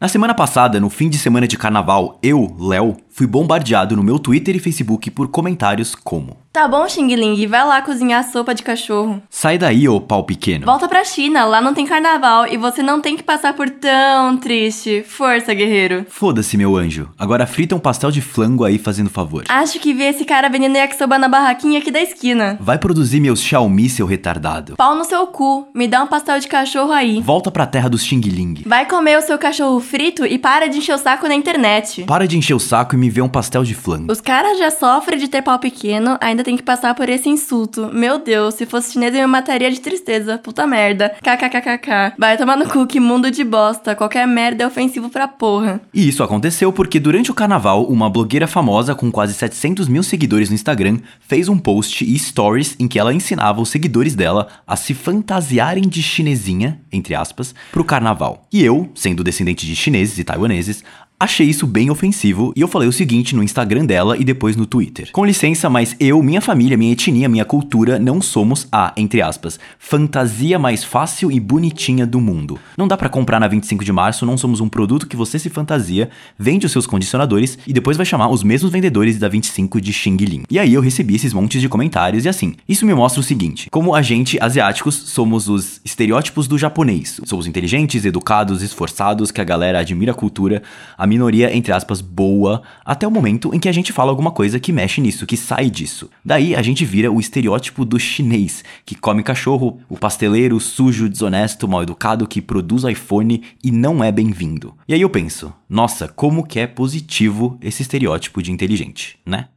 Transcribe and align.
Na 0.00 0.08
semana 0.08 0.32
passada, 0.32 0.80
no 0.80 0.88
fim 0.88 1.10
de 1.10 1.18
semana 1.18 1.46
de 1.46 1.58
carnaval, 1.58 2.18
eu, 2.22 2.56
Léo, 2.58 2.96
fui 3.10 3.26
bombardeado 3.26 3.94
no 3.94 4.02
meu 4.02 4.18
Twitter 4.18 4.56
e 4.56 4.58
Facebook 4.58 5.10
por 5.10 5.28
comentários 5.28 5.94
como: 5.94 6.38
Tá 6.52 6.66
bom, 6.66 6.88
Xing 6.88 7.14
Ling, 7.14 7.46
vai 7.46 7.64
lá 7.64 7.80
cozinhar 7.80 8.24
sopa 8.24 8.52
de 8.52 8.64
cachorro. 8.64 9.22
Sai 9.30 9.56
daí, 9.56 9.88
ô 9.88 10.00
pau 10.00 10.24
pequeno. 10.24 10.66
Volta 10.66 10.88
pra 10.88 11.04
China, 11.04 11.44
lá 11.44 11.60
não 11.60 11.72
tem 11.72 11.86
carnaval 11.86 12.44
e 12.48 12.56
você 12.56 12.82
não 12.82 13.00
tem 13.00 13.16
que 13.16 13.22
passar 13.22 13.54
por 13.54 13.70
tão 13.70 14.36
triste. 14.36 15.04
Força, 15.06 15.54
guerreiro. 15.54 16.04
Foda-se, 16.10 16.56
meu 16.56 16.76
anjo. 16.76 17.08
Agora 17.16 17.46
frita 17.46 17.76
um 17.76 17.78
pastel 17.78 18.10
de 18.10 18.20
flango 18.20 18.64
aí 18.64 18.78
fazendo 18.78 19.08
favor. 19.08 19.44
Acho 19.48 19.78
que 19.78 19.94
vi 19.94 20.02
esse 20.02 20.24
cara 20.24 20.48
vendendo 20.48 20.74
yakisoba 20.74 21.20
na 21.20 21.28
barraquinha 21.28 21.78
aqui 21.78 21.92
da 21.92 22.02
esquina. 22.02 22.58
Vai 22.60 22.78
produzir 22.78 23.20
meus 23.20 23.40
Xiaomi, 23.40 23.88
seu 23.88 24.04
retardado. 24.04 24.74
Pau 24.74 24.96
no 24.96 25.04
seu 25.04 25.28
cu, 25.28 25.68
me 25.72 25.86
dá 25.86 26.02
um 26.02 26.08
pastel 26.08 26.40
de 26.40 26.48
cachorro 26.48 26.90
aí. 26.90 27.20
Volta 27.20 27.52
pra 27.52 27.64
terra 27.64 27.88
dos 27.88 28.02
Xing 28.02 28.22
Ling. 28.22 28.64
Vai 28.66 28.86
comer 28.86 29.16
o 29.18 29.22
seu 29.22 29.38
cachorro 29.38 29.78
frito 29.78 30.26
e 30.26 30.36
para 30.36 30.68
de 30.68 30.78
encher 30.78 30.96
o 30.96 30.98
saco 30.98 31.28
na 31.28 31.34
internet. 31.36 32.02
Para 32.02 32.26
de 32.26 32.36
encher 32.36 32.54
o 32.54 32.60
saco 32.60 32.96
e 32.96 32.98
me 32.98 33.08
vê 33.08 33.22
um 33.22 33.28
pastel 33.28 33.62
de 33.62 33.72
flango. 33.76 34.10
Os 34.10 34.20
caras 34.20 34.58
já 34.58 34.72
sofrem 34.72 35.16
de 35.16 35.28
ter 35.28 35.42
pau 35.42 35.56
pequeno, 35.60 36.18
ainda 36.20 36.39
tem 36.42 36.56
que 36.56 36.62
passar 36.62 36.94
por 36.94 37.08
esse 37.08 37.28
insulto. 37.28 37.90
Meu 37.92 38.18
Deus, 38.18 38.54
se 38.54 38.66
fosse 38.66 38.92
chinês 38.92 39.14
eu 39.14 39.22
me 39.22 39.26
mataria 39.26 39.70
de 39.70 39.80
tristeza. 39.80 40.38
Puta 40.38 40.66
merda. 40.66 41.14
KKKKK. 41.22 42.14
Vai 42.18 42.36
tomar 42.36 42.56
no 42.56 42.68
cu, 42.68 42.86
que 42.86 43.00
mundo 43.00 43.30
de 43.30 43.42
bosta. 43.42 43.94
Qualquer 43.94 44.26
merda 44.26 44.64
é 44.64 44.66
ofensivo 44.66 45.08
pra 45.08 45.26
porra. 45.26 45.80
E 45.92 46.08
isso 46.08 46.22
aconteceu 46.22 46.72
porque 46.72 47.00
durante 47.00 47.30
o 47.30 47.34
carnaval, 47.34 47.84
uma 47.84 48.10
blogueira 48.10 48.46
famosa 48.46 48.94
com 48.94 49.10
quase 49.10 49.34
700 49.34 49.88
mil 49.88 50.02
seguidores 50.02 50.48
no 50.48 50.54
Instagram 50.54 50.98
fez 51.20 51.48
um 51.48 51.58
post 51.58 52.04
e 52.04 52.18
stories 52.18 52.76
em 52.78 52.86
que 52.86 52.98
ela 52.98 53.14
ensinava 53.14 53.60
os 53.60 53.68
seguidores 53.68 54.14
dela 54.14 54.48
a 54.66 54.76
se 54.76 54.94
fantasiarem 54.94 55.88
de 55.88 56.02
chinesinha, 56.02 56.80
entre 56.92 57.14
aspas, 57.14 57.54
pro 57.72 57.84
carnaval. 57.84 58.46
E 58.52 58.62
eu, 58.62 58.90
sendo 58.94 59.24
descendente 59.24 59.66
de 59.66 59.74
chineses 59.74 60.18
e 60.18 60.24
taiwaneses, 60.24 60.84
Achei 61.22 61.46
isso 61.46 61.66
bem 61.66 61.90
ofensivo 61.90 62.50
e 62.56 62.62
eu 62.62 62.66
falei 62.66 62.88
o 62.88 62.92
seguinte 62.92 63.36
no 63.36 63.42
Instagram 63.42 63.84
dela 63.84 64.16
e 64.16 64.24
depois 64.24 64.56
no 64.56 64.64
Twitter. 64.64 65.10
Com 65.12 65.22
licença, 65.22 65.68
mas 65.68 65.94
eu, 66.00 66.22
minha 66.22 66.40
família, 66.40 66.78
minha 66.78 66.92
etnia, 66.92 67.28
minha 67.28 67.44
cultura 67.44 67.98
não 67.98 68.22
somos 68.22 68.66
a, 68.72 68.94
entre 68.96 69.20
aspas, 69.20 69.60
fantasia 69.78 70.58
mais 70.58 70.82
fácil 70.82 71.30
e 71.30 71.38
bonitinha 71.38 72.06
do 72.06 72.22
mundo. 72.22 72.58
Não 72.74 72.88
dá 72.88 72.96
para 72.96 73.10
comprar 73.10 73.38
na 73.38 73.46
25 73.46 73.84
de 73.84 73.92
março, 73.92 74.24
não 74.24 74.38
somos 74.38 74.62
um 74.62 74.68
produto 74.70 75.06
que 75.06 75.14
você 75.14 75.38
se 75.38 75.50
fantasia, 75.50 76.08
vende 76.38 76.64
os 76.64 76.72
seus 76.72 76.86
condicionadores 76.86 77.58
e 77.66 77.72
depois 77.74 77.98
vai 77.98 78.06
chamar 78.06 78.30
os 78.30 78.42
mesmos 78.42 78.72
vendedores 78.72 79.18
da 79.18 79.28
25 79.28 79.78
de 79.78 79.92
Xing 79.92 80.16
Ling. 80.16 80.44
E 80.50 80.58
aí 80.58 80.72
eu 80.72 80.80
recebi 80.80 81.16
esses 81.16 81.34
montes 81.34 81.60
de 81.60 81.68
comentários 81.68 82.24
e 82.24 82.30
assim, 82.30 82.54
isso 82.66 82.86
me 82.86 82.94
mostra 82.94 83.20
o 83.20 83.24
seguinte: 83.24 83.68
como 83.70 83.94
a 83.94 84.00
gente, 84.00 84.38
asiáticos, 84.40 84.94
somos 84.94 85.50
os 85.50 85.82
estereótipos 85.84 86.48
do 86.48 86.56
japonês. 86.56 87.20
Somos 87.26 87.46
inteligentes, 87.46 88.06
educados, 88.06 88.62
esforçados, 88.62 89.30
que 89.30 89.42
a 89.42 89.44
galera 89.44 89.80
admira 89.80 90.12
a 90.12 90.14
cultura, 90.14 90.62
a 90.96 91.09
minoria, 91.10 91.54
entre 91.54 91.72
aspas, 91.72 92.00
boa, 92.00 92.62
até 92.84 93.06
o 93.06 93.10
momento 93.10 93.52
em 93.52 93.58
que 93.58 93.68
a 93.68 93.72
gente 93.72 93.92
fala 93.92 94.10
alguma 94.10 94.30
coisa 94.30 94.60
que 94.60 94.72
mexe 94.72 95.00
nisso, 95.00 95.26
que 95.26 95.36
sai 95.36 95.68
disso. 95.68 96.08
Daí 96.24 96.54
a 96.54 96.62
gente 96.62 96.84
vira 96.84 97.10
o 97.10 97.18
estereótipo 97.18 97.84
do 97.84 97.98
chinês, 97.98 98.62
que 98.86 98.94
come 98.94 99.22
cachorro, 99.22 99.80
o 99.88 99.96
pasteleiro 99.98 100.58
sujo, 100.60 101.08
desonesto, 101.08 101.66
mal 101.66 101.82
educado, 101.82 102.28
que 102.28 102.40
produz 102.40 102.84
iPhone 102.84 103.42
e 103.62 103.72
não 103.72 104.02
é 104.02 104.12
bem-vindo. 104.12 104.74
E 104.86 104.94
aí 104.94 105.00
eu 105.00 105.10
penso, 105.10 105.52
nossa, 105.68 106.06
como 106.06 106.46
que 106.46 106.60
é 106.60 106.66
positivo 106.66 107.58
esse 107.60 107.82
estereótipo 107.82 108.40
de 108.40 108.52
inteligente, 108.52 109.18
né? 109.26 109.48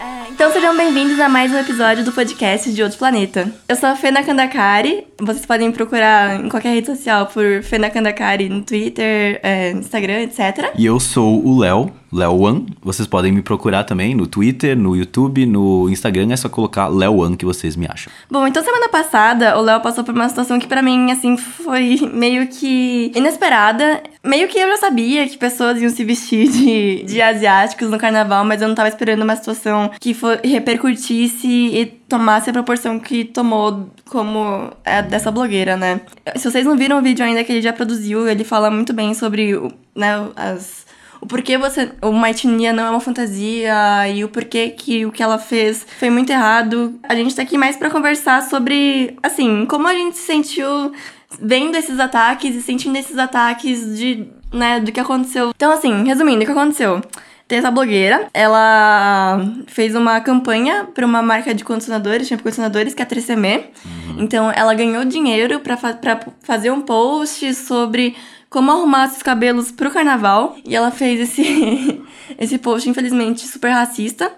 É, 0.00 0.28
então 0.30 0.52
sejam 0.52 0.76
bem-vindos 0.76 1.18
a 1.18 1.28
mais 1.28 1.50
um 1.50 1.58
episódio 1.58 2.04
do 2.04 2.12
podcast 2.12 2.72
de 2.72 2.84
Outro 2.84 2.98
Planeta. 2.98 3.52
Eu 3.68 3.74
sou 3.74 3.88
a 3.88 3.96
Fena 3.96 4.22
Kandakari, 4.22 5.08
vocês 5.20 5.44
podem 5.44 5.70
me 5.70 5.74
procurar 5.74 6.36
em 6.36 6.48
qualquer 6.48 6.72
rede 6.72 6.86
social 6.86 7.26
por 7.26 7.64
Fena 7.64 7.90
Kandakari 7.90 8.48
no 8.48 8.62
Twitter, 8.62 9.40
é, 9.42 9.72
Instagram, 9.72 10.20
etc. 10.20 10.70
E 10.78 10.86
eu 10.86 11.00
sou 11.00 11.44
o 11.44 11.58
Léo, 11.58 11.92
Léo 12.12 12.38
One. 12.38 12.66
Vocês 12.82 13.08
podem 13.08 13.32
me 13.32 13.42
procurar 13.42 13.84
também 13.84 14.14
no 14.14 14.26
Twitter, 14.26 14.76
no 14.76 14.94
YouTube, 14.94 15.46
no 15.46 15.88
Instagram. 15.88 16.32
É 16.32 16.36
só 16.36 16.48
colocar 16.48 16.88
Léo 16.88 17.18
One 17.18 17.36
que 17.36 17.44
vocês 17.44 17.74
me 17.74 17.86
acham. 17.86 18.12
Bom, 18.30 18.46
então 18.46 18.62
semana 18.62 18.88
passada 18.88 19.58
o 19.58 19.62
Léo 19.62 19.80
passou 19.80 20.04
por 20.04 20.14
uma 20.14 20.28
situação 20.28 20.58
que 20.58 20.66
para 20.66 20.82
mim, 20.82 21.10
assim, 21.10 21.36
foi 21.36 21.98
meio 22.12 22.46
que 22.48 23.10
inesperada. 23.14 24.02
Meio 24.22 24.46
que 24.48 24.58
eu 24.58 24.68
já 24.68 24.76
sabia 24.76 25.26
que 25.26 25.38
pessoas 25.38 25.80
iam 25.80 25.90
se 25.90 26.04
vestir 26.04 26.48
de, 26.48 27.02
de 27.04 27.22
asiáticos 27.22 27.88
no 27.88 27.98
carnaval, 27.98 28.44
mas 28.44 28.60
eu 28.60 28.68
não 28.68 28.74
tava 28.74 28.88
esperando 28.88 29.22
uma 29.22 29.34
situação 29.34 29.90
que 29.98 30.12
for, 30.14 30.38
repercutisse 30.44 31.48
e 31.48 31.86
tomasse 32.08 32.50
a 32.50 32.52
proporção 32.52 33.00
que 33.00 33.24
tomou 33.24 33.90
como 34.10 34.70
é 34.84 35.00
dessa 35.00 35.30
blogueira, 35.30 35.76
né? 35.76 36.02
Se 36.36 36.50
vocês 36.50 36.66
não 36.66 36.76
viram 36.76 36.98
o 36.98 37.02
vídeo 37.02 37.24
ainda 37.24 37.42
que 37.42 37.50
ele 37.50 37.62
já 37.62 37.72
produziu, 37.72 38.28
ele 38.28 38.44
fala 38.44 38.70
muito 38.70 38.92
bem 38.92 39.14
sobre 39.14 39.58
né, 39.96 40.28
as 40.36 40.81
o 41.22 41.26
porquê 41.26 41.56
você. 41.56 41.92
Uma 42.02 42.30
etnia 42.30 42.72
não 42.72 42.84
é 42.84 42.90
uma 42.90 43.00
fantasia 43.00 44.08
e 44.12 44.24
o 44.24 44.28
porquê 44.28 44.70
que 44.70 45.06
o 45.06 45.12
que 45.12 45.22
ela 45.22 45.38
fez 45.38 45.86
foi 45.98 46.10
muito 46.10 46.30
errado. 46.30 46.98
A 47.04 47.14
gente 47.14 47.34
tá 47.34 47.42
aqui 47.42 47.56
mais 47.56 47.76
para 47.76 47.88
conversar 47.88 48.42
sobre, 48.42 49.16
assim, 49.22 49.64
como 49.66 49.86
a 49.86 49.94
gente 49.94 50.18
se 50.18 50.26
sentiu 50.26 50.92
vendo 51.40 51.76
esses 51.76 52.00
ataques 52.00 52.56
e 52.56 52.60
sentindo 52.60 52.98
esses 52.98 53.16
ataques 53.16 53.96
de, 53.96 54.26
né, 54.52 54.80
do 54.80 54.90
que 54.90 54.98
aconteceu. 54.98 55.52
Então, 55.54 55.70
assim, 55.70 56.04
resumindo, 56.04 56.42
o 56.42 56.44
que 56.44 56.50
aconteceu? 56.50 57.00
Tem 57.46 57.58
essa 57.58 57.70
blogueira, 57.70 58.26
ela 58.34 59.40
fez 59.68 59.94
uma 59.94 60.20
campanha 60.20 60.88
para 60.92 61.06
uma 61.06 61.22
marca 61.22 61.54
de 61.54 61.62
condicionadores, 61.62 62.26
shampoo 62.26 62.44
condicionadores, 62.44 62.94
que 62.94 63.02
é 63.02 63.04
a 63.04 63.08
3CM. 63.08 63.64
Uhum. 63.84 64.16
Então, 64.18 64.50
ela 64.50 64.74
ganhou 64.74 65.04
dinheiro 65.04 65.60
para 65.60 65.76
fa 65.76 65.98
fazer 66.42 66.72
um 66.72 66.80
post 66.80 67.54
sobre 67.54 68.16
como 68.52 68.70
arrumar 68.70 69.08
seus 69.08 69.22
cabelos 69.22 69.72
pro 69.72 69.90
carnaval. 69.90 70.56
E 70.64 70.76
ela 70.76 70.90
fez 70.90 71.20
esse, 71.20 72.02
esse 72.38 72.58
post, 72.58 72.88
infelizmente, 72.88 73.46
super 73.48 73.70
racista. 73.70 74.32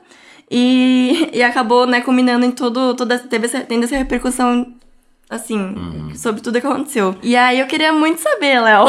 E, 0.50 1.30
e 1.32 1.42
acabou, 1.42 1.86
né, 1.86 2.00
combinando 2.00 2.46
em 2.46 2.50
todo. 2.50 2.94
Toda, 2.94 3.18
teve 3.18 3.46
essa, 3.46 3.60
tendo 3.60 3.84
essa 3.84 3.96
repercussão 3.96 4.72
assim, 5.28 5.58
uhum. 5.58 6.14
sobre 6.14 6.40
tudo 6.40 6.60
que 6.60 6.66
aconteceu. 6.66 7.16
E 7.22 7.34
aí 7.34 7.58
eu 7.58 7.66
queria 7.66 7.92
muito 7.92 8.20
saber, 8.20 8.60
Léo, 8.60 8.84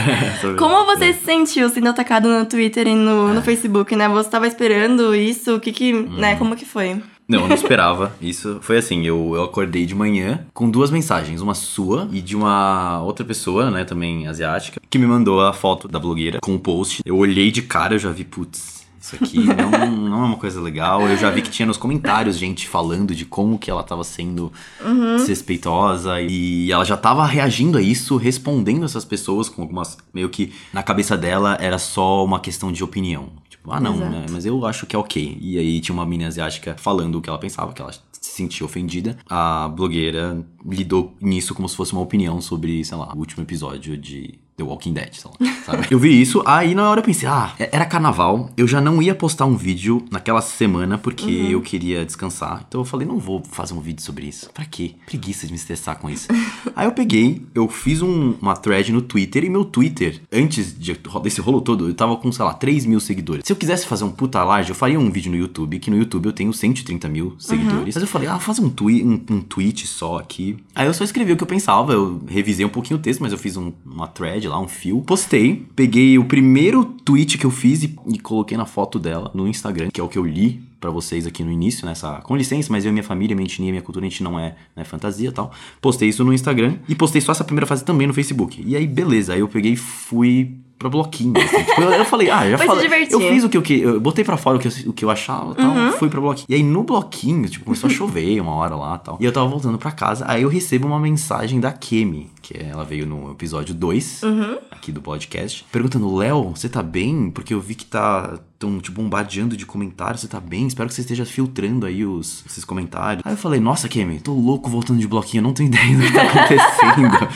como 0.58 0.86
você 0.86 1.06
é. 1.06 1.12
se 1.12 1.24
sentiu 1.24 1.68
sendo 1.68 1.88
atacado 1.88 2.28
no 2.28 2.46
Twitter 2.46 2.86
e 2.86 2.94
no, 2.94 3.28
no 3.28 3.40
é. 3.40 3.42
Facebook, 3.42 3.94
né? 3.94 4.08
Você 4.08 4.30
tava 4.30 4.46
esperando 4.46 5.14
isso? 5.14 5.56
O 5.56 5.60
que 5.60 5.72
que, 5.72 5.92
uhum. 5.92 6.16
né, 6.16 6.36
como 6.36 6.56
que 6.56 6.64
foi? 6.64 7.02
Não, 7.32 7.40
eu 7.40 7.48
não 7.48 7.54
esperava. 7.56 8.14
Isso 8.20 8.58
foi 8.60 8.76
assim, 8.76 9.06
eu, 9.06 9.32
eu 9.34 9.44
acordei 9.44 9.86
de 9.86 9.94
manhã 9.94 10.44
com 10.52 10.70
duas 10.70 10.90
mensagens, 10.90 11.40
uma 11.40 11.54
sua 11.54 12.06
e 12.12 12.20
de 12.20 12.36
uma 12.36 13.02
outra 13.02 13.24
pessoa, 13.24 13.70
né, 13.70 13.84
também 13.84 14.26
asiática, 14.26 14.78
que 14.90 14.98
me 14.98 15.06
mandou 15.06 15.40
a 15.40 15.54
foto 15.54 15.88
da 15.88 15.98
blogueira 15.98 16.38
com 16.42 16.54
o 16.54 16.58
post. 16.58 17.00
Eu 17.06 17.16
olhei 17.16 17.50
de 17.50 17.62
cara, 17.62 17.94
eu 17.94 17.98
já 17.98 18.10
vi, 18.10 18.24
putz, 18.24 18.81
isso 19.02 19.16
aqui 19.16 19.40
não, 19.44 19.90
não 19.90 20.22
é 20.22 20.26
uma 20.26 20.36
coisa 20.36 20.60
legal. 20.60 21.08
Eu 21.08 21.16
já 21.16 21.28
vi 21.28 21.42
que 21.42 21.50
tinha 21.50 21.66
nos 21.66 21.76
comentários 21.76 22.38
gente 22.38 22.68
falando 22.68 23.16
de 23.16 23.24
como 23.24 23.58
que 23.58 23.68
ela 23.68 23.82
tava 23.82 24.04
sendo 24.04 24.52
uhum. 24.80 25.16
desrespeitosa 25.16 26.20
e 26.20 26.70
ela 26.70 26.84
já 26.84 26.96
tava 26.96 27.26
reagindo 27.26 27.76
a 27.76 27.82
isso, 27.82 28.16
respondendo 28.16 28.84
essas 28.84 29.04
pessoas 29.04 29.48
com 29.48 29.62
algumas 29.62 29.98
meio 30.14 30.28
que 30.28 30.52
na 30.72 30.84
cabeça 30.84 31.18
dela 31.18 31.58
era 31.60 31.78
só 31.78 32.24
uma 32.24 32.38
questão 32.38 32.70
de 32.70 32.84
opinião. 32.84 33.30
Tipo, 33.50 33.72
ah, 33.72 33.80
não, 33.80 33.96
né? 33.96 34.26
Mas 34.30 34.46
eu 34.46 34.64
acho 34.64 34.86
que 34.86 34.94
é 34.94 34.98
ok. 34.98 35.36
E 35.40 35.58
aí 35.58 35.80
tinha 35.80 35.94
uma 35.94 36.06
menina 36.06 36.28
asiática 36.28 36.76
falando 36.78 37.16
o 37.16 37.20
que 37.20 37.28
ela 37.28 37.38
pensava, 37.38 37.72
que 37.72 37.82
ela 37.82 37.92
se 37.92 38.02
sentia 38.20 38.64
ofendida. 38.64 39.18
A 39.28 39.68
blogueira 39.68 40.44
lidou 40.64 41.12
nisso 41.20 41.54
como 41.54 41.68
se 41.68 41.74
fosse 41.74 41.92
uma 41.92 42.02
opinião 42.02 42.40
sobre, 42.40 42.84
sei 42.84 42.96
lá, 42.96 43.12
o 43.14 43.18
último 43.18 43.42
episódio 43.42 43.98
de 43.98 44.38
The 44.56 44.64
Walking 44.64 44.92
Dead, 44.92 45.14
sei 45.14 45.30
lá, 45.30 45.54
sabe? 45.64 45.86
eu 45.90 45.98
vi 45.98 46.20
isso, 46.20 46.42
aí 46.46 46.74
na 46.74 46.88
hora 46.88 47.00
eu 47.00 47.04
pensei, 47.04 47.28
ah, 47.28 47.52
é, 47.58 47.70
era 47.72 47.86
carnaval, 47.86 48.50
eu 48.56 48.66
já 48.66 48.80
não 48.80 49.00
ia 49.02 49.14
postar 49.14 49.46
um 49.46 49.56
vídeo 49.56 50.04
naquela 50.10 50.40
semana 50.40 50.98
porque 50.98 51.24
uhum. 51.24 51.50
eu 51.50 51.60
queria 51.60 52.04
descansar. 52.04 52.64
Então 52.68 52.80
eu 52.80 52.84
falei, 52.84 53.06
não 53.06 53.18
vou 53.18 53.42
fazer 53.50 53.74
um 53.74 53.80
vídeo 53.80 54.02
sobre 54.02 54.26
isso. 54.26 54.50
Pra 54.50 54.64
quê? 54.64 54.94
Preguiça 55.06 55.46
de 55.46 55.52
me 55.52 55.58
estressar 55.58 55.98
com 55.98 56.10
isso. 56.10 56.28
aí 56.76 56.86
eu 56.86 56.92
peguei, 56.92 57.44
eu 57.54 57.68
fiz 57.68 58.02
um, 58.02 58.34
uma 58.40 58.56
thread 58.56 58.92
no 58.92 59.00
Twitter 59.00 59.44
e 59.44 59.50
meu 59.50 59.64
Twitter, 59.64 60.20
antes 60.32 60.78
de, 60.78 60.96
desse 61.22 61.40
rolo 61.40 61.60
todo, 61.60 61.88
eu 61.88 61.94
tava 61.94 62.16
com, 62.16 62.30
sei 62.30 62.44
lá, 62.44 62.52
3 62.54 62.86
mil 62.86 63.00
seguidores. 63.00 63.46
Se 63.46 63.52
eu 63.52 63.56
quisesse 63.56 63.86
fazer 63.86 64.04
um 64.04 64.10
puta 64.10 64.42
laje, 64.44 64.70
eu 64.70 64.74
faria 64.74 64.98
um 64.98 65.10
vídeo 65.10 65.30
no 65.30 65.38
YouTube, 65.38 65.78
que 65.78 65.90
no 65.90 65.96
YouTube 65.96 66.26
eu 66.26 66.32
tenho 66.32 66.52
130 66.52 67.08
mil 67.08 67.34
seguidores. 67.38 67.78
Uhum. 67.78 67.84
Mas 67.86 67.96
eu 67.96 68.06
falei, 68.06 68.28
ah, 68.28 68.38
faz 68.38 68.58
um, 68.58 68.68
twi 68.68 69.02
um, 69.02 69.20
um 69.30 69.40
tweet 69.40 69.86
só 69.86 70.18
aqui. 70.18 70.56
Aí 70.74 70.86
eu 70.86 70.94
só 70.94 71.04
escrevi 71.04 71.32
o 71.32 71.36
que 71.36 71.42
eu 71.42 71.48
pensava, 71.48 71.92
eu 71.92 72.22
revisei 72.26 72.64
um 72.64 72.68
pouquinho 72.68 72.98
o 72.98 73.02
texto, 73.02 73.20
mas 73.20 73.32
eu 73.32 73.38
fiz 73.38 73.56
um, 73.56 73.72
uma 73.84 74.06
thread 74.06 74.41
lá, 74.48 74.60
um 74.60 74.68
fio. 74.68 75.00
Postei, 75.02 75.66
peguei 75.74 76.18
o 76.18 76.24
primeiro 76.24 76.84
tweet 76.84 77.38
que 77.38 77.46
eu 77.46 77.50
fiz 77.50 77.82
e, 77.82 77.96
e 78.08 78.18
coloquei 78.18 78.56
na 78.56 78.66
foto 78.66 78.98
dela 78.98 79.30
no 79.34 79.46
Instagram, 79.46 79.88
que 79.92 80.00
é 80.00 80.04
o 80.04 80.08
que 80.08 80.18
eu 80.18 80.24
li 80.24 80.60
para 80.80 80.90
vocês 80.90 81.26
aqui 81.26 81.44
no 81.44 81.52
início, 81.52 81.86
nessa. 81.86 82.20
Com 82.22 82.36
licença, 82.36 82.68
mas 82.70 82.84
eu 82.84 82.92
minha 82.92 83.04
família, 83.04 83.36
minha 83.36 83.46
etnia, 83.46 83.70
minha 83.70 83.82
cultura, 83.82 84.04
a 84.04 84.08
gente 84.08 84.22
não 84.22 84.38
é 84.38 84.56
né, 84.74 84.82
fantasia 84.84 85.28
e 85.28 85.32
tal. 85.32 85.52
Postei 85.80 86.08
isso 86.08 86.24
no 86.24 86.32
Instagram 86.32 86.76
e 86.88 86.94
postei 86.94 87.20
só 87.20 87.32
essa 87.32 87.44
primeira 87.44 87.66
fase 87.66 87.84
também 87.84 88.06
no 88.06 88.12
Facebook. 88.12 88.62
E 88.66 88.76
aí, 88.76 88.86
beleza, 88.86 89.34
aí 89.34 89.40
eu 89.40 89.48
peguei 89.48 89.76
fui 89.76 90.56
pra 90.82 90.90
bloquinho. 90.90 91.32
Assim. 91.36 91.62
tipo, 91.64 91.80
eu, 91.80 91.92
eu, 91.92 92.04
falei, 92.04 92.30
ah, 92.30 92.50
já 92.50 92.58
Foi 92.58 92.66
falei. 92.66 93.06
Eu 93.10 93.20
fiz 93.32 93.44
o 93.44 93.48
que 93.48 93.56
eu, 93.56 93.62
que 93.62 93.80
eu 93.80 94.00
botei 94.00 94.24
pra 94.24 94.36
fora 94.36 94.56
o 94.56 94.60
que 94.60 94.68
eu, 94.68 94.72
o 94.88 94.92
que 94.92 95.04
eu 95.04 95.10
achava 95.10 95.52
e 95.52 95.54
tal, 95.56 95.70
Uhum. 95.72 95.92
fui 95.92 96.08
pra 96.08 96.20
bloquinho. 96.20 96.46
E 96.48 96.54
aí 96.54 96.62
no 96.62 96.82
bloquinho, 96.82 97.48
tipo, 97.48 97.64
começou 97.64 97.88
a 97.88 97.92
chover 97.92 98.40
uma 98.40 98.52
hora 98.54 98.74
lá 98.76 98.98
e 99.00 99.04
tal. 99.04 99.16
E 99.20 99.24
eu 99.24 99.32
tava 99.32 99.46
voltando 99.48 99.78
pra 99.78 99.90
casa, 99.92 100.24
aí 100.28 100.42
eu 100.42 100.48
recebo 100.48 100.86
uma 100.86 100.98
mensagem 101.00 101.58
da 101.60 101.72
Kemi, 101.72 102.30
que 102.42 102.56
é- 102.58 102.68
ela 102.70 102.84
veio 102.84 103.06
no 103.06 103.30
episódio 103.30 103.74
2 103.74 104.22
Uhum. 104.22 104.58
aqui 104.70 104.90
do 104.92 105.00
podcast, 105.00 105.64
perguntando: 105.72 106.14
Léo, 106.16 106.50
você 106.54 106.68
tá 106.68 106.82
bem? 106.82 107.30
Porque 107.30 107.54
eu 107.54 107.60
vi 107.60 107.74
que 107.74 107.84
tá 107.86 108.38
tão 108.58 108.78
te 108.78 108.90
bombardeando 108.92 109.56
de 109.56 109.66
comentários, 109.66 110.20
você 110.20 110.28
tá 110.28 110.38
bem? 110.38 110.66
Espero 110.68 110.88
que 110.88 110.94
você 110.94 111.00
esteja 111.00 111.24
filtrando 111.24 111.84
aí 111.84 112.04
os, 112.04 112.44
esses 112.46 112.64
comentários. 112.64 113.22
Aí 113.26 113.32
eu 113.32 113.36
falei, 113.36 113.58
nossa, 113.58 113.88
Kemi, 113.88 114.20
tô 114.20 114.32
louco 114.32 114.70
voltando 114.70 115.00
de 115.00 115.08
bloquinho, 115.08 115.40
eu 115.40 115.42
não 115.48 115.52
tô 115.52 115.64
entendendo 115.64 116.00
o 116.00 116.06
que 116.06 116.12
tá 116.12 116.22
acontecendo. 116.22 117.28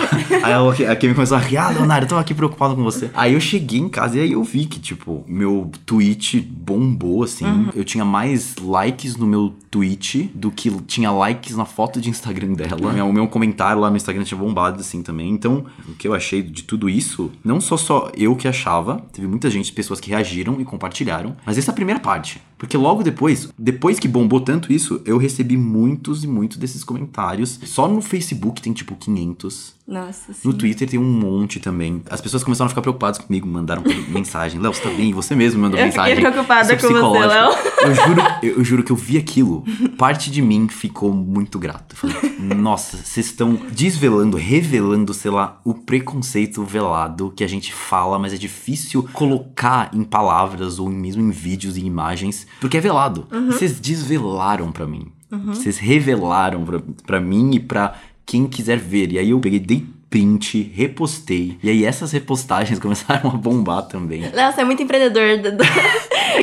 aí 0.43 0.51
ela- 0.51 0.73
a 0.91 0.95
Kemi 0.95 1.13
começou 1.13 1.37
a 1.37 1.39
rir, 1.39 1.57
ah, 1.57 1.69
Leonardo, 1.69 2.05
eu 2.05 2.09
tô 2.09 2.15
aqui 2.17 2.33
preocupado 2.33 2.75
com 2.75 2.83
você. 2.83 3.09
Aí 3.13 3.33
eu 3.33 3.39
cheguei 3.39 3.79
em 3.79 3.89
casa 3.89 4.17
e 4.17 4.21
aí 4.21 4.31
eu 4.33 4.43
vi 4.43 4.65
que, 4.65 4.79
tipo, 4.79 5.23
meu 5.27 5.71
tweet 5.85 6.39
bombou, 6.39 7.23
assim. 7.23 7.45
Eu 7.75 7.83
tinha 7.83 8.03
mais 8.05 8.55
likes 8.57 9.15
no 9.15 9.25
meu 9.27 9.53
tweet 9.69 10.29
do 10.35 10.51
que 10.51 10.69
tinha 10.87 11.11
likes 11.11 11.55
na 11.55 11.65
foto 11.65 11.99
de 12.01 12.09
Instagram 12.09 12.53
dela. 12.53 13.03
O 13.03 13.13
meu 13.13 13.27
comentário 13.27 13.81
lá 13.81 13.89
no 13.89 13.95
Instagram 13.97 14.23
tinha 14.23 14.37
bombado, 14.39 14.79
assim, 14.81 15.01
também. 15.01 15.29
Então, 15.31 15.65
o 15.87 15.93
que 15.93 16.07
eu 16.07 16.13
achei 16.13 16.41
de 16.41 16.63
tudo 16.63 16.89
isso, 16.89 17.31
não 17.43 17.61
só 17.61 17.77
só 17.77 18.11
eu 18.15 18.35
que 18.35 18.47
achava, 18.47 19.03
teve 19.13 19.27
muita 19.27 19.49
gente, 19.49 19.71
pessoas 19.71 19.99
que 19.99 20.09
reagiram 20.09 20.59
e 20.59 20.65
compartilharam, 20.65 21.35
mas 21.45 21.57
essa 21.57 21.71
é 21.71 21.73
a 21.73 21.75
primeira 21.75 21.99
parte. 21.99 22.41
Porque 22.57 22.77
logo 22.77 23.01
depois, 23.01 23.49
depois 23.57 23.97
que 23.97 24.07
bombou 24.07 24.39
tanto 24.39 24.71
isso, 24.71 25.01
eu 25.03 25.17
recebi 25.17 25.57
muitos 25.57 26.23
e 26.23 26.27
muitos 26.27 26.57
desses 26.57 26.83
comentários. 26.83 27.59
Só 27.65 27.87
no 27.87 28.01
Facebook 28.01 28.61
tem, 28.61 28.71
tipo, 28.71 28.95
500. 28.95 29.73
Nossa, 29.91 30.31
sim. 30.31 30.47
No 30.47 30.53
Twitter 30.53 30.89
tem 30.89 30.97
um 30.97 31.03
monte 31.03 31.59
também. 31.59 32.01
As 32.09 32.21
pessoas 32.21 32.45
começaram 32.45 32.67
a 32.67 32.69
ficar 32.69 32.81
preocupadas 32.81 33.17
comigo, 33.17 33.45
mandaram 33.45 33.83
mensagem. 34.07 34.57
Léo, 34.57 34.73
você 34.73 34.81
tá 34.81 34.89
bem? 34.89 35.11
Você 35.11 35.35
mesmo 35.35 35.61
mandou 35.61 35.77
Eu 35.77 35.91
fiquei 35.91 36.01
mensagem. 36.15 36.31
preocupada 36.31 36.61
Isso 36.61 36.71
é 36.71 36.75
com 36.77 36.81
você, 36.81 36.93
psicológico. 36.93 37.69
Eu 37.81 37.95
juro, 37.95 38.21
eu, 38.41 38.57
eu 38.59 38.63
juro 38.63 38.83
que 38.83 38.91
eu 38.93 38.95
vi 38.95 39.17
aquilo. 39.17 39.65
Parte 39.97 40.31
de 40.31 40.41
mim 40.41 40.69
ficou 40.69 41.11
muito 41.11 41.59
grato. 41.59 41.93
Eu 41.93 41.97
falei, 41.97 42.55
nossa, 42.55 42.95
vocês 42.95 43.25
estão 43.25 43.59
desvelando, 43.69 44.37
revelando, 44.37 45.13
sei 45.13 45.29
lá, 45.29 45.59
o 45.65 45.73
preconceito 45.73 46.63
velado 46.63 47.33
que 47.35 47.43
a 47.43 47.47
gente 47.47 47.73
fala, 47.73 48.17
mas 48.17 48.31
é 48.31 48.37
difícil 48.37 49.05
colocar 49.11 49.89
em 49.93 50.05
palavras 50.05 50.79
ou 50.79 50.87
mesmo 50.89 51.21
em 51.21 51.31
vídeos 51.31 51.75
e 51.75 51.81
imagens, 51.81 52.47
porque 52.61 52.77
é 52.77 52.81
velado. 52.81 53.27
Vocês 53.47 53.77
desvelaram 53.77 54.71
pra 54.71 54.87
mim. 54.87 55.11
Vocês 55.45 55.77
revelaram 55.77 56.65
pra 57.05 57.21
mim 57.21 57.55
e 57.55 57.59
pra 57.59 57.95
quem 58.25 58.47
quiser 58.47 58.77
ver. 58.77 59.11
E 59.11 59.17
aí 59.19 59.29
eu 59.31 59.39
peguei, 59.39 59.59
dei 59.59 59.85
print, 60.09 60.61
repostei. 60.75 61.57
E 61.63 61.69
aí 61.69 61.85
essas 61.85 62.11
repostagens 62.11 62.77
começaram 62.79 63.29
a 63.29 63.33
bombar 63.33 63.83
também. 63.83 64.21
Você 64.29 64.61
é 64.61 64.63
muito 64.65 64.83
empreendedor. 64.83 65.37
do- 65.41 65.57
do- 65.57 65.63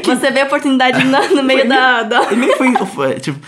Você 0.05 0.31
vê 0.31 0.41
a 0.41 0.47
oportunidade 0.47 1.05
no, 1.05 1.37
no 1.37 1.43
meio 1.43 1.69
da, 1.69 2.03
da- 2.03 2.33
E 2.33 2.37
nem 2.37 2.57
foi, 2.57 2.75
foi, 2.87 3.15
tipo, 3.21 3.39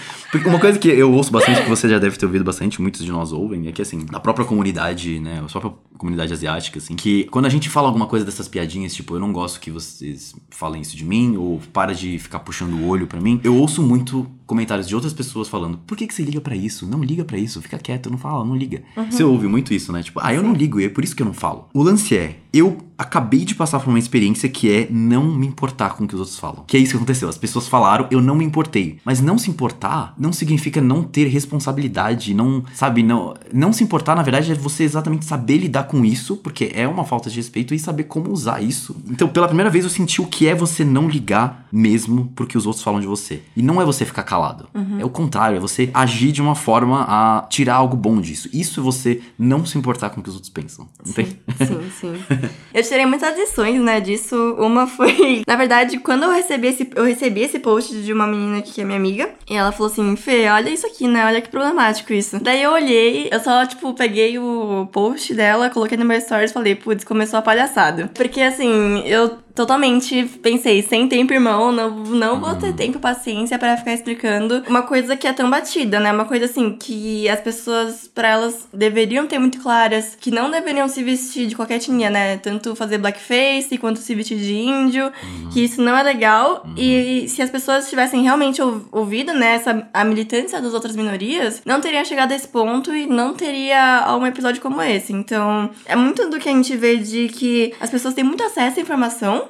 uma 0.47 0.59
coisa 0.59 0.79
que 0.79 0.89
eu 0.89 1.11
ouço 1.13 1.31
bastante, 1.33 1.63
que 1.63 1.69
você 1.69 1.89
já 1.89 1.99
deve 1.99 2.17
ter 2.17 2.27
ouvido 2.27 2.45
bastante, 2.45 2.81
muitos 2.81 3.05
de 3.05 3.11
nós 3.11 3.33
ouvem, 3.33 3.67
é 3.69 3.73
que 3.73 3.81
assim, 3.83 4.05
na 4.11 4.21
própria 4.21 4.45
comunidade, 4.45 5.19
né, 5.21 5.43
a 5.45 5.49
própria 5.51 5.73
comunidade 5.99 6.33
asiática, 6.33 6.79
assim, 6.79 6.95
que 6.97 7.25
quando 7.25 7.47
a 7.47 7.49
gente 7.49 7.69
fala 7.69 7.89
alguma 7.89 8.07
coisa 8.07 8.25
dessas 8.25 8.47
piadinhas, 8.49 8.95
tipo, 8.95 9.15
eu 9.15 9.21
não 9.21 9.33
gosto 9.33 9.59
que 9.61 9.71
vocês 9.71 10.35
falem 10.51 10.83
isso 10.83 10.97
de 10.97 11.05
mim, 11.05 11.37
ou 11.37 11.61
para 11.73 11.93
de 11.95 12.19
ficar 12.19 12.41
puxando 12.41 12.75
o 12.75 12.87
olho 12.89 13.07
pra 13.07 13.21
mim, 13.21 13.41
eu 13.43 13.57
ouço 13.57 13.83
muito 13.83 14.27
comentários 14.51 14.89
de 14.89 14.97
outras 14.97 15.13
pessoas 15.13 15.49
falando, 15.49 15.79
por 15.87 15.97
que, 15.97 16.09
que 16.09 16.13
você 16.13 16.25
liga 16.25 16.41
pra 16.41 16.57
isso? 16.57 16.85
Não 16.85 17.05
liga 17.05 17.25
pra 17.25 17.39
isso, 17.39 17.63
fica 17.63 17.79
quieto, 17.79 18.11
não 18.11 18.19
fala, 18.19 18.45
não 18.45 18.57
liga. 18.57 18.83
Você 19.09 19.23
ouve 19.23 19.47
muito 19.47 19.73
isso, 19.73 19.93
né? 19.93 20.03
Tipo, 20.03 20.19
ah, 20.21 20.35
eu 20.35 20.43
não 20.43 20.53
ligo, 20.53 20.81
e 20.81 20.87
é 20.87 20.89
por 20.89 21.05
isso 21.05 21.15
que 21.15 21.23
eu 21.23 21.27
não 21.27 21.33
falo. 21.33 21.69
O 21.73 21.85
lance 21.85 22.17
é, 22.17 22.37
eu 22.53 22.79
acabei 23.01 23.47
de 23.47 23.55
passar 23.55 23.81
por 23.81 23.89
uma 23.89 23.99
experiência 23.99 24.47
que 24.47 24.71
é 24.71 24.87
não 24.91 25.25
me 25.25 25.47
importar 25.47 25.95
com 25.95 26.05
o 26.05 26.07
que 26.07 26.15
os 26.15 26.21
outros 26.21 26.39
falam. 26.39 26.65
Que 26.67 26.77
é 26.77 26.81
isso 26.81 26.91
que 26.91 26.97
aconteceu. 26.99 27.31
As 27.31 27.39
pessoas 27.39 27.67
falaram, 27.67 28.07
eu 28.11 28.21
não 28.21 28.35
me 28.35 28.45
importei. 28.45 28.99
Mas 29.07 29.23
não 29.23 29.39
se 29.39 29.51
importar 29.51 30.15
não 30.19 30.35
significa 30.35 30.83
não 30.83 31.03
ter 31.03 31.27
responsabilidade, 31.27 32.35
não, 32.35 32.63
sabe, 32.75 33.03
não, 33.03 33.35
não 33.53 33.73
se 33.73 33.83
importar, 33.83 34.15
na 34.15 34.23
verdade, 34.23 34.53
é 34.53 34.55
você 34.55 34.85
exatamente 34.85 35.25
saber 35.25 35.57
lidar 35.57 35.85
com 35.85 36.05
isso, 36.05 36.37
porque 36.37 36.73
é 36.75 36.87
uma 36.87 37.05
falta 37.05 37.31
de 37.31 37.37
respeito 37.37 37.75
e 37.75 37.79
saber 37.79 38.05
como 38.05 38.31
usar 38.31 38.63
isso. 38.63 38.95
Então, 39.09 39.29
pela 39.29 39.47
primeira 39.47 39.71
vez 39.71 39.85
eu 39.85 39.91
senti 39.91 40.21
o 40.21 40.27
que 40.27 40.47
é 40.47 40.55
você 40.55 40.85
não 40.85 41.09
ligar 41.09 41.67
mesmo 41.73 42.31
porque 42.37 42.59
os 42.59 42.67
outros 42.67 42.85
falam 42.85 43.01
de 43.01 43.07
você. 43.07 43.41
E 43.57 43.63
não 43.63 43.81
é 43.81 43.85
você 43.85 44.05
ficar 44.05 44.25
calado. 44.25 44.69
É 44.99 45.05
o 45.05 45.11
contrário, 45.11 45.57
é 45.57 45.61
você 45.61 45.89
agir 45.95 46.33
de 46.33 46.43
uma 46.43 46.55
forma 46.55 47.07
a 47.09 47.47
tirar 47.49 47.77
algo 47.77 47.97
bom 47.97 48.21
disso. 48.21 48.49
Isso 48.53 48.81
é 48.81 48.83
você 48.83 49.23
não 49.39 49.65
se 49.65 49.79
importar 49.79 50.11
com 50.11 50.21
o 50.21 50.23
que 50.23 50.29
os 50.29 50.35
outros 50.35 50.53
pensam. 50.53 50.87
Não 51.05 51.13
tem? 51.15 51.27
Sim, 51.27 51.91
sim. 51.99 52.13
Eu 52.73 52.85
tirei 52.85 53.05
muitas 53.05 53.37
lições, 53.37 53.81
né, 53.81 54.01
disso. 54.01 54.55
Uma 54.57 54.87
foi, 54.87 55.43
na 55.47 55.57
verdade, 55.57 55.99
quando 55.99 56.23
eu 56.23 56.31
recebi 56.31 56.69
esse, 56.69 56.89
eu 56.95 57.03
recebi 57.05 57.41
esse 57.43 57.59
post 57.59 57.93
de 58.01 58.13
uma 58.13 58.29
menina 58.29 58.63
que 58.63 58.81
é 58.81 58.85
minha 58.85 58.97
amiga, 58.97 59.29
e 59.49 59.57
ela 59.57 59.73
falou 59.73 59.91
assim: 59.91 60.15
"Fê, 60.15 60.49
olha 60.49 60.71
isso 60.71 60.87
aqui, 60.87 61.09
né? 61.09 61.27
Olha 61.27 61.41
que 61.41 61.49
problemático 61.49 62.13
isso". 62.13 62.39
Daí 62.41 62.63
eu 62.63 62.71
olhei, 62.71 63.29
eu 63.33 63.41
só 63.41 63.67
tipo 63.67 63.93
peguei 63.95 64.39
o 64.39 64.89
post 64.93 65.35
dela, 65.35 65.69
coloquei 65.69 65.99
no 65.99 66.05
meu 66.05 66.21
stories 66.21 66.53
e 66.53 66.55
falei: 66.55 66.77
"Putz, 66.77 67.03
começou 67.03 67.41
a 67.41 67.43
palhaçada". 67.43 68.09
Porque 68.15 68.41
assim, 68.41 69.03
eu 69.05 69.37
totalmente 69.61 70.25
pensei, 70.43 70.81
sem 70.81 71.07
tempo, 71.07 71.35
irmão, 71.35 71.71
não, 71.71 71.91
não 71.91 72.41
vou 72.41 72.55
ter 72.55 72.73
tempo, 72.73 72.99
paciência 72.99 73.59
pra 73.59 73.77
ficar 73.77 73.93
explicando 73.93 74.63
uma 74.67 74.81
coisa 74.81 75.15
que 75.19 75.27
é 75.27 75.35
tão 75.35 75.51
batida, 75.51 76.01
né? 76.01 76.11
Uma 76.11 76.25
coisa 76.25 76.47
assim 76.47 76.75
que 76.81 77.29
as 77.29 77.41
pessoas, 77.41 78.11
pra 78.15 78.29
elas, 78.29 78.67
deveriam 78.73 79.27
ter 79.27 79.39
muito 79.39 79.61
claras, 79.61 80.17
que 80.19 80.31
não 80.31 80.51
deveriam 80.51 80.89
se 80.89 81.03
vestir 81.03 81.47
de 81.47 81.55
qualquer 81.55 81.75
etnia, 81.75 82.09
né? 82.09 82.39
Tanto 82.39 82.75
fazer 82.75 82.97
blackface 82.97 83.77
quanto 83.77 83.99
se 83.99 84.15
vestir 84.15 84.39
de 84.39 84.55
índio, 84.55 85.13
que 85.53 85.63
isso 85.63 85.83
não 85.83 85.95
é 85.95 86.03
legal. 86.03 86.65
E 86.75 87.27
se 87.29 87.43
as 87.43 87.51
pessoas 87.51 87.91
tivessem 87.91 88.23
realmente 88.23 88.63
ou- 88.63 88.83
ouvido, 88.91 89.35
né, 89.35 89.57
essa, 89.57 89.87
a 89.93 90.05
militância 90.05 90.59
das 90.59 90.73
outras 90.73 90.97
minorias, 90.97 91.61
não 91.67 91.83
teria 91.83 92.03
chegado 92.03 92.33
a 92.33 92.35
esse 92.35 92.49
ponto 92.49 92.95
e 92.95 93.05
não 93.07 93.35
teria 93.35 94.07
um 94.19 94.27
episódio 94.27 94.63
como 94.63 94.81
esse. 94.81 95.13
Então, 95.13 95.69
é 95.85 95.95
muito 95.95 96.31
do 96.31 96.39
que 96.39 96.49
a 96.49 96.53
gente 96.53 96.75
vê 96.77 96.97
de 96.97 97.29
que 97.29 97.75
as 97.79 97.91
pessoas 97.91 98.15
têm 98.15 98.25
muito 98.25 98.43
acesso 98.43 98.79
à 98.79 98.83
informação, 98.83 99.50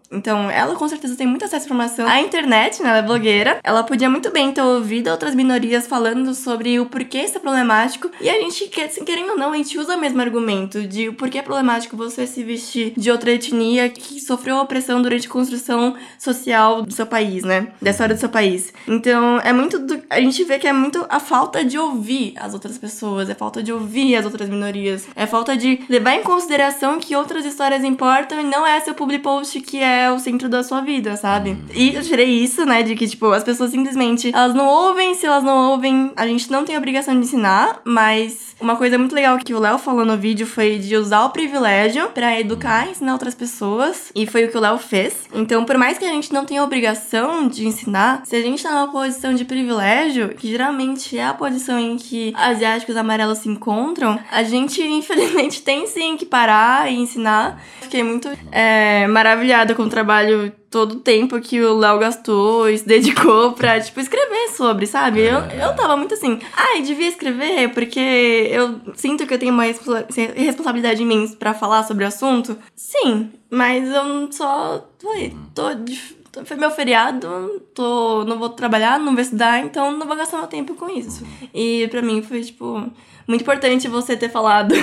então, 0.11 0.51
ela 0.51 0.75
com 0.75 0.87
certeza 0.87 1.15
tem 1.15 1.25
muito 1.25 1.45
acesso 1.45 1.63
à 1.63 1.65
informação. 1.65 2.07
A 2.07 2.19
internet, 2.19 2.83
né? 2.83 2.89
Ela 2.89 2.97
é 2.97 3.01
blogueira. 3.01 3.59
Ela 3.63 3.83
podia 3.83 4.09
muito 4.09 4.29
bem 4.29 4.51
ter 4.51 4.61
ouvido 4.61 5.09
outras 5.09 5.33
minorias 5.33 5.87
falando 5.87 6.35
sobre 6.35 6.79
o 6.79 6.85
porquê 6.85 7.19
isso 7.19 7.37
é 7.37 7.39
problemático. 7.39 8.11
E 8.19 8.29
a 8.29 8.33
gente, 8.33 8.69
assim, 8.81 9.05
querendo 9.05 9.31
ou 9.31 9.37
não, 9.37 9.53
a 9.53 9.57
gente 9.57 9.77
usa 9.79 9.95
o 9.95 9.99
mesmo 9.99 10.21
argumento 10.21 10.85
de 10.85 11.07
o 11.07 11.13
porquê 11.13 11.37
é 11.37 11.41
problemático 11.41 11.95
você 11.95 12.27
se 12.27 12.43
vestir 12.43 12.93
de 12.97 13.09
outra 13.09 13.31
etnia 13.31 13.89
que 13.89 14.19
sofreu 14.19 14.57
opressão 14.57 15.01
durante 15.01 15.27
a 15.27 15.29
construção 15.29 15.95
social 16.19 16.81
do 16.81 16.93
seu 16.93 17.05
país, 17.05 17.43
né? 17.43 17.69
Da 17.81 17.91
história 17.91 18.13
do 18.13 18.19
seu 18.19 18.29
país. 18.29 18.73
Então, 18.87 19.39
é 19.39 19.53
muito. 19.53 19.79
Do, 19.79 20.01
a 20.09 20.19
gente 20.19 20.43
vê 20.43 20.59
que 20.59 20.67
é 20.67 20.73
muito 20.73 21.05
a 21.09 21.19
falta 21.19 21.63
de 21.63 21.77
ouvir 21.77 22.33
as 22.37 22.53
outras 22.53 22.77
pessoas, 22.77 23.29
é 23.29 23.33
falta 23.33 23.63
de 23.63 23.71
ouvir 23.71 24.15
as 24.15 24.25
outras 24.25 24.49
minorias, 24.49 25.07
é 25.15 25.25
falta 25.25 25.55
de 25.55 25.81
levar 25.87 26.15
em 26.15 26.23
consideração 26.23 26.99
que 26.99 27.15
outras 27.15 27.45
histórias 27.45 27.83
importam 27.83 28.41
e 28.41 28.43
não 28.43 28.67
é 28.67 28.79
seu 28.81 28.93
public 28.93 29.23
post 29.23 29.59
que 29.61 29.77
é 29.77 30.00
o 30.09 30.19
centro 30.19 30.49
da 30.49 30.63
sua 30.63 30.81
vida, 30.81 31.15
sabe? 31.15 31.57
E 31.73 31.93
eu 31.95 32.01
tirei 32.01 32.29
isso, 32.29 32.65
né, 32.65 32.83
de 32.83 32.95
que, 32.95 33.07
tipo, 33.07 33.27
as 33.31 33.43
pessoas 33.43 33.71
simplesmente, 33.71 34.31
elas 34.33 34.53
não 34.53 34.67
ouvem, 34.67 35.13
se 35.13 35.25
elas 35.25 35.43
não 35.43 35.71
ouvem, 35.71 36.11
a 36.15 36.25
gente 36.25 36.51
não 36.51 36.65
tem 36.65 36.77
obrigação 36.77 37.13
de 37.13 37.21
ensinar, 37.21 37.81
mas 37.83 38.55
uma 38.59 38.75
coisa 38.75 38.97
muito 38.97 39.15
legal 39.15 39.37
que 39.37 39.53
o 39.53 39.59
Léo 39.59 39.77
falou 39.77 40.05
no 40.05 40.17
vídeo 40.17 40.45
foi 40.45 40.77
de 40.77 40.95
usar 40.95 41.25
o 41.25 41.29
privilégio 41.29 42.09
pra 42.09 42.39
educar 42.39 42.87
e 42.87 42.91
ensinar 42.91 43.13
outras 43.13 43.35
pessoas, 43.35 44.11
e 44.15 44.25
foi 44.25 44.45
o 44.45 44.51
que 44.51 44.57
o 44.57 44.61
Léo 44.61 44.77
fez. 44.77 45.27
Então, 45.33 45.65
por 45.65 45.77
mais 45.77 45.97
que 45.97 46.05
a 46.05 46.09
gente 46.09 46.31
não 46.33 46.45
tenha 46.45 46.63
obrigação 46.63 47.47
de 47.47 47.67
ensinar, 47.67 48.21
se 48.25 48.35
a 48.35 48.41
gente 48.41 48.61
tá 48.63 48.71
numa 48.71 48.91
posição 48.91 49.33
de 49.33 49.45
privilégio, 49.45 50.29
que 50.29 50.47
geralmente 50.47 51.17
é 51.17 51.25
a 51.25 51.33
posição 51.33 51.79
em 51.79 51.97
que 51.97 52.33
asiáticos 52.35 52.95
amarelos 52.95 53.39
se 53.39 53.49
encontram, 53.49 54.19
a 54.31 54.43
gente, 54.43 54.81
infelizmente, 54.85 55.61
tem 55.61 55.87
sim 55.87 56.15
que 56.17 56.25
parar 56.25 56.91
e 56.91 56.95
ensinar. 56.95 57.61
Fiquei 57.81 58.03
muito 58.03 58.29
é, 58.51 59.07
maravilhada 59.07 59.75
com 59.75 59.89
trabalho 59.91 60.51
todo 60.71 60.93
o 60.93 60.99
tempo 60.99 61.39
que 61.39 61.61
o 61.61 61.77
Léo 61.77 61.99
gastou 61.99 62.67
e 62.69 62.77
se 62.77 62.87
dedicou 62.87 63.51
pra, 63.51 63.77
tipo, 63.81 63.99
escrever 63.99 64.49
sobre, 64.49 64.87
sabe? 64.87 65.19
Eu, 65.19 65.39
eu 65.41 65.75
tava 65.75 65.95
muito 65.95 66.15
assim, 66.15 66.39
ai, 66.57 66.81
devia 66.81 67.07
escrever 67.09 67.69
porque 67.73 67.99
eu 67.99 68.79
sinto 68.95 69.27
que 69.27 69.33
eu 69.33 69.37
tenho 69.39 69.53
uma 69.53 69.63
responsa- 69.65 70.07
responsabilidade 70.35 71.03
em 71.03 71.05
mim 71.05 71.27
pra 71.37 71.53
falar 71.53 71.83
sobre 71.83 72.03
o 72.03 72.07
assunto. 72.07 72.57
Sim, 72.75 73.29
mas 73.49 73.87
eu 73.87 74.31
só 74.31 74.83
falei, 74.99 75.35
tô, 75.53 75.73
dif- 75.75 76.15
foi 76.45 76.55
meu 76.57 76.71
feriado, 76.71 77.61
tô, 77.75 78.23
não 78.23 78.39
vou 78.39 78.49
trabalhar, 78.49 78.97
não 78.97 79.11
vou 79.13 79.21
estudar, 79.21 79.59
então 79.65 79.91
não 79.91 80.07
vou 80.07 80.15
gastar 80.15 80.37
meu 80.37 80.47
tempo 80.47 80.73
com 80.75 80.89
isso. 80.89 81.23
E 81.53 81.87
pra 81.91 82.01
mim 82.01 82.21
foi, 82.21 82.41
tipo, 82.41 82.89
muito 83.27 83.41
importante 83.41 83.87
você 83.87 84.15
ter 84.15 84.29
falado 84.29 84.73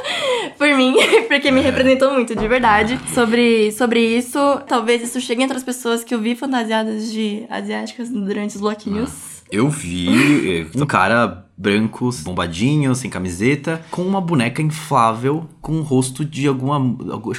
por 0.58 0.68
mim, 0.76 0.94
porque 1.28 1.50
me 1.50 1.60
representou 1.60 2.12
muito, 2.12 2.34
de 2.34 2.48
verdade, 2.48 2.98
sobre, 3.14 3.72
sobre 3.72 4.00
isso. 4.00 4.38
Talvez 4.66 5.02
isso 5.02 5.20
chegue 5.20 5.42
entre 5.42 5.56
as 5.56 5.64
pessoas 5.64 6.04
que 6.04 6.14
eu 6.14 6.20
vi 6.20 6.34
fantasiadas 6.34 7.12
de 7.12 7.44
asiáticas 7.48 8.08
durante 8.08 8.56
os 8.56 8.60
bloquinhos. 8.60 9.42
Eu 9.50 9.68
vi 9.68 10.60
eh, 10.60 10.66
um 10.74 10.86
cara 10.86 11.44
branco, 11.56 12.10
bombadinho, 12.24 12.94
sem 12.94 13.10
camiseta, 13.10 13.82
com 13.90 14.02
uma 14.02 14.20
boneca 14.20 14.60
inflável 14.62 15.46
com 15.60 15.78
o 15.78 15.82
rosto 15.82 16.24
de 16.24 16.46
alguma. 16.48 16.76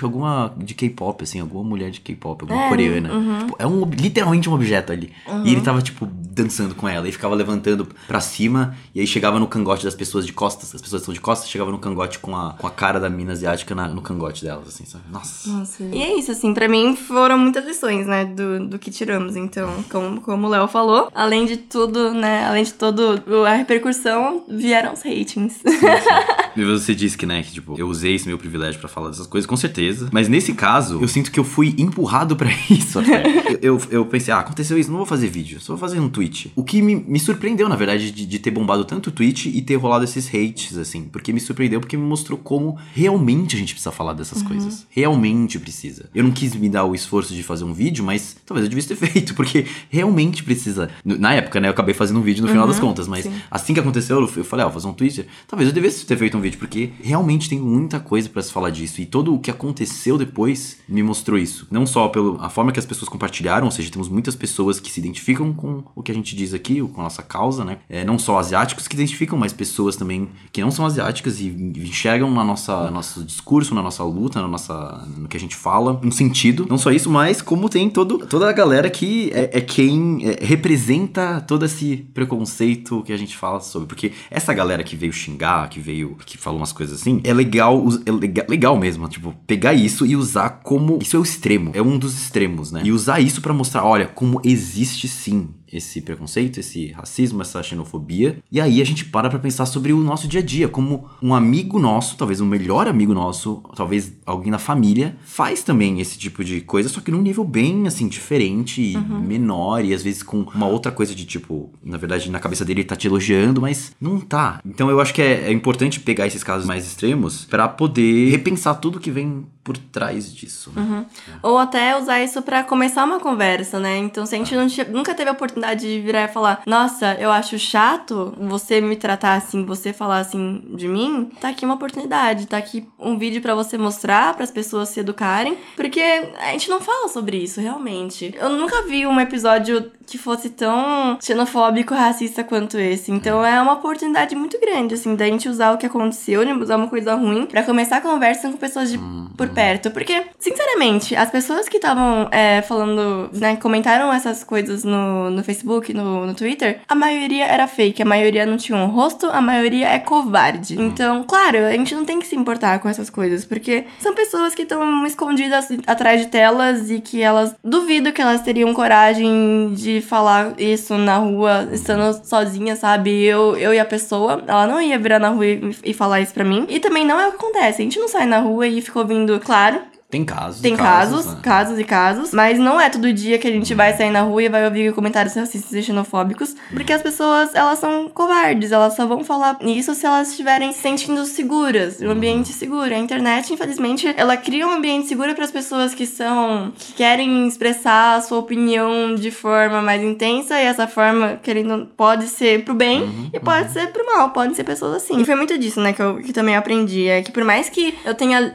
Alguma. 0.01 0.53
de 0.58 0.74
K-pop, 0.74 1.24
assim, 1.24 1.39
alguma 1.41 1.63
mulher 1.63 1.89
de 1.91 2.00
K-pop, 2.00 2.41
alguma 2.43 2.65
É, 2.65 2.70
coreana. 2.70 3.13
uhum. 3.13 3.39
Tipo, 3.39 3.55
é 3.60 3.67
um, 3.67 3.86
literalmente 3.86 4.50
um 4.50 4.53
objeto 4.53 4.91
ali. 4.93 5.12
E 5.43 5.51
ele 5.51 5.62
tava, 5.62 5.82
tipo, 5.82 6.05
dançando 6.05 6.74
com 6.74 6.88
ela 6.88 7.08
e 7.08 7.12
ficava 7.12 7.36
levantando 7.36 7.88
pra 8.08 8.20
cima. 8.22 8.75
E 8.96 9.00
aí 9.01 9.08
chegava 9.08 9.39
no 9.39 9.48
cangote 9.48 9.84
das 9.84 9.93
pessoas 9.96 10.25
de 10.25 10.32
costas. 10.32 10.74
As 10.74 10.82
pessoas 10.82 11.01
estão 11.01 11.13
de 11.13 11.20
costas, 11.20 11.50
chegava 11.50 11.70
no 11.72 11.77
cangote 11.79 12.20
com 12.20 12.36
a, 12.36 12.53
com 12.53 12.65
a 12.65 12.72
cara 12.72 13.00
da 13.00 13.10
mina 13.10 13.34
asiática 13.34 13.75
na- 13.75 13.89
no 13.89 14.01
cangote 14.01 14.43
delas, 14.46 14.70
assim, 14.70 14.86
sabe? 14.86 15.03
Nossa. 15.12 15.50
Nossa. 15.50 15.84
E 15.84 16.01
é 16.01 16.17
isso, 16.17 16.32
assim, 16.32 16.53
pra 16.53 16.67
mim 16.70 16.96
foram 16.96 17.38
muitas 17.38 17.65
lições, 17.65 18.08
né, 18.08 18.24
do, 18.25 18.67
do 18.67 18.79
que 18.79 18.89
tiramos. 18.89 19.36
Então, 19.36 19.84
como, 19.91 20.22
como 20.22 20.48
o 20.48 20.50
Léo 20.50 20.67
falou, 20.67 21.10
além 21.13 21.46
de 21.46 21.58
tudo, 21.58 22.13
né, 22.13 22.46
além 22.48 22.63
de 22.63 22.74
todo 22.74 23.22
a 23.46 23.53
repercussão, 23.55 24.03
vieram 24.48 24.94
os 24.94 25.02
ratings. 25.02 25.62
E 26.56 26.64
você 26.64 26.94
disse 26.94 27.18
que, 27.18 27.26
né, 27.26 27.42
que 27.42 27.52
tipo, 27.52 27.76
eu 27.78 27.88
usei 27.88 28.16
esse 28.16 28.28
meu 28.28 28.38
privilégio 28.38 28.80
pra 28.80 28.88
falar 28.88 29.10
dessas 29.10 29.26
coisas, 29.26 29.48
com 29.48 29.58
certeza. 29.58 30.10
Mas 30.12 30.30
nesse 30.30 30.54
caso, 30.54 31.02
eu 31.02 31.08
sinto 31.08 31.32
que 31.32 31.40
eu 31.40 31.44
fui 31.44 31.74
empurrado 31.78 32.36
pra 32.36 32.50
isso 32.70 33.00
até. 33.00 33.24
eu, 33.62 33.78
eu, 33.78 33.82
eu 33.90 34.06
pensei, 34.06 34.34
ah, 34.34 34.40
aconteceu 34.40 34.78
isso, 34.78 34.90
não 34.92 34.98
vou 34.98 35.06
fazer 35.06 35.28
vídeo, 35.28 35.60
só 35.60 35.74
vou 35.74 35.80
fazer 35.80 36.00
um 36.00 36.10
tweet. 36.10 36.52
O 36.56 36.64
que 36.64 36.82
me, 36.82 36.96
me 36.96 37.20
surpreendeu, 37.20 37.68
na 37.68 37.76
verdade, 37.76 38.12
de, 38.12 38.26
de 38.26 38.40
ter 38.40 38.52
bombado 38.52 38.86
tanto 38.86 39.08
o 39.08 39.12
tweet 39.12 39.50
e 39.50 39.62
ter 39.62 39.76
rolado 39.76 40.04
esses 40.04 40.28
hates, 40.28 40.78
assim. 40.78 41.06
Porque 41.06 41.34
me 41.34 41.40
surpreendeu, 41.40 41.80
porque 41.80 41.98
me 41.98 42.04
mostrou 42.04 42.38
como 42.38 42.78
realmente 42.94 43.56
a 43.56 43.60
gente 43.60 43.74
precisa 43.74 43.92
falar 43.92 44.14
dessas 44.14 44.42
coisas. 44.42 44.86
Realmente 44.90 45.58
precisa. 45.58 46.10
Eu 46.14 46.24
não 46.24 46.32
quis 46.32 46.56
me 46.56 46.70
dar 46.70 46.86
o 46.86 46.94
esforço 46.94 47.34
de 47.34 47.42
fazer 47.42 47.64
um 47.64 47.74
vídeo, 47.74 48.04
mas 48.04 48.38
talvez 48.46 48.66
eu 48.66 48.70
devesse 48.70 48.90
ter 48.90 48.96
feito, 49.08 49.34
porque 49.34 49.66
realmente 49.90 50.44
precisa. 50.44 50.90
Na 51.04 51.34
época, 51.34 51.60
né, 51.60 51.68
eu 51.68 51.72
acabei 51.72 51.96
fazendo 51.96 52.20
um 52.20 52.24
vídeo 52.24 52.44
no 52.44 52.48
final 52.48 52.68
das 52.68 52.80
contas, 52.80 53.08
mas 53.08 53.24
sim. 53.24 53.34
assim 53.50 53.74
que 53.74 53.80
aconteceu, 53.80 53.93
eu 54.10 54.24
eu 54.36 54.44
falei, 54.44 54.66
ah, 54.66 54.68
vou 54.68 54.74
fazer 54.74 54.88
um 54.88 54.94
Twitter. 54.94 55.28
Talvez 55.48 55.68
eu 55.68 55.74
devesse 55.74 56.06
ter 56.06 56.18
feito 56.18 56.38
um 56.38 56.42
vídeo, 56.42 56.60
porque 56.60 56.92
realmente 57.02 57.50
tem 57.50 57.60
muita 57.60 58.00
coisa 58.00 58.30
pra 58.30 58.42
se 58.42 58.52
falar 58.52 58.70
disso. 58.70 59.02
E 59.02 59.06
todo 59.06 59.34
o 59.34 59.40
que 59.40 59.52
aconteceu 59.52 60.18
depois 60.18 60.78
me 60.88 61.04
mostrou 61.04 61.38
isso. 61.38 61.68
Não 61.72 61.86
só 61.86 62.08
pela 62.08 62.50
forma 62.50 62.72
que 62.72 62.80
as 62.80 62.86
pessoas 62.86 63.10
compartilharam, 63.10 63.66
ou 63.66 63.72
seja, 63.72 63.92
temos 63.92 64.10
muitas 64.10 64.36
pessoas 64.36 64.80
que 64.80 64.92
se 64.92 65.00
identificam 65.00 65.54
com 65.54 65.84
o 65.96 66.02
que 66.02 66.12
a 66.12 66.16
gente 66.16 66.36
diz 66.36 66.54
aqui, 66.54 66.82
com 66.82 67.02
a 67.02 67.04
nossa 67.04 67.24
causa, 67.24 67.64
né? 67.64 67.80
É, 67.90 68.04
não 68.04 68.18
só 68.18 68.38
asiáticos 68.38 68.88
que 68.88 68.96
identificam, 68.96 69.38
mas 69.38 69.54
pessoas 69.54 69.96
também 69.96 70.30
que 70.52 70.62
não 70.62 70.72
são 70.72 70.86
asiáticas 70.86 71.40
e 71.40 71.48
enxergam 71.78 72.32
na 72.32 72.44
nossa 72.44 72.90
nosso 72.92 73.24
discurso, 73.24 73.76
na 73.76 73.82
nossa 73.82 74.04
luta, 74.04 74.42
na 74.42 74.48
nossa, 74.48 75.08
no 75.18 75.28
que 75.28 75.38
a 75.38 75.40
gente 75.40 75.56
fala, 75.56 76.00
um 76.04 76.12
sentido. 76.12 76.66
Não 76.70 76.78
só 76.78 76.92
isso, 76.92 77.10
mas 77.10 77.42
como 77.42 77.70
tem 77.70 77.90
todo, 77.90 78.26
toda 78.28 78.50
a 78.50 78.54
galera 78.54 78.90
que 78.90 79.32
é, 79.34 79.58
é 79.58 79.62
quem 79.62 80.20
é, 80.24 80.46
representa 80.46 81.42
todo 81.42 81.66
esse 81.66 81.98
preconceito 82.14 83.02
que 83.04 83.12
a 83.12 83.18
gente 83.18 83.36
fala 83.36 83.60
sobre. 83.60 83.83
Porque 83.86 84.12
essa 84.30 84.54
galera 84.54 84.84
que 84.84 84.96
veio 84.96 85.12
xingar, 85.13 85.70
que 85.70 85.80
veio, 85.80 86.18
que 86.25 86.38
falou 86.38 86.60
umas 86.60 86.72
coisas 86.74 87.02
assim, 87.02 87.22
é 87.24 87.34
legal, 87.34 87.84
é 88.06 88.12
lega- 88.12 88.46
legal 88.50 88.78
mesmo, 88.78 89.08
tipo, 89.08 89.34
pegar 89.48 89.74
isso 89.74 90.06
e 90.06 90.16
usar 90.16 90.50
como. 90.63 91.00
Isso 91.02 91.16
é 91.16 91.20
o 91.20 91.24
extremo, 91.24 91.72
é 91.74 91.82
um 91.82 91.98
dos 91.98 92.13
extremos, 92.16 92.72
né? 92.72 92.82
E 92.84 92.92
usar 92.92 93.20
isso 93.20 93.42
pra 93.42 93.54
mostrar, 93.54 93.84
olha, 93.86 94.08
como 94.08 94.42
existe 94.44 95.08
sim 95.08 95.50
esse 95.74 96.00
preconceito, 96.01 96.60
esse 96.60 96.88
racismo, 96.92 97.42
essa 97.42 97.62
xenofobia. 97.63 98.38
E 98.51 98.62
aí 98.62 98.82
a 98.82 98.86
gente 98.86 99.06
para 99.06 99.30
pra 99.30 99.39
pensar 99.39 99.65
sobre 99.65 99.92
o 99.92 100.00
nosso 100.00 100.27
dia 100.27 100.39
a 100.39 100.44
dia, 100.44 100.68
como 100.68 101.10
um 101.22 101.34
amigo 101.34 101.80
nosso, 101.80 102.15
talvez 102.15 102.39
um 102.39 102.46
melhor 102.46 102.88
amigo 102.88 103.13
nosso, 103.13 103.63
talvez 103.75 104.13
alguém 104.25 104.51
da 104.51 104.60
família, 104.60 105.18
faz 105.24 105.63
também 105.63 106.00
esse 106.00 106.18
tipo 106.18 106.44
de 106.44 106.62
coisa, 106.62 106.88
só 106.88 107.01
que 107.01 107.12
num 107.12 107.22
nível 107.22 107.44
bem, 107.44 107.88
assim, 107.88 108.08
diferente 108.08 108.82
e 108.82 108.98
menor, 108.98 109.84
e 109.84 109.94
às 109.94 110.03
vezes 110.03 110.22
com 110.22 110.42
uma 110.42 110.68
outra 110.68 110.92
coisa 110.92 111.15
de 111.15 111.25
tipo, 111.25 111.72
na 111.84 111.98
verdade, 111.98 112.30
na 112.30 112.39
cabeça 112.39 112.63
dele 112.63 112.82
ele 112.82 112.88
tá 112.88 112.96
te 112.96 113.08
elogiando, 113.08 113.62
mas 113.62 113.96
não 114.00 114.20
tá. 114.20 114.60
Então 114.65 114.89
eu 114.89 115.00
acho 115.00 115.13
que 115.13 115.22
é, 115.22 115.46
é 115.46 115.51
importante 115.51 116.00
pegar 116.00 116.27
esses 116.27 116.44
casos 116.44 116.68
mais 116.68 116.86
extremos 116.86 117.46
pra 117.46 117.68
poder 117.68 118.30
repensar 118.30 118.75
tudo 118.75 119.00
que 119.00 119.10
vem 119.12 119.46
por 119.63 119.77
trás 119.77 120.34
disso. 120.34 120.72
né? 120.75 121.05
Ou 121.41 121.58
até 121.58 121.98
usar 121.98 122.22
isso 122.22 122.41
pra 122.41 122.63
começar 122.63 123.03
uma 123.05 123.20
conversa, 123.20 123.79
né? 123.79 123.98
Então, 123.98 124.25
se 124.25 124.36
a 124.36 124.38
gente 124.38 124.53
não 124.55 124.67
tinha- 124.67 124.86
nunca 124.88 125.13
teve 125.15 125.29
a 125.29 125.34
oportunidade 125.34 125.82
de 125.82 126.01
virar 126.01 126.24
e 126.25 126.27
falar, 126.27 126.62
nossa, 126.65 127.13
eu 127.15 127.32
acho 127.32 127.58
chato 127.58 128.34
você 128.38 128.82
me 128.82 128.96
tratar 128.96 129.36
assim, 129.36 129.65
você 129.65 129.93
falar 129.93 130.20
assim 130.20 130.62
de 130.75 130.88
mim, 130.88 131.32
tá 131.39 131.50
aqui 131.50 131.63
uma 131.65 131.75
oportunidade, 131.75 132.48
tá 132.48 132.58
aqui 132.58 132.86
um 133.00 133.17
vídeo 133.17 133.41
pra 133.41 133.55
você 133.55 133.77
mostrar, 133.77 134.34
para 134.34 134.43
as 134.43 134.51
pessoas 134.51 134.89
se 134.89 135.00
educarem, 135.00 135.58
porque 135.75 136.01
a 136.39 136.51
gente 136.51 136.70
não 136.70 136.82
fala 136.82 137.08
sobre 137.08 137.38
isso, 137.38 137.62
realmente. 137.62 138.34
Eu 138.38 138.50
nunca 138.50 138.82
vi 138.84 139.05
um 139.08 139.20
episódio 139.20 139.91
que 140.05 140.17
fosse 140.17 140.50
tão 140.50 141.17
xenofóbico, 141.22 141.93
racista 141.93 142.43
quanto 142.43 142.77
esse. 142.77 143.12
Então 143.12 143.43
é 143.46 143.62
uma 143.62 143.74
oportunidade 143.74 144.36
muito 144.36 144.60
grande, 144.60 144.96
assim, 144.96 145.15
da 145.15 145.25
gente 145.25 145.48
usar 145.48 145.72
o 145.72 145.77
que 145.77 145.86
aconteceu, 145.86 146.43
de 146.43 146.51
usar 146.51 146.75
uma 146.75 146.88
coisa 146.88 147.15
ruim, 147.15 147.46
pra 147.46 147.63
começar 147.63 147.98
a 147.98 148.01
conversa 148.01 148.50
com 148.50 148.58
pessoas 148.58 148.91
de 148.91 149.00
por 149.38 149.50
perto. 149.54 149.92
Porque, 149.92 150.24
sinceramente, 150.40 151.16
as 151.16 151.30
pessoas 151.30 151.70
que 151.70 151.78
estavam 151.78 152.28
é, 152.32 152.62
falando, 152.62 153.30
né, 153.34 153.56
comentaram 153.56 154.12
essas 154.12 154.44
coisas 154.44 154.84
no, 154.84 155.30
no 155.30 155.44
Facebook, 155.44 155.94
no, 155.94 156.26
no 156.26 156.34
Twitter, 156.34 156.80
a 156.88 156.96
maioria 156.96 157.46
era 157.46 157.68
fake, 157.68 158.02
a 158.02 158.06
maioria 158.06 158.46
não 158.46 158.58
tinha 158.58 158.78
um 158.78 158.88
rosto, 158.88 159.28
a 159.28 159.42
maioria 159.42 159.90
é 159.90 160.00
covarde. 160.00 160.80
Então, 160.80 161.24
claro, 161.24 161.60
a 161.60 161.72
gente 161.72 161.96
não 161.96 162.06
tem 162.06 162.20
que 162.20 162.28
se 162.28 162.36
importar 162.36 162.80
com 162.80 162.90
essas 162.90 163.10
coisas, 163.10 163.46
porque 163.46 163.86
são 164.00 164.14
pessoas 164.14 164.56
que 164.56 164.64
estão 164.64 165.06
escondidas 165.06 165.68
atrás 165.88 166.22
de 166.22 166.28
telas 166.28 166.90
e 166.90 167.00
que 167.00 167.22
elas 167.22 167.56
duvido 167.64 168.12
que 168.12 168.22
elas 168.22 168.42
teriam 168.42 168.74
coragem 168.74 169.74
de 169.74 170.02
falar 170.02 170.54
isso 170.58 170.98
na 170.98 171.18
rua, 171.18 171.70
estando 171.72 172.20
sozinha, 172.26 172.76
sabe? 172.76 173.24
Eu, 173.24 173.56
eu 173.58 173.74
e 173.74 173.80
a 173.80 173.86
pessoa, 173.86 174.44
ela 174.48 174.68
não 174.68 174.82
ia 174.82 174.98
virar 174.98 175.20
na 175.20 175.30
rua 175.30 175.46
e, 175.46 175.76
e 175.84 175.94
falar 175.94 176.22
isso 176.22 176.34
pra 176.34 176.44
mim. 176.44 176.66
E 176.70 176.80
também 176.80 177.06
não 177.06 177.20
é 177.20 177.28
o 177.28 177.32
que 177.32 177.38
acontece. 177.38 177.82
A 177.82 177.86
gente 177.86 178.00
não 178.00 178.08
sai 178.08 178.26
na 178.26 178.40
rua 178.40 178.68
e 178.68 178.82
fica 178.82 179.00
ouvindo, 179.00 179.40
claro, 179.44 179.82
Tem 180.10 180.24
casos. 180.24 180.62
tem 180.62 180.76
e 180.76 180.78
casos, 180.78 181.26
né? 181.26 181.38
casos 181.42 181.80
e 181.80 181.84
casos, 181.84 182.32
mas 182.34 182.60
não 182.60 182.80
é 182.80 182.88
todo 182.88 183.12
dia 183.12 183.40
que 183.40 183.48
a 183.48 183.52
gente 183.52 183.74
vai 183.74 183.98
sair 183.98 184.12
na 184.12 184.22
rua 184.22 184.44
e 184.44 184.48
vai 184.50 184.64
ouvir 184.64 184.94
comentários 184.94 185.34
racistas 185.34 185.74
e 185.74 185.82
xenofóbicos, 185.82 186.56
porque 186.72 186.94
as 186.94 187.02
pessoas, 187.02 187.56
elas 187.56 187.80
são 187.80 188.08
covardes, 188.10 188.72
elas 188.72 188.96
só 188.96 189.08
vão 189.08 189.24
falar 189.24 189.58
isso 189.62 189.96
se 189.96 190.06
elas 190.06 190.30
estiverem 190.30 190.72
se 190.72 190.82
sentindo 190.82 191.26
seguras, 191.26 192.00
um 192.00 192.12
ambiente 192.12 192.50
seguro. 192.50 192.94
A 192.94 192.98
internet, 193.00 193.52
infelizmente, 193.52 194.14
ela 194.16 194.38
cria 194.38 194.68
um 194.68 194.72
ambiente 194.74 195.08
seguro 195.08 195.34
para 195.34 195.46
as 195.46 195.52
pessoas 195.52 195.96
que 195.96 196.06
são 196.06 196.72
que 196.78 196.94
querem 196.94 197.48
expressar 197.48 198.18
a 198.18 198.22
sua 198.22 198.38
opinião 198.38 199.16
de 199.16 199.32
forma 199.32 199.82
mais 199.82 200.04
intensa 200.04 200.62
e 200.62 200.64
essa 200.66 200.86
forma 200.88 201.40
querendo 201.42 201.88
pode 201.98 202.28
ser 202.28 202.64
pro 202.64 202.76
bem 202.76 203.02
Uhum, 203.02 203.30
e 203.34 203.40
pode 203.40 203.72
ser 203.72 203.88
pro 203.92 204.06
mal, 204.06 204.30
podem 204.30 204.54
ser 204.54 204.64
pessoas 204.64 204.94
assim. 204.98 205.20
E 205.20 205.26
foi 205.26 205.34
muito 205.34 205.58
disso, 205.58 205.82
né, 205.82 205.92
que 205.92 206.02
eu 206.04 206.18
que 206.18 206.32
também 206.32 206.56
aprendi, 206.56 207.08
é 207.08 207.24
que 207.24 207.32
por 207.32 207.44
mais 207.44 207.68
que 207.68 207.98
eu 208.06 208.14
tenha 208.14 208.54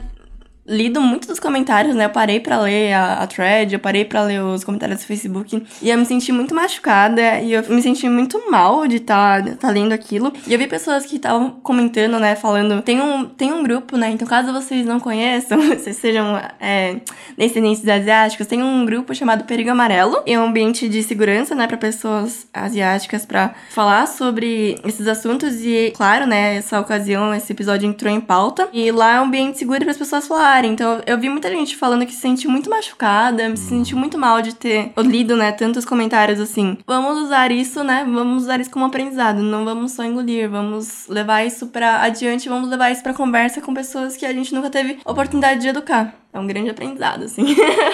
lido 0.69 1.01
muito 1.01 1.27
dos 1.27 1.39
comentários, 1.39 1.95
né? 1.95 2.05
Eu 2.05 2.09
parei 2.11 2.39
pra 2.39 2.61
ler 2.61 2.93
a, 2.93 3.15
a 3.15 3.27
thread, 3.27 3.73
eu 3.73 3.79
parei 3.79 4.05
pra 4.05 4.23
ler 4.23 4.41
os 4.41 4.63
comentários 4.63 4.99
do 4.99 5.05
Facebook 5.05 5.65
e 5.81 5.89
eu 5.89 5.97
me 5.97 6.05
senti 6.05 6.31
muito 6.31 6.53
machucada 6.53 7.39
e 7.39 7.53
eu 7.53 7.63
me 7.67 7.81
senti 7.81 8.07
muito 8.07 8.49
mal 8.51 8.87
de 8.87 8.97
estar 8.97 9.43
tá, 9.43 9.51
tá 9.55 9.69
lendo 9.69 9.91
aquilo. 9.91 10.31
E 10.47 10.53
eu 10.53 10.59
vi 10.59 10.67
pessoas 10.67 11.05
que 11.05 11.15
estavam 11.15 11.49
comentando, 11.49 12.19
né? 12.19 12.35
Falando, 12.35 12.81
tem 12.83 13.01
um, 13.01 13.25
tem 13.25 13.51
um 13.51 13.63
grupo, 13.63 13.97
né? 13.97 14.11
Então, 14.11 14.27
caso 14.27 14.53
vocês 14.53 14.85
não 14.85 14.99
conheçam, 14.99 15.59
vocês 15.75 15.97
sejam 15.97 16.39
é, 16.59 16.97
descendentes 17.35 17.87
asiáticos, 17.87 18.45
tem 18.45 18.61
um 18.61 18.85
grupo 18.85 19.13
chamado 19.15 19.45
Perigo 19.45 19.71
Amarelo. 19.71 20.21
É 20.25 20.37
um 20.37 20.43
ambiente 20.43 20.87
de 20.87 21.01
segurança, 21.01 21.55
né? 21.55 21.65
Pra 21.65 21.77
pessoas 21.77 22.47
asiáticas 22.53 23.25
pra 23.25 23.55
falar 23.71 24.07
sobre 24.07 24.79
esses 24.85 25.07
assuntos 25.07 25.63
e, 25.63 25.91
claro, 25.95 26.27
né? 26.27 26.57
Essa 26.57 26.79
ocasião, 26.79 27.33
esse 27.33 27.51
episódio 27.51 27.87
entrou 27.89 28.13
em 28.13 28.21
pauta. 28.21 28.69
E 28.71 28.91
lá 28.91 29.15
é 29.15 29.21
um 29.21 29.25
ambiente 29.25 29.57
seguro 29.57 29.79
para 29.79 29.91
as 29.91 29.97
pessoas 29.97 30.27
falarem. 30.27 30.58
Então, 30.67 31.01
eu 31.05 31.17
vi 31.17 31.29
muita 31.29 31.49
gente 31.49 31.75
falando 31.75 32.05
que 32.05 32.13
se 32.13 32.21
sentiu 32.21 32.49
muito 32.49 32.69
machucada, 32.69 33.55
se 33.55 33.69
sentiu 33.69 33.97
muito 33.97 34.17
mal 34.17 34.41
de 34.41 34.55
ter 34.55 34.91
lido, 34.97 35.35
né, 35.35 35.51
tantos 35.51 35.85
comentários 35.85 36.39
assim. 36.39 36.77
Vamos 36.85 37.17
usar 37.23 37.51
isso, 37.51 37.83
né? 37.83 38.05
Vamos 38.09 38.43
usar 38.43 38.59
isso 38.59 38.71
como 38.71 38.85
aprendizado. 38.85 39.41
Não 39.41 39.65
vamos 39.65 39.91
só 39.91 40.03
engolir, 40.03 40.49
vamos 40.49 41.07
levar 41.07 41.45
isso 41.45 41.67
pra 41.67 42.01
adiante, 42.01 42.49
vamos 42.49 42.69
levar 42.69 42.91
isso 42.91 43.03
pra 43.03 43.13
conversa 43.13 43.61
com 43.61 43.73
pessoas 43.73 44.15
que 44.15 44.25
a 44.25 44.33
gente 44.33 44.53
nunca 44.53 44.69
teve 44.69 44.99
oportunidade 45.05 45.61
de 45.61 45.67
educar. 45.67 46.13
É 46.31 46.39
um 46.39 46.45
grande 46.45 46.69
aprendizado, 46.69 47.23
assim. 47.23 47.43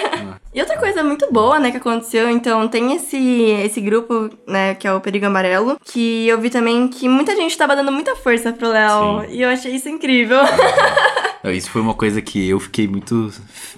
e 0.54 0.60
outra 0.60 0.76
coisa 0.76 1.02
muito 1.02 1.26
boa, 1.32 1.58
né, 1.58 1.70
que 1.70 1.78
aconteceu, 1.78 2.28
então, 2.28 2.68
tem 2.68 2.94
esse, 2.94 3.16
esse 3.64 3.80
grupo, 3.80 4.30
né, 4.46 4.74
que 4.74 4.86
é 4.86 4.92
o 4.92 5.00
Perigo 5.00 5.24
Amarelo, 5.24 5.78
que 5.82 6.28
eu 6.28 6.38
vi 6.38 6.50
também 6.50 6.86
que 6.86 7.08
muita 7.08 7.34
gente 7.34 7.56
tava 7.56 7.74
dando 7.74 7.90
muita 7.90 8.14
força 8.14 8.52
pro 8.52 8.68
Léo, 8.68 9.24
e 9.30 9.40
eu 9.40 9.48
achei 9.48 9.74
isso 9.74 9.88
incrível. 9.88 10.40
Isso 11.52 11.70
foi 11.70 11.80
uma 11.80 11.94
coisa 11.94 12.20
que 12.20 12.48
eu 12.48 12.58
fiquei 12.58 12.86
muito 12.88 13.32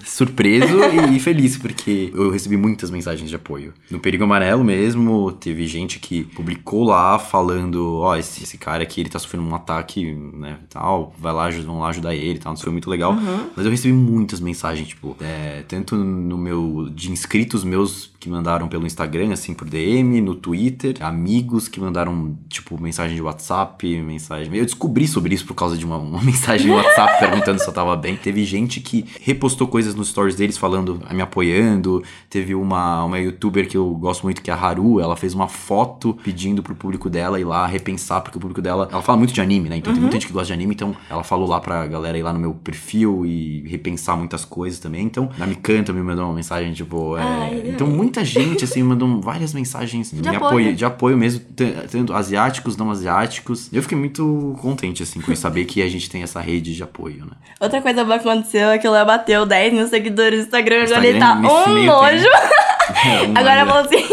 surpreso 0.05 0.77
e 1.13 1.19
feliz, 1.19 1.57
porque 1.57 2.11
eu 2.13 2.29
recebi 2.29 2.57
muitas 2.57 2.89
mensagens 2.89 3.29
de 3.29 3.35
apoio. 3.35 3.73
No 3.89 3.99
Perigo 3.99 4.23
Amarelo 4.23 4.63
mesmo, 4.63 5.31
teve 5.33 5.67
gente 5.67 5.99
que 5.99 6.23
publicou 6.23 6.83
lá 6.83 7.19
falando: 7.19 7.97
ó, 7.97 8.11
oh, 8.11 8.15
esse, 8.15 8.43
esse 8.43 8.57
cara 8.57 8.83
aqui, 8.83 9.01
ele 9.01 9.09
tá 9.09 9.19
sofrendo 9.19 9.47
um 9.47 9.55
ataque, 9.55 10.13
né, 10.13 10.57
tal, 10.69 11.13
vai 11.17 11.33
lá, 11.33 11.49
vão 11.49 11.79
lá 11.79 11.89
ajudar 11.89 12.15
ele 12.15 12.39
tal. 12.39 12.53
Isso 12.53 12.63
foi 12.63 12.71
muito 12.71 12.89
legal. 12.89 13.13
Uhum. 13.13 13.49
Mas 13.55 13.65
eu 13.65 13.71
recebi 13.71 13.93
muitas 13.93 14.39
mensagens, 14.39 14.87
tipo, 14.87 15.15
é, 15.21 15.63
tanto 15.67 15.95
no 15.95 16.37
meu, 16.37 16.89
de 16.93 17.11
inscritos 17.11 17.63
meus 17.63 18.11
que 18.19 18.29
mandaram 18.29 18.67
pelo 18.67 18.85
Instagram, 18.85 19.31
assim, 19.31 19.53
por 19.53 19.67
DM, 19.69 20.19
no 20.19 20.35
Twitter, 20.35 20.97
amigos 20.99 21.67
que 21.67 21.79
mandaram, 21.79 22.37
tipo, 22.49 22.79
mensagem 22.79 23.15
de 23.15 23.21
WhatsApp, 23.21 24.01
mensagem. 24.01 24.53
Eu 24.55 24.65
descobri 24.65 25.07
sobre 25.07 25.33
isso 25.33 25.45
por 25.45 25.53
causa 25.53 25.77
de 25.77 25.85
uma, 25.85 25.97
uma 25.97 26.21
mensagem 26.23 26.67
de 26.67 26.71
WhatsApp 26.71 27.19
perguntando 27.19 27.58
se 27.59 27.67
eu 27.67 27.73
tava 27.73 27.95
bem. 27.95 28.15
Teve 28.15 28.43
gente 28.43 28.79
que 28.79 29.05
repostou 29.21 29.67
coisas 29.67 29.95
nos 29.95 30.09
stories 30.09 30.35
deles 30.35 30.57
falando, 30.57 31.01
me 31.11 31.21
apoiando. 31.21 32.03
Teve 32.29 32.55
uma, 32.55 33.03
uma 33.03 33.19
youtuber 33.19 33.67
que 33.67 33.77
eu 33.77 33.89
gosto 33.91 34.23
muito, 34.23 34.41
que 34.41 34.49
é 34.49 34.53
a 34.53 34.57
Haru, 34.57 34.99
ela 34.99 35.15
fez 35.15 35.33
uma 35.33 35.47
foto 35.47 36.17
pedindo 36.23 36.63
pro 36.63 36.75
público 36.75 37.09
dela 37.09 37.39
ir 37.39 37.43
lá 37.43 37.67
repensar, 37.67 38.21
porque 38.21 38.37
o 38.37 38.41
público 38.41 38.61
dela. 38.61 38.87
Ela 38.91 39.01
fala 39.01 39.17
muito 39.17 39.33
de 39.33 39.41
anime, 39.41 39.69
né? 39.69 39.77
Então 39.77 39.91
uhum. 39.91 39.95
tem 39.95 40.01
muita 40.01 40.15
gente 40.15 40.27
que 40.27 40.33
gosta 40.33 40.47
de 40.47 40.53
anime, 40.53 40.73
então 40.73 40.95
ela 41.09 41.23
falou 41.23 41.47
lá 41.47 41.59
pra 41.59 41.85
galera 41.87 42.17
ir 42.17 42.23
lá 42.23 42.33
no 42.33 42.39
meu 42.39 42.53
perfil 42.53 43.25
e 43.25 43.67
repensar 43.67 44.17
muitas 44.17 44.45
coisas 44.45 44.79
também. 44.79 45.05
Então, 45.05 45.29
na 45.37 45.47
Canta 45.55 45.91
me 45.91 46.01
mandou 46.01 46.25
uma 46.25 46.33
mensagem, 46.33 46.73
tipo. 46.73 47.17
É... 47.17 47.21
Ai, 47.21 47.63
então, 47.65 47.87
muita 47.87 48.23
gente, 48.23 48.63
assim, 48.63 48.81
mandou 48.81 49.21
várias 49.21 49.53
mensagens 49.53 50.11
de, 50.11 50.27
apoio. 50.29 50.45
apoio. 50.45 50.75
de 50.75 50.85
apoio 50.85 51.17
mesmo, 51.17 51.41
tanto 51.89 52.13
asiáticos, 52.13 52.77
não 52.77 52.89
asiáticos. 52.89 53.69
Eu 53.71 53.81
fiquei 53.81 53.97
muito 53.97 54.55
contente, 54.61 55.03
assim, 55.03 55.19
com 55.21 55.35
saber 55.35 55.65
que 55.65 55.81
a 55.81 55.89
gente 55.89 56.09
tem 56.09 56.23
essa 56.23 56.39
rede 56.39 56.75
de 56.75 56.83
apoio, 56.83 57.25
né? 57.25 57.31
Outra 57.59 57.81
coisa 57.81 58.03
boa 58.03 58.19
que 58.19 58.27
aconteceu 58.27 58.69
é 58.69 58.77
que 58.77 58.87
o 58.87 58.91
Léo 58.91 59.05
bateu 59.05 59.45
10 59.45 59.73
mil 59.73 59.87
seguidores 59.87 60.39
no 60.39 60.45
Instagram, 60.45 60.83
agora 60.83 61.07
ele 61.07 61.19
tá 61.19 61.33
um 61.33 61.83
nojo. 61.83 62.27
É, 62.89 63.27
um 63.27 63.37
agora 63.37 63.67
falou 63.67 63.83
assim: 63.83 64.03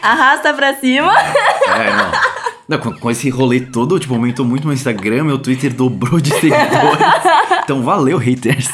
arrasta 0.00 0.54
pra 0.54 0.76
cima. 0.76 1.12
É, 1.18 1.90
não. 1.90 2.12
Não, 2.70 2.78
com, 2.78 2.92
com, 2.92 3.10
esse 3.10 3.28
rolê 3.28 3.58
todo, 3.58 3.98
tipo, 3.98 4.14
aumentou 4.14 4.46
muito 4.46 4.64
meu 4.64 4.72
Instagram, 4.72 5.24
meu 5.24 5.36
Twitter 5.36 5.74
dobrou 5.74 6.20
de 6.20 6.30
seguidores. 6.38 7.00
então 7.64 7.82
valeu, 7.82 8.16
haters. 8.16 8.68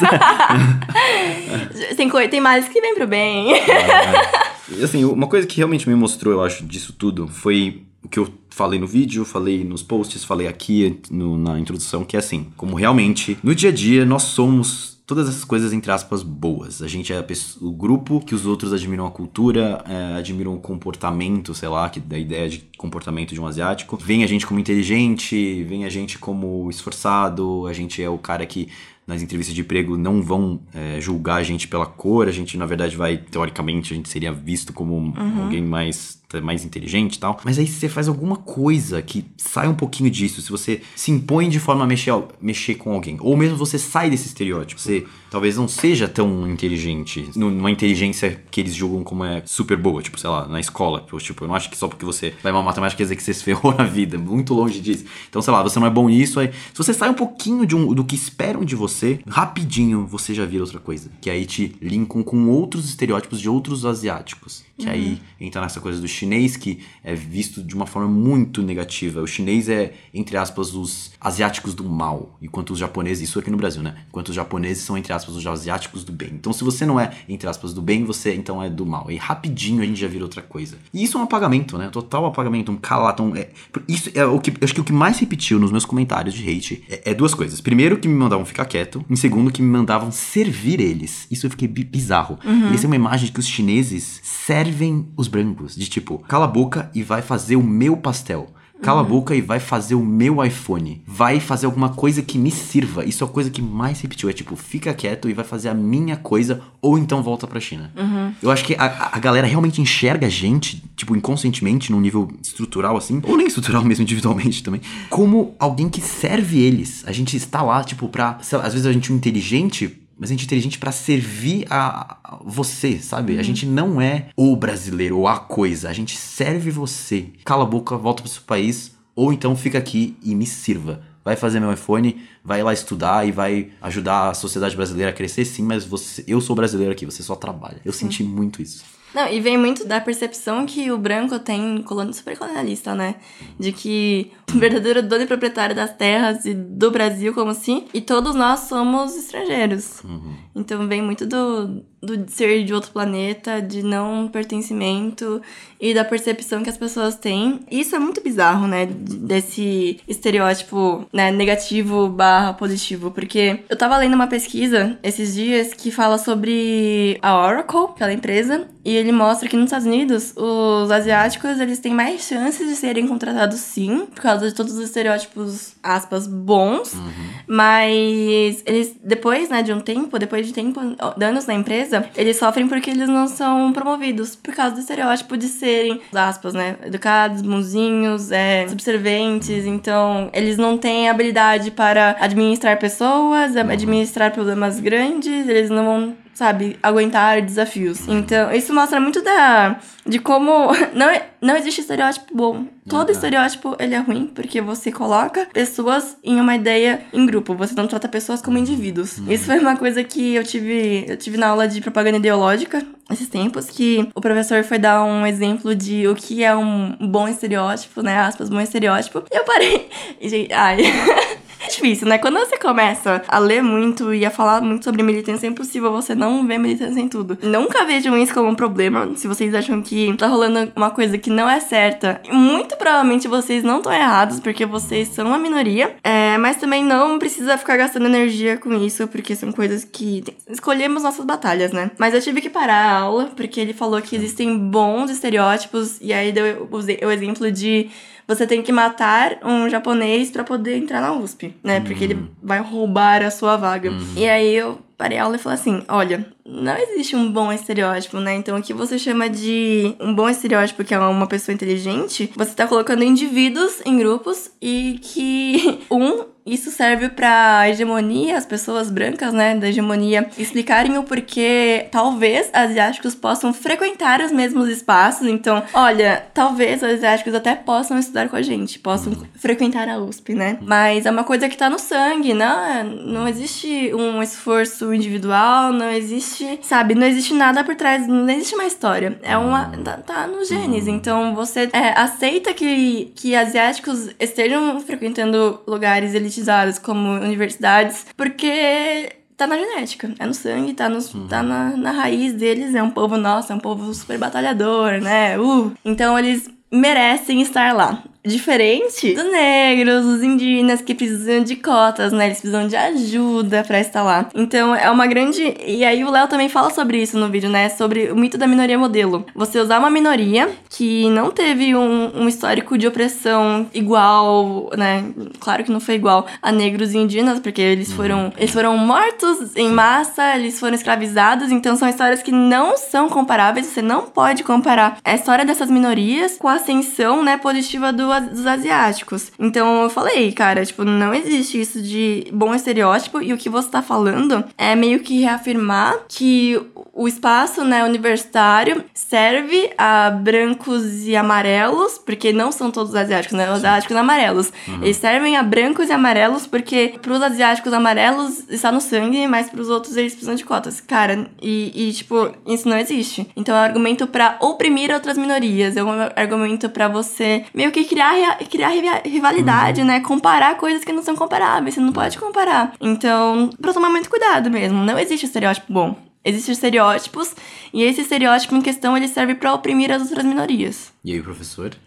tem, 1.97 2.11
tem 2.29 2.39
males 2.39 2.69
que 2.69 2.79
vem 2.79 2.95
pro 2.95 3.07
bem. 3.07 3.55
É, 3.55 4.85
assim, 4.85 5.03
uma 5.07 5.27
coisa 5.27 5.47
que 5.47 5.57
realmente 5.57 5.89
me 5.89 5.95
mostrou, 5.95 6.35
eu 6.35 6.45
acho, 6.45 6.63
disso 6.67 6.93
tudo 6.93 7.27
foi 7.27 7.86
o 8.07 8.09
que 8.09 8.19
eu 8.19 8.29
falei 8.49 8.79
no 8.79 8.87
vídeo, 8.87 9.25
falei 9.25 9.65
nos 9.65 9.83
posts, 9.83 10.25
falei 10.25 10.47
aqui 10.47 11.01
no, 11.11 11.37
na 11.37 11.59
introdução, 11.59 12.05
que 12.05 12.17
é 12.17 12.21
assim, 12.21 12.47
como 12.57 12.77
realmente 12.77 13.37
no 13.43 13.55
dia 13.55 13.71
a 13.71 13.73
dia 13.73 14.07
nós 14.07 14.23
somos 14.23 14.97
todas 15.05 15.29
essas 15.29 15.45
coisas, 15.45 15.73
entre 15.73 15.91
aspas, 15.93 16.23
boas. 16.23 16.83
A 16.83 16.89
gente 16.89 17.13
é 17.13 17.25
o 17.61 17.71
grupo 17.71 18.21
que 18.21 18.35
os 18.35 18.45
outros 18.45 18.73
admiram 18.73 19.07
a 19.07 19.11
cultura, 19.11 19.85
é, 19.89 20.19
admiram 20.19 20.55
o 20.55 20.59
comportamento, 20.59 21.55
sei 21.55 21.69
lá, 21.69 21.89
que 21.89 22.01
da 22.01 22.19
ideia 22.19 22.49
de 22.49 22.69
comportamento 22.77 23.33
de 23.33 23.41
um 23.41 23.47
asiático. 23.47 23.97
Vem 23.97 24.25
a 24.25 24.27
gente 24.27 24.47
como 24.47 24.59
inteligente, 24.59 25.63
vem 25.65 25.85
a 25.85 25.89
gente 25.89 26.19
como 26.19 26.69
esforçado, 26.69 27.67
a 27.69 27.73
gente 27.73 28.03
é 28.03 28.11
o 28.11 28.19
cara 28.19 28.45
que 28.47 28.69
nas 29.07 29.23
entrevistas 29.23 29.55
de 29.55 29.61
emprego 29.61 29.97
não 29.97 30.21
vão 30.21 30.61
é, 30.75 31.01
julgar 31.01 31.37
a 31.37 31.43
gente 31.43 31.69
pela 31.69 31.87
cor, 31.87 32.27
a 32.27 32.33
gente 32.33 32.59
na 32.59 32.67
verdade 32.67 32.97
vai, 32.97 33.17
teoricamente, 33.17 33.93
a 33.93 33.97
gente 33.97 34.09
seria 34.09 34.33
visto 34.33 34.73
como 34.73 34.95
uhum. 34.95 35.43
alguém 35.45 35.63
mais 35.63 36.17
mais 36.43 36.65
inteligente 36.65 37.15
e 37.15 37.19
tal. 37.21 37.41
Mas 37.45 37.59
aí 37.59 37.67
se 37.67 37.75
você 37.75 37.89
faz 37.89 38.09
alguma 38.09 38.37
coisa 38.37 39.01
que 39.01 39.25
sai 39.37 39.69
um 39.69 39.75
pouquinho 39.75 40.11
disso, 40.11 40.43
se 40.43 40.51
você 40.51 40.83
se 40.95 41.11
impõe 41.11 41.49
de 41.49 41.61
forma 41.61 41.85
a 41.85 41.87
mexer, 41.87 42.13
mexer 42.41 42.75
com 42.75 42.93
alguém, 42.93 43.17
ou 43.21 43.37
mesmo 43.37 43.57
você 43.57 43.79
sai 43.79 44.11
desse 44.11 44.27
estereótipo, 44.27 44.81
você 44.81 45.07
talvez 45.37 45.55
não 45.59 45.69
seja 45.69 46.09
tão 46.09 46.51
inteligente, 46.51 47.29
numa 47.37 47.71
inteligência 47.71 48.43
que 48.51 48.59
eles 48.59 48.75
julgam 48.75 49.05
como 49.05 49.23
é 49.23 49.43
super 49.45 49.77
boa, 49.77 50.01
tipo, 50.01 50.19
sei 50.19 50.31
lá, 50.31 50.49
na 50.49 50.59
escola. 50.59 51.05
Tipo, 51.19 51.45
eu 51.45 51.49
não 51.49 51.55
acho 51.55 51.69
que 51.69 51.77
só 51.77 51.89
porque 51.89 52.07
você 52.07 52.33
vai 52.43 52.51
uma 52.51 52.63
matemática 52.63 52.97
quer 52.97 53.03
dizer 53.03 53.17
que 53.17 53.23
você 53.23 53.35
se 53.35 53.45
ferrou 53.45 53.75
na 53.77 53.85
vida, 53.85 54.17
muito 54.17 54.55
longe 54.55 54.81
disso. 54.81 55.05
Então, 55.29 55.43
sei 55.43 55.53
lá, 55.53 55.63
você 55.63 55.79
não 55.79 55.87
é 55.87 55.91
bom 55.91 56.09
nisso, 56.09 56.41
aí 56.41 56.51
se 56.73 56.79
você 56.79 56.95
sai 56.95 57.11
um 57.11 57.15
pouquinho 57.15 57.67
de 57.67 57.77
um, 57.77 57.93
do 57.93 58.03
que 58.03 58.15
esperam 58.15 58.65
de 58.65 58.75
você, 58.75 59.21
rapidinho 59.29 60.07
você 60.07 60.33
já 60.33 60.47
vira 60.47 60.65
outra 60.65 60.81
coisa, 60.81 61.11
que 61.21 61.29
aí 61.29 61.45
te 61.45 61.77
linkam 61.83 62.23
com 62.23 62.49
outros 62.49 62.89
estereótipos 62.89 63.39
de 63.39 63.51
outros 63.51 63.85
asiáticos. 63.85 64.65
Que 64.79 64.87
uhum. 64.87 64.93
aí 64.93 65.23
entra 65.41 65.63
nessa 65.63 65.81
coisa 65.81 66.01
do 66.01 66.07
chinês, 66.07 66.57
que 66.57 66.81
é 67.03 67.15
visto 67.15 67.63
de 67.63 67.75
uma 67.75 67.87
forma 67.87 68.09
muito 68.09 68.63
negativa. 68.63 69.23
O 69.23 69.27
chinês 69.27 69.71
é, 69.71 69.95
entre 70.13 70.37
aspas, 70.37 70.75
os 70.75 71.13
asiáticos 71.19 71.75
do 71.75 71.85
mal, 71.85 72.37
enquanto 72.43 72.71
os 72.71 72.79
japoneses, 72.79 73.27
isso 73.27 73.39
aqui 73.39 73.51
no 73.51 73.57
Brasil, 73.57 73.83
né? 73.83 73.97
Enquanto 74.09 74.29
os 74.29 74.35
japoneses 74.35 74.85
são, 74.85 74.99
entre 74.99 75.15
aspas, 75.15 75.26
os 75.35 75.47
asiáticos 75.47 76.05
do 76.05 76.13
bem. 76.13 76.31
Então, 76.33 76.53
se 76.53 76.63
você 76.63 76.85
não 76.85 77.01
é, 77.01 77.11
entre 77.29 77.49
aspas, 77.49 77.73
do 77.73 77.83
bem, 77.83 78.05
você 78.05 78.35
então 78.35 78.63
é 78.63 78.69
do 78.69 78.85
mal. 78.85 79.11
E 79.11 79.17
rapidinho 79.17 79.83
a 79.83 79.87
gente 79.87 79.99
já 79.99 80.07
vira 80.07 80.25
outra 80.25 80.43
coisa. 80.43 80.77
E 80.93 81.03
isso 81.03 81.17
é 81.17 81.21
um 81.21 81.25
apagamento, 81.25 81.79
né? 81.79 81.89
Total 81.89 82.25
apagamento, 82.27 82.71
um 82.71 82.77
calatão. 82.77 83.35
É, 83.35 83.49
isso 83.89 84.11
é 84.15 84.25
o 84.25 84.39
que. 84.39 84.53
Acho 84.63 84.75
que 84.75 84.81
o 84.81 84.85
que 84.85 84.93
mais 84.93 85.19
repetiu 85.19 85.59
nos 85.59 85.73
meus 85.73 85.85
comentários 85.85 86.35
de 86.35 86.49
hate 86.49 86.85
é, 86.89 87.11
é 87.11 87.15
duas 87.15 87.35
coisas. 87.35 87.61
Primeiro, 87.61 87.99
que 87.99 88.07
me 88.07 88.15
mandavam 88.15 88.45
ficar 88.45 88.67
quieto. 88.67 89.05
Em 89.09 89.17
segundo, 89.17 89.51
que 89.51 89.63
me 89.63 89.69
mandavam 89.69 90.13
servir 90.13 90.81
eles. 90.81 91.27
Isso 91.31 91.47
eu 91.47 91.51
fiquei 91.51 91.69
bizarro. 91.69 92.39
Uhum. 92.45 92.73
Essa 92.73 92.87
é 92.87 92.89
uma 92.89 92.97
imagem 92.97 93.27
de 93.27 93.33
que 93.33 93.41
os 93.41 93.49
chineses 93.49 94.21
servem 94.23 95.07
os 95.17 95.29
brancos. 95.29 95.75
De 95.75 95.89
tipo, 95.89 96.19
cala 96.29 96.45
a 96.45 96.49
boca 96.49 96.91
e 96.95 97.03
vai 97.03 97.23
fazer 97.23 97.57
o 97.57 97.63
meu 97.63 97.97
pastel. 97.97 98.49
Cala 98.83 99.01
uhum. 99.01 99.07
a 99.07 99.09
boca 99.09 99.35
e 99.35 99.41
vai 99.41 99.59
fazer 99.59 99.95
o 99.95 100.05
meu 100.05 100.45
iPhone. 100.45 101.03
Vai 101.07 101.41
fazer 101.41 101.67
alguma 101.67 101.91
coisa 101.91 102.23
que 102.23 102.39
me 102.39 102.51
sirva. 102.51 103.05
Isso 103.05 103.25
é 103.25 103.27
a 103.27 103.31
coisa 103.31 103.51
que 103.51 103.63
mais 103.63 104.01
repetiu. 104.01 104.29
É 104.29 104.33
tipo, 104.33 104.55
fica 104.55 104.93
quieto 104.93 105.29
e 105.29 105.33
vai 105.33 105.45
fazer 105.45 105.69
a 105.69 105.75
minha 105.75 106.17
coisa, 106.17 106.61
ou 106.81 106.99
então 106.99 107.23
volta 107.23 107.47
pra 107.47 107.59
China. 107.59 107.91
Uhum. 107.97 108.33
Eu 108.43 108.51
acho 108.51 108.65
que 108.65 108.75
a, 108.75 109.11
a 109.13 109.19
galera 109.19 109.47
realmente 109.47 109.81
enxerga 109.81 110.27
a 110.27 110.31
gente, 110.31 110.83
tipo, 110.95 111.17
inconscientemente, 111.17 111.91
num 111.91 112.01
nível 112.01 112.29
estrutural 112.43 112.97
assim, 112.97 113.21
ou 113.25 113.37
nem 113.37 113.47
estrutural 113.47 113.85
mesmo, 113.85 114.03
individualmente 114.03 114.63
também, 114.63 114.81
como 115.09 115.55
alguém 115.59 115.89
que 115.89 116.01
serve 116.01 116.59
eles. 116.59 117.05
A 117.07 117.13
gente 117.13 117.37
está 117.37 117.63
lá, 117.63 117.83
tipo, 117.83 118.09
pra. 118.09 118.39
Lá, 118.53 118.63
às 118.63 118.73
vezes 118.73 118.87
a 118.87 118.93
gente 118.93 119.11
é 119.11 119.15
um 119.15 119.17
inteligente 119.17 120.06
mas 120.19 120.31
a 120.31 120.33
gente 120.33 120.43
é 120.43 120.47
inteligente 120.47 120.79
para 120.79 120.93
servir 120.93 121.67
a, 121.71 122.41
você, 122.45 122.99
sabe? 122.99 123.35
Uhum. 123.35 123.41
A 123.41 123.43
gente 123.43 123.67
não 123.67 124.01
é 124.01 124.31
o 124.37 124.57
brasileiro 124.57 125.19
ou 125.19 125.29
a 125.29 125.39
coisa, 125.39 125.89
a 125.89 125.93
gente 125.93 126.17
serve 126.17 126.71
você. 126.71 127.31
Cala 127.45 127.65
a 127.65 127.67
boca, 127.67 127.97
volta 127.97 128.23
pro 128.23 128.31
seu 128.31 128.43
país, 128.43 128.97
ou 129.15 129.33
então 129.33 129.55
fica 129.55 129.79
aqui 129.79 130.17
e 130.23 130.35
me 130.35 130.47
sirva. 130.47 131.03
Vai 131.25 131.37
fazer 131.37 131.59
meu 131.59 131.73
iPhone, 131.73 132.23
vai 132.45 132.63
lá 132.63 132.73
estudar 132.73 133.27
e 133.27 133.33
vai 133.33 133.71
ajudar 133.83 134.31
a 134.31 134.35
sociedade 134.35 134.77
brasileira 134.77 135.11
a 135.11 135.15
crescer, 135.15 135.45
sim, 135.45 135.63
mas 135.63 135.85
você, 135.85 136.25
eu 136.27 136.41
sou 136.41 136.55
brasileiro 136.55 136.93
aqui, 136.93 137.05
você 137.05 137.23
só 137.23 137.35
trabalha. 137.35 137.81
Eu 137.85 137.93
senti 137.93 138.23
muito 138.23 138.63
isso. 138.63 138.85
Não, 139.15 139.29
e 139.29 139.41
vem 139.41 139.57
muito 139.57 139.85
da 139.87 140.01
percepção 140.01 140.67
que 140.67 140.91
o 140.91 140.99
branco 140.99 141.39
tem 141.39 141.83
colônia 141.83 142.13
super 142.13 142.37
colonialista, 142.37 142.95
né? 142.95 143.17
De 143.59 143.73
que 143.73 144.31
o 144.55 144.59
verdadeiro 144.59 145.03
dono 145.03 145.23
e 145.23 145.27
proprietário 145.27 145.75
das 145.75 145.95
terras 145.97 146.45
e 146.45 146.53
do 146.53 146.91
Brasil 146.91 147.33
como 147.33 147.51
assim, 147.51 147.87
e 147.95 148.01
todos 148.01 148.35
nós 148.35 148.61
somos 148.61 149.17
estrangeiros. 149.17 150.03
Uhum. 150.05 150.35
Então 150.55 150.87
vem 150.87 151.03
muito 151.03 151.27
do, 151.27 151.83
do 152.03 152.31
ser 152.31 152.65
de 152.65 152.75
outro 152.75 152.91
planeta, 152.91 153.61
de 153.61 153.83
não 153.83 154.29
pertencimento 154.29 155.41
e 155.81 155.93
da 155.95 156.05
percepção 156.05 156.63
que 156.63 156.71
as 156.71 156.77
pessoas 156.77 157.17
têm. 157.17 157.61
Isso 157.71 157.95
é 157.95 157.99
muito 157.99 158.23
bizarro, 158.23 158.67
né? 158.67 158.87
Desse 158.87 160.01
estereótipo 160.09 161.07
né, 161.13 161.31
negativo 161.31 162.09
barra 162.09 162.53
positivo. 162.53 163.11
Porque 163.11 163.61
eu 163.69 163.77
tava 163.77 163.97
lendo 163.99 164.15
uma 164.15 164.27
pesquisa 164.27 164.99
esses 165.03 165.35
dias 165.35 165.75
que 165.75 165.91
fala 165.91 166.19
sobre 166.19 167.19
a 167.23 167.37
Oracle, 167.37 167.91
aquela 167.95 168.13
empresa, 168.13 168.69
e 168.85 168.95
ele 168.95 169.13
mostra 169.13 169.49
que 169.49 169.57
nos 169.57 169.67
Estados 169.67 169.87
Unidos 169.87 170.33
os 170.37 170.91
asiáticos 170.91 171.59
eles 171.59 171.79
têm 171.79 171.93
mais 171.93 172.23
chances 172.23 172.69
de 172.69 172.77
serem 172.77 173.07
contratados 173.07 173.59
sim, 173.59 174.07
por 174.15 174.23
causa 174.23 174.49
de 174.49 174.55
todos 174.55 174.75
os 174.75 174.85
estereótipos, 174.85 175.75
aspas, 175.83 176.27
bons. 176.27 176.95
Uhum. 176.95 177.11
Mas 177.47 178.63
eles, 178.65 178.95
depois, 179.03 179.49
né, 179.49 179.63
de 179.63 179.73
um 179.73 179.81
tempo, 179.81 180.19
depois 180.19 180.47
de 180.47 180.53
tempo, 180.53 180.81
anos 181.21 181.47
na 181.47 181.55
empresa, 181.55 181.86
eles 182.17 182.37
sofrem 182.37 182.69
porque 182.69 182.91
eles 182.91 183.09
não 183.09 183.29
são 183.29 183.73
promovidos, 183.73 184.37
por 184.37 184.55
causa 184.55 184.75
do 184.75 184.81
estereótipo 184.81 185.37
de 185.37 185.47
serem, 185.47 186.01
aspas, 186.15 186.55
né, 186.55 186.77
educados, 186.85 187.43
bonzinhos, 187.43 188.31
é, 188.31 188.67
subserventes. 188.69 189.65
Então, 189.65 190.31
eles 190.33 190.57
não 190.57 190.77
têm 190.79 191.09
habilidade 191.09 191.71
para 191.71 192.17
administrar 192.21 192.79
pessoas, 192.79 193.57
administrar 193.57 194.33
problemas 194.33 194.81
grandes, 194.81 195.49
eles 195.49 195.71
não 195.71 195.85
vão 195.85 196.26
sabe, 196.37 196.79
aguentar 196.83 197.41
desafios. 197.41 198.07
Então, 198.07 198.53
isso 198.53 198.75
mostra 198.75 199.01
muito 199.01 199.23
da 199.23 199.81
de 200.05 200.19
como 200.19 200.69
não, 200.93 201.09
não 201.41 201.57
existe 201.57 201.81
estereótipo 201.81 202.37
bom. 202.37 202.67
Todo 202.87 203.11
estereótipo 203.11 203.75
ele 203.81 203.95
é 203.95 203.99
ruim 203.99 204.31
porque 204.33 204.61
você 204.61 204.93
coloca 204.93 205.49
pessoas 205.53 206.17
em 206.23 206.39
uma 206.39 206.55
ideia 206.55 207.01
em 207.11 207.25
grupo, 207.25 207.55
você 207.55 207.75
não 207.75 207.87
trata 207.87 208.07
pessoas 208.07 208.43
como 208.43 208.59
indivíduos. 208.59 209.17
Uhum. 209.17 209.33
Isso 209.33 209.47
foi 209.47 209.59
uma 209.59 209.77
coisa 209.77 210.05
que 210.05 210.35
eu 210.35 210.45
tive, 210.45 211.07
eu 211.09 211.17
tive 211.17 211.39
na 211.39 211.49
aula 211.49 211.67
de 211.67 211.81
propaganda 211.81 212.19
ideológica 212.19 212.85
esses 213.11 213.29
tempos 213.29 213.71
que 213.71 214.07
o 214.15 214.21
professor 214.21 214.63
foi 214.63 214.79
dar 214.79 215.03
um 215.05 215.27
exemplo 215.27 215.75
de 215.75 216.07
o 216.07 216.15
que 216.15 216.45
é 216.45 216.55
um 216.55 216.97
bom 217.09 217.27
estereótipo, 217.27 218.03
né, 218.03 218.19
aspas, 218.19 218.51
bom 218.51 218.61
estereótipo. 218.61 219.25
E 219.33 219.37
eu 219.37 219.45
parei 219.45 219.89
e 220.21 220.29
gente, 220.29 220.53
ai 220.53 220.79
difícil, 221.69 222.07
né? 222.07 222.19
Quando 222.19 222.39
você 222.39 222.57
começa 222.59 223.23
a 223.29 223.39
ler 223.39 223.63
muito 223.63 224.13
e 224.13 224.25
a 224.25 224.31
falar 224.31 224.61
muito 224.61 224.85
sobre 224.85 225.03
militância, 225.03 225.47
é 225.47 225.51
impossível 225.51 225.91
você 225.93 226.15
não 226.15 226.47
ver 226.47 226.59
militância 226.59 227.01
em 227.01 227.09
tudo. 227.09 227.39
Nunca 227.43 227.85
vejam 227.85 228.17
isso 228.17 228.35
como 228.35 228.49
um 228.49 228.55
problema. 228.55 229.11
Se 229.17 229.27
vocês 229.27 229.55
acham 229.55 229.83
que 229.83 230.15
tá 230.17 230.27
rolando 230.27 230.73
uma 230.75 230.91
coisa 230.91 231.19
que 231.19 231.31
não 231.31 231.49
é 231.49 231.61
certa, 231.61 232.21
muito 232.31 232.77
provavelmente 232.77 233.29
vocês 233.29 233.63
não 233.63 233.79
estão 233.79 233.93
errados, 233.93 234.41
porque 234.41 234.65
vocês 234.67 235.09
são 235.09 235.27
uma 235.29 235.39
minoria. 235.39 235.97
É, 236.03 236.37
mas 236.39 236.57
também 236.57 236.85
não 236.85 237.19
precisa 237.19 237.59
ficar 237.59 237.77
gastando 237.77 238.07
energia 238.07 238.57
com 238.57 238.73
isso, 238.75 239.07
porque 239.09 239.35
são 239.35 239.53
coisas 239.53 239.85
que 239.85 240.25
escolhemos 240.49 241.03
nossas 241.03 241.25
batalhas, 241.25 241.73
né? 241.73 241.91
Mas 241.99 242.15
eu 242.15 242.21
tive 242.21 242.41
que 242.41 242.51
parar 242.51 242.75
a 242.75 242.99
aula, 243.01 243.31
porque 243.37 243.61
ele 243.61 243.73
falou 243.73 244.01
que 244.01 244.17
existem 244.17 244.57
bons 244.59 245.11
estereótipos, 245.11 245.99
e 246.01 246.13
aí 246.13 246.33
deu 246.33 246.69
o 246.71 247.11
exemplo 247.11 247.51
de 247.51 247.89
você 248.27 248.47
tem 248.47 248.63
que 248.63 248.73
matar 248.73 249.39
um 249.45 249.69
japonês 249.69 250.31
para 250.31 250.43
poder 250.43 250.77
entrar 250.77 251.01
na 251.01 251.13
USP, 251.13 251.55
né? 251.63 251.81
Porque 251.81 252.05
ele 252.05 252.15
hum. 252.15 252.29
vai 252.43 252.61
roubar 252.61 253.23
a 253.23 253.31
sua 253.31 253.57
vaga. 253.57 253.91
Uhum. 253.91 254.15
E 254.17 254.29
aí 254.29 254.55
eu 254.55 254.81
parei 254.97 255.19
a 255.19 255.25
aula 255.25 255.37
e 255.37 255.39
falei 255.39 255.59
assim: 255.59 255.83
olha, 255.89 256.27
não 256.47 256.77
existe 256.77 257.17
um 257.17 257.31
bom 257.31 257.53
estereótipo, 257.53 258.19
né? 258.19 258.35
Então, 258.35 258.59
o 258.59 258.63
que 258.63 258.73
você 258.73 258.99
chama 258.99 259.29
de 259.29 259.95
um 260.01 260.15
bom 260.15 260.29
estereótipo, 260.29 260.85
que 260.85 260.95
é 260.95 260.99
uma 260.99 261.27
pessoa 261.27 261.55
inteligente, 261.55 262.31
você 262.37 262.55
tá 262.55 262.67
colocando 262.67 263.03
indivíduos 263.03 263.81
em 263.85 263.99
grupos 263.99 264.51
e 264.61 264.99
que 265.03 265.81
um 265.91 266.37
isso 266.47 266.71
serve 266.71 267.09
para 267.09 267.69
hegemonia, 267.69 268.37
as 268.37 268.47
pessoas 268.47 268.89
brancas, 268.89 269.33
né, 269.33 269.57
da 269.57 269.69
hegemonia, 269.69 270.31
explicarem 270.39 270.97
o 270.97 271.03
porquê 271.03 271.89
talvez 271.91 272.49
asiáticos 272.53 273.17
possam 273.17 273.53
frequentar 273.53 274.21
os 274.21 274.31
mesmos 274.31 274.69
espaços. 274.69 275.27
Então, 275.27 275.61
olha, 275.75 276.25
talvez 276.33 276.83
os 276.83 276.89
asiáticos 276.89 277.35
até 277.35 277.57
possam 277.57 277.99
estudar 277.99 278.29
com 278.29 278.37
a 278.37 278.43
gente, 278.43 278.79
possam 278.79 279.13
uhum. 279.13 279.27
frequentar 279.35 279.89
a 279.89 279.99
USP, 279.99 280.35
né? 280.35 280.59
Mas 280.63 281.05
é 281.05 281.11
uma 281.11 281.25
coisa 281.25 281.49
que 281.49 281.57
tá 281.57 281.69
no 281.69 281.81
sangue, 281.81 282.33
né? 282.33 282.89
Não 283.05 283.27
existe 283.27 283.93
um 283.93 284.23
esforço 284.23 284.95
individual, 284.95 285.73
não 285.73 285.91
existe, 285.91 286.36
sabe, 286.63 286.95
não 286.95 287.07
existe 287.07 287.35
nada 287.35 287.63
por 287.65 287.75
trás, 287.75 288.07
não 288.07 288.29
existe 288.29 288.55
uma 288.55 288.65
história. 288.65 289.19
É 289.23 289.37
uma. 289.37 289.67
tá, 289.85 289.97
tá 289.99 290.27
nos 290.27 290.49
genes. 290.49 290.87
Uhum. 290.87 290.95
Então, 290.95 291.35
você 291.35 291.69
é, 291.73 291.99
aceita 291.99 292.53
que, 292.53 293.13
que 293.15 293.35
asiáticos 293.35 294.11
estejam 294.19 294.81
frequentando 294.81 295.61
lugares 295.67 296.15
elitizados 296.15 296.79
como 296.79 297.09
universidades, 297.11 298.07
porque 298.17 299.13
tá 299.37 299.47
na 299.47 299.57
genética, 299.59 300.13
é 300.19 300.27
no 300.27 300.35
sangue, 300.35 300.73
tá, 300.73 300.89
no, 300.89 300.99
uhum. 300.99 301.29
tá 301.29 301.43
na, 301.43 301.77
na 301.77 301.91
raiz 301.93 302.33
deles, 302.33 302.75
é 302.75 302.83
um 302.83 302.91
povo 302.91 303.17
nosso, 303.17 303.53
é 303.53 303.55
um 303.55 303.61
povo 303.61 303.93
super 303.93 304.19
batalhador, 304.19 305.01
né? 305.01 305.39
Uh. 305.39 305.73
Então 305.85 306.19
eles 306.19 306.49
merecem 306.71 307.43
estar 307.43 307.75
lá. 307.75 308.03
Diferente 308.27 309.15
dos 309.15 309.31
negros, 309.31 310.05
dos 310.05 310.23
indígenas 310.23 310.83
que 310.83 310.97
precisam 310.97 311.45
de 311.45 311.55
cotas, 311.55 312.13
né? 312.13 312.27
Eles 312.27 312.41
precisam 312.41 312.67
de 312.67 312.75
ajuda 312.75 313.63
para 313.65 313.79
estar 313.79 314.03
lá. 314.03 314.29
Então 314.35 314.75
é 314.75 314.91
uma 314.91 315.07
grande. 315.07 315.55
E 315.65 315.85
aí 315.85 316.03
o 316.03 316.11
Léo 316.11 316.27
também 316.27 316.49
fala 316.49 316.71
sobre 316.71 317.01
isso 317.01 317.17
no 317.17 317.29
vídeo, 317.29 317.49
né? 317.49 317.69
Sobre 317.69 318.11
o 318.11 318.17
mito 318.17 318.37
da 318.37 318.49
minoria 318.49 318.77
modelo. 318.77 319.25
Você 319.33 319.61
usar 319.61 319.79
uma 319.79 319.91
minoria 319.91 320.51
que 320.69 321.09
não 321.11 321.31
teve 321.31 321.77
um, 321.77 322.23
um 322.23 322.29
histórico 322.29 322.77
de 322.77 322.89
opressão 322.89 323.69
igual, 323.73 324.71
né? 324.77 325.05
Claro 325.39 325.63
que 325.63 325.71
não 325.71 325.79
foi 325.79 325.95
igual 325.95 326.27
a 326.43 326.51
negros 326.51 326.95
e 326.95 326.99
indígenas, 326.99 327.39
porque 327.39 327.63
eles 327.63 327.91
uhum. 327.91 327.97
foram, 327.97 328.33
eles 328.37 328.53
foram 328.53 328.77
mortos 328.77 329.55
em 329.55 329.71
massa, 329.71 330.35
eles 330.35 330.59
foram 330.59 330.75
escravizados. 330.75 331.53
Então 331.53 331.77
são 331.77 331.89
histórias 331.89 332.23
que 332.25 332.33
não 332.33 332.77
são 332.77 333.09
comparáveis. 333.09 333.67
Você 333.67 333.81
não 333.81 334.03
pode 334.03 334.43
comparar 334.43 334.99
a 335.05 335.15
história 335.15 335.45
dessas 335.45 335.71
minorias 335.71 336.37
com 336.37 336.49
a 336.49 336.55
ascensão, 336.55 337.23
né, 337.23 337.37
positiva 337.37 337.93
do 337.93 338.16
dos 338.21 338.47
asiáticos. 338.47 339.33
Então 339.39 339.83
eu 339.83 339.91
falei, 339.91 340.33
cara, 340.33 340.65
tipo, 340.65 340.85
não 340.85 341.15
existe 341.15 341.61
isso 341.61 341.83
de 341.83 342.29
bom 342.33 342.55
estereótipo 342.55 343.21
e 343.21 343.33
o 343.33 343.39
que 343.39 343.49
você 343.49 343.69
tá 343.69 343.83
falando 343.83 344.45
é 344.57 344.75
meio 344.75 345.01
que 345.01 345.21
reafirmar 345.21 345.97
que 346.09 346.61
o 346.93 347.07
espaço, 347.07 347.63
né, 347.63 347.85
universitário 347.85 348.83
serve 348.95 349.71
a 349.77 350.11
brancos 350.11 351.07
e 351.07 351.15
amarelos, 351.15 351.99
porque 351.99 352.33
não 352.33 352.51
são 352.51 352.71
todos 352.71 352.95
asiáticos, 352.95 353.37
né, 353.37 353.45
os 353.51 353.57
asiáticos 353.57 353.95
amarelos. 353.95 354.51
Uhum. 354.67 354.83
Eles 354.83 354.97
servem 354.97 355.37
a 355.37 355.43
brancos 355.43 355.91
e 355.91 355.93
amarelos 355.93 356.47
porque 356.47 356.95
pros 357.03 357.21
asiáticos 357.21 357.73
amarelos 357.75 358.49
está 358.49 358.73
no 358.73 358.81
sangue, 358.81 359.27
mas 359.27 359.51
pros 359.51 359.69
outros 359.69 359.95
eles 359.97 360.13
precisam 360.13 360.35
de 360.35 360.45
cotas. 360.45 360.81
Cara, 360.81 361.29
e, 361.43 361.89
e 361.89 361.93
tipo, 361.93 362.33
isso 362.47 362.67
não 362.67 362.79
existe. 362.79 363.29
Então 363.37 363.55
é 363.55 363.61
um 363.61 363.65
argumento 363.65 364.07
para 364.07 364.39
oprimir 364.41 364.91
outras 364.91 365.19
minorias, 365.19 365.77
é 365.77 365.85
um 365.85 365.91
argumento 366.17 366.71
para 366.71 366.89
você 366.89 367.45
meio 367.53 367.71
que 367.71 367.85
criar 367.85 368.06
criar, 368.11 368.71
criar 368.71 369.03
rivalidade, 369.05 369.81
uhum. 369.81 369.87
né? 369.87 370.01
Comparar 370.01 370.57
coisas 370.57 370.85
que 370.85 370.93
não 370.93 371.03
são 371.03 371.17
comparáveis. 371.17 371.75
Você 371.75 371.81
não 371.81 371.93
pode 371.93 372.19
comparar. 372.19 372.73
Então, 372.81 373.51
pra 373.61 373.73
tomar 373.73 373.91
muito 373.91 374.11
cuidado 374.11 374.51
mesmo. 374.51 374.83
Não 374.85 374.99
existe 374.99 375.27
estereótipo 375.27 375.73
bom. 375.73 376.07
Existem 376.27 376.55
estereótipos, 376.55 377.37
e 377.73 377.85
esse 377.85 378.01
estereótipo 378.01 378.57
em 378.57 378.61
questão 378.61 378.97
ele 378.97 379.07
serve 379.07 379.37
para 379.37 379.55
oprimir 379.55 379.93
as 379.93 380.03
outras 380.03 380.25
minorias. 380.25 380.93
E 381.05 381.13
aí, 381.13 381.23
professor? 381.23 381.71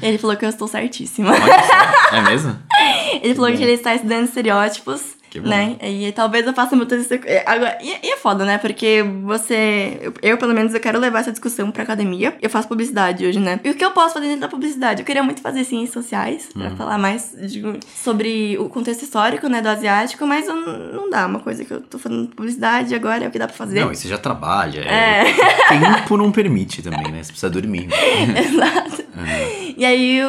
ele 0.00 0.18
falou 0.18 0.36
que 0.36 0.44
eu 0.44 0.48
estou 0.48 0.68
certíssima. 0.68 1.32
É 2.12 2.20
mesmo? 2.20 2.56
ele 3.20 3.34
falou 3.34 3.50
que 3.50 3.60
ele 3.60 3.72
está 3.72 3.92
estudando 3.92 4.26
estereótipos 4.26 5.15
né? 5.42 5.76
E 5.82 6.12
talvez 6.12 6.46
eu 6.46 6.52
faça 6.52 6.76
meu 6.76 6.86
TCC. 6.86 7.20
É, 7.24 7.44
agora, 7.46 7.78
e, 7.80 8.06
e, 8.06 8.12
é 8.12 8.16
foda, 8.16 8.44
né? 8.44 8.58
Porque 8.58 9.02
você. 9.24 9.98
Eu, 10.00 10.14
eu, 10.22 10.38
pelo 10.38 10.54
menos, 10.54 10.74
eu 10.74 10.80
quero 10.80 10.98
levar 10.98 11.20
essa 11.20 11.30
discussão 11.30 11.70
pra 11.70 11.82
academia. 11.82 12.36
Eu 12.40 12.50
faço 12.50 12.68
publicidade 12.68 13.26
hoje, 13.26 13.38
né? 13.38 13.60
E 13.64 13.70
o 13.70 13.74
que 13.74 13.84
eu 13.84 13.90
posso 13.90 14.14
fazer 14.14 14.26
dentro 14.26 14.42
da 14.42 14.48
publicidade? 14.48 15.02
Eu 15.02 15.06
queria 15.06 15.22
muito 15.22 15.40
fazer 15.40 15.64
ciências 15.64 15.92
sociais, 15.92 16.48
pra 16.52 16.68
uhum. 16.68 16.76
falar 16.76 16.98
mais 16.98 17.34
de, 17.38 17.62
sobre 17.94 18.56
o 18.58 18.68
contexto 18.68 19.02
histórico, 19.02 19.48
né, 19.48 19.60
do 19.60 19.68
asiático, 19.68 20.26
mas 20.26 20.46
eu, 20.48 20.56
não 20.56 21.10
dá. 21.10 21.26
Uma 21.26 21.40
coisa 21.40 21.64
que 21.64 21.72
eu 21.72 21.80
tô 21.80 21.98
fazendo 21.98 22.28
publicidade 22.28 22.94
agora 22.94 23.24
é 23.24 23.28
o 23.28 23.30
que 23.30 23.38
dá 23.38 23.46
pra 23.46 23.56
fazer. 23.56 23.80
Não, 23.80 23.92
e 23.92 23.96
você 23.96 24.08
já 24.08 24.18
trabalha. 24.18 24.80
É. 24.80 25.28
é. 25.28 25.34
Tempo 25.68 26.16
não 26.16 26.30
permite 26.30 26.82
também, 26.82 27.10
né? 27.10 27.22
Você 27.22 27.32
precisa 27.32 27.50
dormir. 27.50 27.88
Exato. 28.36 29.05
Uhum. 29.16 29.74
E 29.76 29.84
aí, 29.84 30.20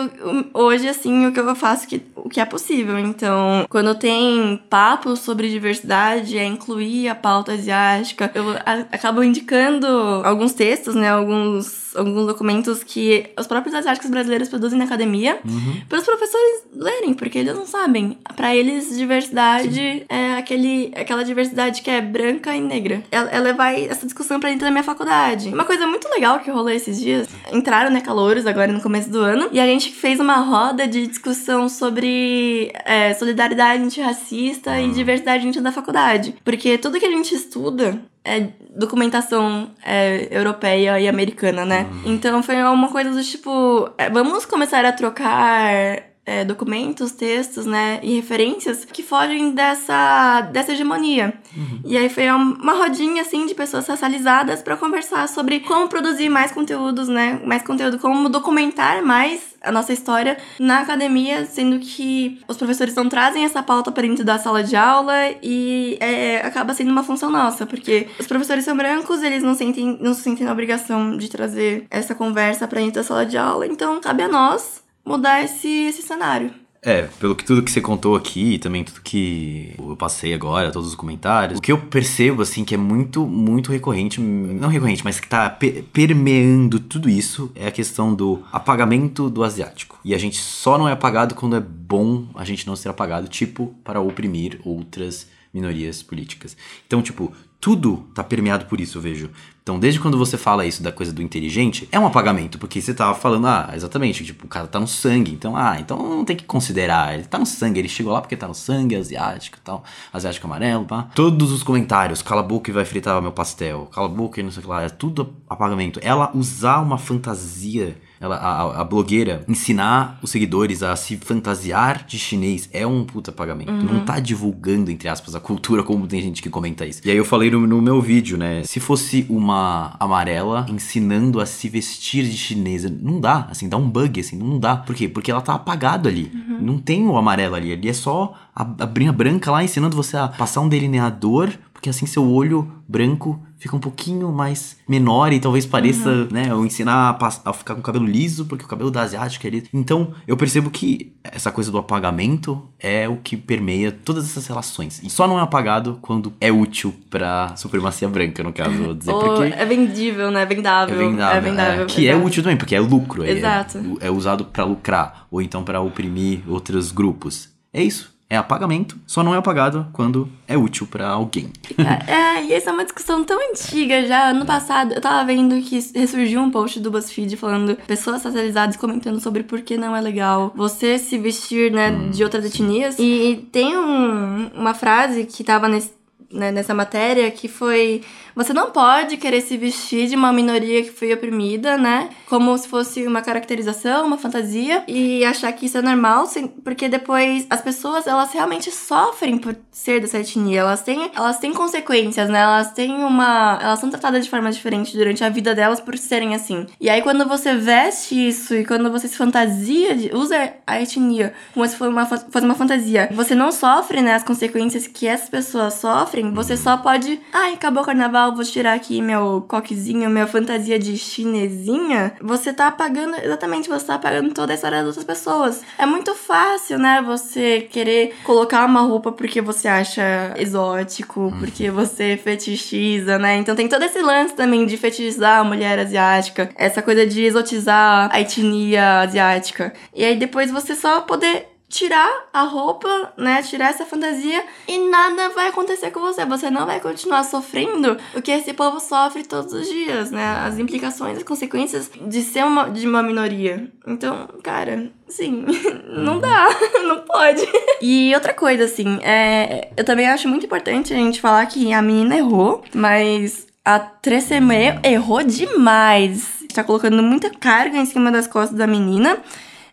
hoje, 0.54 0.88
assim, 0.88 1.28
o 1.28 1.32
que 1.32 1.40
eu 1.40 1.56
faço 1.56 1.88
que, 1.88 2.02
o 2.16 2.30
que 2.30 2.40
é 2.40 2.46
possível. 2.46 2.98
Então, 3.00 3.66
quando 3.70 3.96
tem 3.96 4.60
papo 4.70 4.98
papos 4.98 5.20
sobre 5.20 5.50
diversidade, 5.50 6.38
é 6.38 6.46
incluir 6.46 7.08
a 7.08 7.16
pauta 7.16 7.54
asiática. 7.54 8.32
Eu 8.34 8.52
acabo 8.92 9.24
indicando 9.24 9.88
alguns 10.24 10.54
textos, 10.54 10.96
né, 10.96 11.10
alguns, 11.10 11.96
alguns 11.96 12.26
documentos 12.26 12.84
que 12.84 13.30
os 13.38 13.46
próprios 13.48 13.76
asiáticos 13.76 14.10
brasileiros 14.10 14.50
produzem 14.50 14.78
na 14.78 14.86
academia 14.86 15.40
uhum. 15.46 15.82
para 15.88 16.00
os 16.00 16.06
professores 16.06 16.64
lerem, 16.74 17.14
porque 17.14 17.38
eles 17.38 17.56
não 17.56 17.66
sabem. 17.66 18.18
Para 18.36 18.56
eles, 18.56 18.98
diversidade 18.98 19.74
Sim. 19.74 20.06
é 20.10 20.36
aquele, 20.38 20.92
aquela 20.96 21.24
diversidade 21.24 21.82
que 21.82 21.90
é 21.90 22.02
branca 22.02 22.56
e 22.56 22.62
negra. 22.62 23.04
Ela, 23.12 23.30
ela 23.30 23.54
vai 23.54 23.86
essa 23.86 24.06
discussão 24.06 24.40
para 24.40 24.50
dentro 24.50 24.66
da 24.66 24.72
minha 24.72 24.84
faculdade. 24.84 25.50
Uma 25.50 25.66
coisa 25.66 25.86
muito 25.86 26.08
legal 26.10 26.40
que 26.40 26.50
rolou 26.50 26.70
esses 26.70 27.00
dias, 27.00 27.28
entraram, 27.52 27.92
né, 27.92 28.02
calouros 28.02 28.46
agora 28.46 28.72
no 28.78 28.84
começo 28.84 29.10
do 29.10 29.20
ano, 29.20 29.50
e 29.52 29.60
a 29.60 29.66
gente 29.66 29.92
fez 29.92 30.20
uma 30.20 30.38
roda 30.38 30.88
de 30.88 31.06
discussão 31.06 31.68
sobre 31.68 32.72
é, 32.86 33.14
solidariedade 33.14 33.84
antirracista 33.84 34.72
uhum. 34.72 34.90
e 34.90 34.92
diversidade 34.94 35.44
dentro 35.44 35.62
da 35.62 35.72
faculdade. 35.72 36.36
Porque 36.44 36.78
tudo 36.78 37.00
que 37.00 37.06
a 37.06 37.12
gente 37.12 37.36
estuda 37.36 38.00
é 38.24 38.48
documentação 38.76 39.72
é, 39.84 40.28
europeia 40.32 41.00
e 41.00 41.08
americana, 41.08 41.66
né? 41.66 41.88
Uhum. 41.92 42.14
Então 42.14 42.44
foi 42.44 42.62
uma 42.64 42.90
coisa 42.90 43.12
do 43.12 43.24
tipo, 43.24 43.90
é, 43.98 44.10
vamos 44.10 44.46
começar 44.46 44.86
a 44.86 44.92
trocar 44.92 46.04
é, 46.28 46.44
documentos, 46.44 47.14
textos, 47.14 47.66
né, 47.66 48.02
e 48.04 48.18
referências 48.18 48.84
que 48.84 49.02
fogem 49.02 49.52
dessa, 49.52 50.42
dessa 50.42 50.74
hegemonia. 50.74 51.34
Uhum. 51.56 51.80
E 51.86 51.98
aí 51.98 52.10
foi 52.10 52.30
uma 52.30 52.74
rodinha, 52.74 53.22
assim, 53.22 53.46
de 53.46 53.56
pessoas 53.56 53.88
racializadas 53.88 54.62
para 54.62 54.76
conversar 54.76 55.30
sobre 55.30 55.62
como 55.62 55.88
produzir 55.88 56.28
mais 56.28 56.52
conteúdos, 56.52 57.08
né, 57.08 57.40
mais 57.46 57.64
conteúdo, 57.64 57.98
como 57.98 58.28
documentar 58.28 59.02
mais 59.02 59.56
a 59.62 59.72
nossa 59.72 59.94
história 59.94 60.38
na 60.60 60.80
academia, 60.80 61.46
sendo 61.46 61.80
que 61.80 62.42
os 62.48 62.58
professores 62.58 62.94
não 62.94 63.08
trazem 63.08 63.46
essa 63.46 63.64
pauta 63.64 63.90
para 63.90 64.04
dentro 64.04 64.26
da 64.26 64.38
sala 64.38 64.62
de 64.64 64.76
aula 64.76 65.14
e 65.42 65.98
é, 66.02 66.46
acaba 66.46 66.74
sendo 66.74 66.92
uma 66.92 67.04
função 67.04 67.32
nossa, 67.32 67.66
porque 67.66 68.08
os 68.20 68.28
professores 68.28 68.66
são 68.66 68.76
brancos, 68.76 69.24
eles 69.24 69.42
não 69.42 69.56
sentem, 69.56 69.98
não 70.02 70.14
se 70.14 70.22
sentem 70.22 70.46
na 70.46 70.52
obrigação 70.52 71.18
de 71.18 71.30
trazer 71.30 71.86
essa 71.90 72.14
conversa 72.14 72.68
para 72.68 72.82
dentro 72.82 72.96
da 72.96 73.04
sala 73.04 73.26
de 73.26 73.38
aula, 73.38 73.66
então 73.66 74.00
cabe 74.02 74.24
a 74.24 74.28
nós 74.28 74.86
mudar 75.08 75.44
esse, 75.44 75.68
esse 75.68 76.02
cenário. 76.02 76.54
É, 76.82 77.04
pelo 77.20 77.36
que 77.36 77.44
tudo 77.44 77.64
que 77.64 77.72
você 77.72 77.82
contou 77.82 78.16
aqui 78.16 78.54
e 78.54 78.60
também 78.60 78.84
tudo 78.84 79.02
que 79.02 79.74
eu 79.78 79.96
passei 79.96 80.34
agora, 80.34 80.72
todos 80.72 80.90
os 80.90 80.96
comentários, 80.96 81.58
o 81.58 81.62
que 81.62 81.72
eu 81.72 81.78
percebo, 81.78 82.42
assim, 82.42 82.64
que 82.64 82.76
é 82.76 82.78
muito, 82.78 83.26
muito 83.26 83.72
recorrente, 83.72 84.22
não 84.22 84.70
recorrente, 84.70 85.04
mas 85.04 85.20
que 85.20 85.28
tá 85.28 85.50
permeando 85.92 86.80
tudo 86.80 87.10
isso, 87.10 87.52
é 87.56 87.68
a 87.68 87.72
questão 87.72 88.14
do 88.14 88.44
apagamento 88.52 89.30
do 89.30 89.44
asiático. 89.44 90.00
E 90.06 90.14
a 90.14 90.18
gente 90.18 90.38
só 90.38 90.78
não 90.78 90.88
é 90.88 90.92
apagado 90.92 91.36
quando 91.36 91.56
é 91.56 91.60
bom 91.60 92.28
a 92.36 92.46
gente 92.46 92.68
não 92.68 92.76
ser 92.76 92.90
apagado, 92.90 93.28
tipo, 93.28 93.74
para 93.84 94.00
oprimir 94.00 94.62
outras 94.64 95.28
minorias 95.54 96.04
políticas. 96.04 96.56
Então, 96.86 97.02
tipo, 97.02 97.34
tudo 97.60 98.08
tá 98.14 98.24
permeado 98.24 98.66
por 98.66 98.80
isso, 98.80 98.98
eu 98.98 99.02
vejo. 99.02 99.30
Então, 99.68 99.78
desde 99.78 100.00
quando 100.00 100.18
você 100.18 100.38
fala 100.38 100.66
isso 100.66 100.82
da 100.82 100.94
coisa 100.94 101.12
do 101.12 101.22
inteligente, 101.22 101.90
é 101.92 102.00
um 102.00 102.08
apagamento, 102.08 102.58
porque 102.58 102.80
você 102.80 102.94
tava 102.94 103.14
falando, 103.14 103.48
ah, 103.48 103.70
exatamente, 103.76 104.24
tipo, 104.24 104.46
o 104.46 104.48
cara 104.48 104.66
tá 104.66 104.80
no 104.80 104.88
sangue, 104.88 105.34
então, 105.34 105.58
ah, 105.58 105.76
então 105.78 105.98
não 105.98 106.24
tem 106.24 106.38
que 106.38 106.46
considerar, 106.46 107.14
ele 107.14 107.26
tá 107.26 107.38
no 107.38 107.46
sangue, 107.46 107.78
ele 107.78 107.90
chegou 107.90 108.14
lá 108.14 108.22
porque 108.22 108.38
tá 108.38 108.48
no 108.48 108.56
sangue, 108.56 108.96
asiático 108.96 109.58
e 109.58 109.62
tal, 109.62 109.84
asiático 110.14 110.48
amarelo, 110.48 110.86
pá. 110.86 111.10
Todos 111.14 111.52
os 111.52 111.64
comentários, 111.64 112.22
cala 112.22 112.40
a 112.40 112.46
boca 112.46 112.72
e 112.72 112.74
vai 112.74 112.86
fritar 112.86 113.22
meu 113.22 113.34
pastel, 113.34 113.90
cala 113.92 114.08
a 114.08 114.10
boca 114.10 114.40
e 114.40 114.44
não 114.44 114.52
sei 114.52 114.62
o 114.62 114.64
que 114.64 114.70
lá, 114.70 114.84
é 114.84 114.88
tudo 114.88 115.36
apagamento. 115.50 116.00
Ela 116.02 116.32
usar 116.34 116.80
uma 116.80 116.98
fantasia 116.98 117.98
ela, 118.20 118.36
a, 118.36 118.82
a, 118.82 118.84
blogueira 118.84 119.44
ensinar 119.48 120.20
os 120.22 120.32
seguidores 120.32 120.82
a 120.82 120.96
se 120.96 121.18
fantasiar 121.18 122.06
de 122.06 122.18
chinês 122.18 122.70
é 122.74 122.86
um 122.86 123.04
puta 123.04 123.32
pagamento. 123.32 123.72
Uhum. 123.72 123.84
Não 123.84 124.06
tá 124.06 124.20
divulgando, 124.20 124.90
entre 124.90 125.08
aspas, 125.08 125.36
a 125.36 125.40
cultura, 125.40 125.84
como 125.84 126.08
tem 126.08 126.22
gente 126.22 126.42
que 126.42 126.50
comenta 126.50 126.86
isso. 126.86 127.02
E 127.06 127.12
aí 127.12 127.18
eu 127.18 127.26
falei 127.26 127.52
no, 127.52 127.66
no, 127.68 127.82
meu 127.82 128.02
vídeo, 128.02 128.38
né? 128.38 128.64
Se 128.64 128.80
fosse 128.80 129.26
uma 129.30 129.96
amarela 130.00 130.66
ensinando 130.70 131.40
a 131.40 131.46
se 131.46 131.70
vestir 131.70 132.26
de 132.26 132.38
chinesa, 132.38 132.90
não 132.90 133.20
dá, 133.20 133.48
assim, 133.50 133.70
dá 133.70 133.78
um 133.78 133.90
bug, 133.90 134.20
assim, 134.20 134.38
não 134.38 134.60
dá. 134.60 134.78
Por 134.78 134.96
quê? 134.96 135.08
Porque 135.08 135.32
ela 135.32 135.42
tá 135.42 135.54
apagado 135.54 136.10
ali. 136.10 136.32
Uhum. 136.34 136.58
Não 136.62 136.80
tem 136.80 137.06
o 137.06 137.18
amarelo 137.18 137.56
ali, 137.56 137.72
ali 137.72 137.90
é 137.90 137.94
só 137.94 138.34
a, 138.56 138.62
a 138.62 138.86
brinha 138.86 139.12
branca 139.12 139.52
lá 139.52 139.64
ensinando 139.64 139.96
você 139.96 140.18
a 140.18 140.28
passar 140.28 140.62
um 140.62 140.70
delineador, 140.70 141.52
porque 141.74 141.90
assim 141.90 142.06
seu 142.06 142.28
olho 142.28 142.72
branco 142.88 143.40
fica 143.58 143.76
um 143.76 143.80
pouquinho 143.80 144.32
mais 144.32 144.78
menor 144.88 145.34
e 145.34 145.40
talvez 145.40 145.66
pareça, 145.66 146.10
uhum. 146.10 146.28
né, 146.32 146.48
eu 146.50 146.66
ensinar 146.66 147.18
a, 147.20 147.50
a, 147.50 147.54
ficar 147.54 147.74
com 147.74 147.80
o 147.80 147.84
cabelo 147.84 148.06
liso, 148.06 148.46
porque 148.46 148.64
o 148.64 148.68
cabelo 148.68 148.92
da 148.92 149.02
asiática 149.02 149.48
é 149.48 149.52
liso. 149.52 149.66
Então, 149.74 150.14
eu 150.28 150.38
percebo 150.38 150.70
que 150.70 151.14
essa 151.24 151.52
coisa 151.52 151.72
do 151.72 151.78
apagamento 151.78 152.68
é 152.80 153.08
o 153.08 153.18
que 153.18 153.36
permeia 153.36 153.92
todas 153.92 154.26
essas 154.26 154.46
relações. 154.48 155.02
E 155.04 155.10
só 155.10 155.28
não 155.28 155.40
é 155.40 155.42
apagado 155.42 155.98
quando 156.02 156.34
é 156.40 156.52
útil 156.52 156.94
pra 157.10 157.56
supremacia 157.56 158.08
branca, 158.08 158.44
no 158.44 158.54
caso, 158.54 158.72
vou 158.72 158.94
dizer, 158.94 159.12
porque... 159.12 159.54
É 159.54 159.66
vendível, 159.66 160.32
né, 160.32 160.44
é 160.44 160.46
vendável. 160.46 160.96
É 160.96 160.98
vendável, 160.98 161.38
é 161.38 161.42
vendável. 161.42 161.84
É, 161.84 161.86
que 161.86 162.08
é 162.08 162.16
útil 162.16 162.44
também, 162.44 162.58
porque 162.58 162.76
é 162.76 162.80
lucro. 162.80 163.24
É, 163.24 163.32
Exato. 163.32 163.98
É, 164.00 164.08
é 164.08 164.12
usado 164.12 164.46
para 164.46 164.64
lucrar, 164.64 165.28
ou 165.32 165.42
então 165.42 165.64
para 165.64 165.82
oprimir 165.82 166.42
outros 166.48 166.92
grupos. 166.92 167.50
É 167.74 167.84
isso 167.84 168.17
é 168.30 168.36
apagamento, 168.36 169.00
só 169.08 169.24
não 169.24 169.34
é 169.34 169.38
apagado 169.38 169.88
quando 169.94 170.30
é 170.48 170.58
útil 170.58 170.86
para 170.86 171.08
alguém. 171.08 171.50
é, 172.08 172.44
e 172.44 172.54
essa 172.54 172.70
é 172.70 172.74
uma 172.74 172.84
discussão 172.84 173.24
tão 173.24 173.40
antiga 173.52 174.06
já. 174.06 174.30
Ano 174.30 174.46
passado, 174.46 174.94
eu 174.94 175.02
tava 175.02 175.26
vendo 175.26 175.60
que 175.62 175.80
ressurgiu 175.96 176.42
um 176.42 176.52
post 176.52 176.80
do 176.80 176.92
BuzzFeed 176.92 177.38
falando 177.38 177.78
pessoas 177.88 178.22
socializadas 178.22 178.76
comentando 178.76 179.20
sobre 179.22 179.44
por 179.44 179.62
que 179.62 179.78
não 179.78 179.96
é 179.96 180.02
legal 180.02 180.52
você 180.56 180.98
se 180.98 181.18
vestir, 181.18 181.72
né, 181.72 181.90
hum, 181.92 182.10
de 182.10 182.24
outras 182.24 182.44
etnias. 182.46 183.00
E 183.00 183.48
tem 183.52 183.78
um, 183.78 184.48
uma 184.54 184.74
frase 184.74 185.26
que 185.26 185.44
tava 185.44 185.70
nesse, 185.70 185.92
né, 186.32 186.52
nessa 186.52 186.74
matéria 186.74 187.30
que 187.32 187.48
foi 187.48 188.02
você 188.38 188.54
não 188.54 188.70
pode 188.70 189.18
querer 189.18 189.42
se 189.42 189.58
vestir 189.58 190.08
de 190.08 190.16
uma 190.16 190.32
minoria 190.32 190.84
que 190.84 190.92
foi 190.92 191.12
oprimida, 191.12 191.76
né? 191.76 192.08
Como 192.28 192.56
se 192.56 192.68
fosse 192.68 193.08
uma 193.08 193.20
caracterização, 193.20 194.06
uma 194.06 194.20
fantasia, 194.20 194.84
e 194.88 195.26
achar 195.26 195.52
que 195.54 195.66
isso 195.66 195.80
é 195.80 195.82
normal, 195.82 196.30
porque 196.64 196.88
depois 196.88 197.48
as 197.50 197.62
pessoas, 197.62 198.06
elas 198.06 198.32
realmente 198.32 198.70
sofrem 198.70 199.40
por 199.40 199.56
ser 199.72 200.02
dessa 200.02 200.20
etnia. 200.20 200.60
Elas 200.60 200.84
têm, 200.84 201.10
elas 201.16 201.40
têm 201.40 201.52
consequências, 201.52 202.30
né? 202.30 202.42
Elas 202.42 202.72
têm 202.74 202.94
uma. 203.04 203.58
Elas 203.60 203.80
são 203.80 203.90
tratadas 203.90 204.24
de 204.24 204.30
forma 204.30 204.52
diferente 204.52 204.96
durante 204.96 205.24
a 205.24 205.30
vida 205.30 205.56
delas 205.56 205.80
por 205.80 205.98
serem 205.98 206.36
assim. 206.36 206.68
E 206.80 206.92
aí, 206.92 207.02
quando 207.02 207.28
você 207.28 207.56
veste 207.56 208.28
isso 208.28 208.54
e 208.54 208.64
quando 208.64 208.92
você 208.92 209.08
se 209.08 209.18
fantasia, 209.18 209.96
de, 209.96 210.12
usa 210.14 210.54
a 210.68 210.80
etnia 210.80 211.34
como 211.56 211.68
se 211.68 211.76
fosse 211.76 211.90
uma, 211.90 212.06
fosse 212.06 212.46
uma 212.46 212.54
fantasia, 212.54 213.10
você 213.14 213.34
não 213.34 213.52
sofre, 213.52 214.00
né? 214.00 214.14
As 214.14 214.24
consequências 214.24 214.86
que 214.86 215.08
essas 215.08 215.28
pessoas 215.28 215.74
sofrem, 215.74 216.17
você 216.24 216.56
só 216.56 216.78
pode. 216.78 217.20
Ai, 217.34 217.54
acabou 217.54 217.84
o 217.84 217.86
carnaval 217.86 218.36
vou 218.36 218.44
tirar 218.44 218.74
aqui 218.74 219.02
meu 219.02 219.44
coquezinho, 219.48 220.10
minha 220.10 220.28
fantasia 220.28 220.78
de 220.78 220.98
chinesinha, 220.98 222.14
você 222.22 222.54
tá 222.54 222.68
apagando, 222.68 223.16
exatamente, 223.16 223.70
você 223.70 223.86
tá 223.86 223.96
apagando 223.96 224.34
toda 224.34 224.54
a 224.54 224.56
história 224.56 224.78
das 224.80 224.88
outras 224.88 225.06
pessoas. 225.06 225.62
É 225.78 225.86
muito 225.86 226.14
fácil, 226.14 226.78
né, 226.78 227.02
você 227.06 227.62
querer 227.62 228.16
colocar 228.24 228.66
uma 228.66 228.82
roupa 228.82 229.12
porque 229.12 229.42
você 229.42 229.68
acha 229.68 230.34
exótico, 230.38 231.22
uhum. 231.22 231.40
porque 231.40 231.70
você 231.72 232.18
fetichiza, 232.18 233.18
né? 233.18 233.38
Então 233.38 233.56
tem 233.56 233.68
todo 233.68 233.84
esse 233.84 234.02
lance 234.02 234.36
também 234.36 234.66
de 234.66 234.78
fetichizar 234.78 235.40
a 235.40 235.44
mulher 235.44 235.80
asiática, 235.80 236.50
essa 236.56 236.82
coisa 236.82 237.06
de 237.06 237.24
exotizar 237.24 238.10
a 238.12 238.22
etnia 238.22 239.02
asiática. 239.02 239.74
E 239.96 240.04
aí 240.04 240.16
depois 240.16 240.52
você 240.52 240.76
só 240.76 241.02
poder 241.02 241.57
tirar 241.70 242.30
a 242.32 242.44
roupa, 242.44 243.14
né? 243.18 243.42
Tirar 243.44 243.70
essa 243.70 243.86
fantasia 243.86 244.44
e 244.68 244.80
nada 244.90 245.30
vai 245.30 245.50
acontecer 245.50 245.92
com 245.92 246.00
você. 246.00 246.26
Você 246.26 246.50
não 246.50 246.66
vai 246.66 246.80
continuar 246.80 247.24
sofrendo 247.24 247.98
o 248.16 248.22
que 248.22 248.32
esse 248.32 248.54
povo 248.54 248.80
sofre 248.80 249.24
todos 249.24 249.54
os 249.54 249.68
dias, 249.68 250.12
né? 250.12 250.26
As 250.46 250.58
implicações, 250.58 251.18
as 251.18 251.24
consequências 251.24 251.90
de 251.94 252.22
ser 252.22 252.46
uma, 252.46 252.70
de 252.70 252.88
uma 252.88 253.04
minoria. 253.04 253.70
Então, 253.86 254.30
cara, 254.42 254.90
sim, 255.08 255.46
não 255.88 256.20
dá, 256.20 256.48
não 256.88 257.00
pode. 257.00 257.46
E 257.82 258.14
outra 258.16 258.34
coisa, 258.34 258.64
assim, 258.64 259.00
é, 259.02 259.70
eu 259.76 259.84
também 259.84 260.08
acho 260.08 260.28
muito 260.28 260.46
importante 260.46 260.94
a 260.94 260.98
gente 260.98 261.20
falar 261.20 261.46
que 261.48 261.74
a 261.74 261.82
menina 261.82 262.16
errou, 262.18 262.64
mas 262.74 263.46
a 263.64 263.80
Tresemme 263.80 264.80
errou 264.84 265.22
demais. 265.24 266.38
Tá 266.54 266.64
colocando 266.64 267.04
muita 267.04 267.30
carga 267.30 267.78
em 267.78 267.86
cima 267.86 268.10
das 268.10 268.26
costas 268.26 268.58
da 268.58 268.66
menina. 268.66 269.18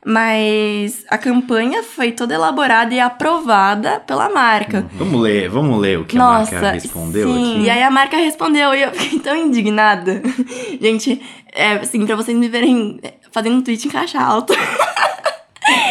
Mas 0.04 1.04
a 1.08 1.16
campanha 1.16 1.82
foi 1.82 2.12
toda 2.12 2.34
elaborada 2.34 2.92
e 2.92 3.00
aprovada 3.00 4.00
pela 4.00 4.28
marca. 4.28 4.86
Vamos 4.92 5.20
ler, 5.20 5.48
vamos 5.48 5.80
ler 5.80 5.98
o 5.98 6.04
que 6.04 6.16
Nossa, 6.16 6.50
a 6.50 6.60
marca 6.60 6.72
respondeu 6.72 7.26
sim. 7.28 7.52
aqui. 7.52 7.62
E 7.62 7.70
aí 7.70 7.82
a 7.82 7.90
marca 7.90 8.16
respondeu 8.18 8.74
e 8.74 8.82
eu 8.82 8.92
fiquei 8.92 9.18
tão 9.20 9.34
indignada. 9.34 10.22
Gente, 10.80 11.22
é 11.52 11.72
assim, 11.72 12.04
pra 12.04 12.16
vocês 12.16 12.36
me 12.36 12.48
verem 12.48 13.00
fazendo 13.32 13.56
um 13.56 13.62
tweet 13.62 13.88
em 13.88 13.90
caixa 13.90 14.20
alta. 14.20 14.54